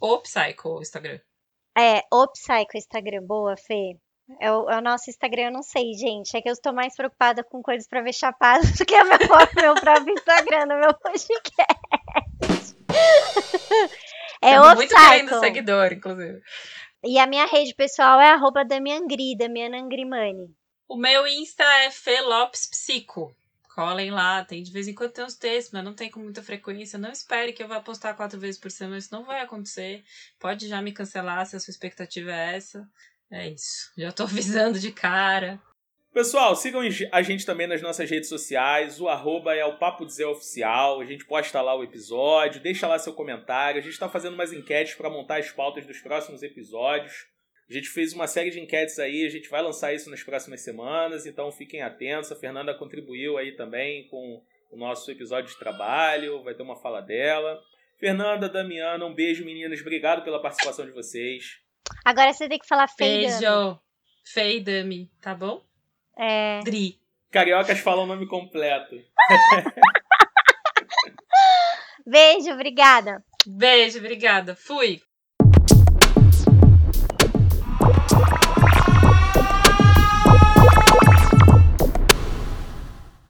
O 0.00 0.18
Psycho, 0.18 0.68
o 0.68 0.82
Instagram. 0.82 1.20
É, 1.78 2.02
o 2.12 2.26
Psycho 2.26 2.76
Instagram, 2.76 3.22
boa, 3.22 3.56
Fê. 3.56 3.96
É 4.40 4.52
o, 4.52 4.68
é 4.70 4.78
o, 4.78 4.80
nosso 4.80 5.08
Instagram, 5.08 5.44
eu 5.44 5.52
não 5.52 5.62
sei, 5.62 5.92
gente. 5.94 6.36
É 6.36 6.42
que 6.42 6.48
eu 6.48 6.52
estou 6.52 6.72
mais 6.72 6.94
preocupada 6.94 7.42
com 7.42 7.62
coisas 7.62 7.88
para 7.88 8.02
ver 8.02 8.12
chapado 8.12 8.60
do 8.76 8.84
que 8.84 8.94
o 8.94 9.04
meu, 9.04 9.18
meu 9.56 9.74
próprio 9.74 10.14
Instagram 10.14 10.66
no 10.66 10.78
meu 10.78 10.94
podcast. 10.94 11.79
É 14.42 14.54
Tamo 14.54 14.72
o 14.72 14.74
muito 14.74 14.94
querendo 14.94 15.26
Psycho. 15.26 15.40
seguidor, 15.40 15.92
inclusive. 15.92 16.40
E 17.04 17.18
a 17.18 17.26
minha 17.26 17.44
rede 17.46 17.74
pessoal 17.74 18.18
é 18.18 18.30
arroba 18.30 18.64
Damiangri, 18.64 19.36
Damiana 19.36 19.78
Angrimani. 19.78 20.54
O 20.88 20.96
meu 20.96 21.26
Insta 21.26 21.62
é 21.82 21.90
Felopes 21.90 22.66
Psico. 22.66 23.36
Colhem 23.74 24.10
lá, 24.10 24.44
tem 24.44 24.62
de 24.62 24.72
vez 24.72 24.88
em 24.88 24.94
quando 24.94 25.12
tem 25.12 25.24
uns 25.24 25.36
textos, 25.36 25.72
mas 25.72 25.84
não 25.84 25.94
tem 25.94 26.10
com 26.10 26.20
muita 26.20 26.42
frequência. 26.42 26.98
Não 26.98 27.12
espere 27.12 27.52
que 27.52 27.62
eu 27.62 27.68
vá 27.68 27.80
postar 27.80 28.14
quatro 28.14 28.40
vezes 28.40 28.58
por 28.58 28.70
semana, 28.70 28.98
isso 28.98 29.14
não 29.14 29.24
vai 29.24 29.40
acontecer. 29.42 30.02
Pode 30.38 30.66
já 30.66 30.80
me 30.82 30.92
cancelar 30.92 31.44
se 31.46 31.54
a 31.56 31.60
sua 31.60 31.70
expectativa 31.70 32.32
é 32.32 32.56
essa. 32.56 32.88
É 33.30 33.48
isso. 33.48 33.92
Já 33.96 34.10
tô 34.10 34.22
avisando 34.24 34.78
de 34.78 34.90
cara. 34.90 35.60
Pessoal, 36.12 36.56
sigam 36.56 36.80
a 37.12 37.22
gente 37.22 37.46
também 37.46 37.68
nas 37.68 37.80
nossas 37.80 38.10
redes 38.10 38.28
sociais. 38.28 39.00
O 39.00 39.08
arroba 39.08 39.54
é 39.54 39.64
o 39.64 39.78
Papo 39.78 40.04
Dizer 40.04 40.24
Oficial. 40.24 41.00
A 41.00 41.04
gente 41.04 41.24
posta 41.24 41.62
lá 41.62 41.74
o 41.74 41.84
episódio, 41.84 42.60
deixa 42.60 42.88
lá 42.88 42.98
seu 42.98 43.12
comentário. 43.12 43.78
A 43.78 43.82
gente 43.82 43.92
está 43.92 44.08
fazendo 44.08 44.34
umas 44.34 44.52
enquetes 44.52 44.94
para 44.94 45.08
montar 45.08 45.38
as 45.38 45.52
pautas 45.52 45.86
dos 45.86 46.00
próximos 46.00 46.42
episódios. 46.42 47.26
A 47.70 47.72
gente 47.72 47.88
fez 47.88 48.12
uma 48.12 48.26
série 48.26 48.50
de 48.50 48.58
enquetes 48.58 48.98
aí, 48.98 49.24
a 49.24 49.30
gente 49.30 49.48
vai 49.48 49.62
lançar 49.62 49.94
isso 49.94 50.10
nas 50.10 50.24
próximas 50.24 50.60
semanas, 50.62 51.24
então 51.24 51.52
fiquem 51.52 51.82
atentos. 51.82 52.32
A 52.32 52.36
Fernanda 52.36 52.74
contribuiu 52.74 53.38
aí 53.38 53.52
também 53.54 54.08
com 54.08 54.42
o 54.72 54.76
nosso 54.76 55.08
episódio 55.12 55.52
de 55.52 55.58
trabalho, 55.60 56.42
vai 56.42 56.54
ter 56.54 56.64
uma 56.64 56.74
fala 56.74 57.00
dela. 57.00 57.60
Fernanda, 58.00 58.48
Damiana, 58.48 59.06
um 59.06 59.14
beijo, 59.14 59.44
meninas. 59.44 59.80
Obrigado 59.80 60.24
pela 60.24 60.42
participação 60.42 60.84
de 60.84 60.90
vocês. 60.90 61.60
Agora 62.04 62.32
você 62.32 62.48
tem 62.48 62.58
que 62.58 62.66
falar 62.66 62.88
feio. 62.88 63.28
Beijo. 63.28 63.80
Fei 64.24 64.60
Dami, 64.60 65.08
tá 65.20 65.32
bom? 65.34 65.69
É. 66.16 66.60
Dri. 66.64 66.98
Cariocas 67.30 67.78
falam 67.78 68.04
o 68.04 68.06
nome 68.06 68.26
completo. 68.26 68.96
Beijo, 72.06 72.52
obrigada. 72.52 73.22
Beijo, 73.46 73.98
obrigada. 73.98 74.56
Fui. 74.56 75.02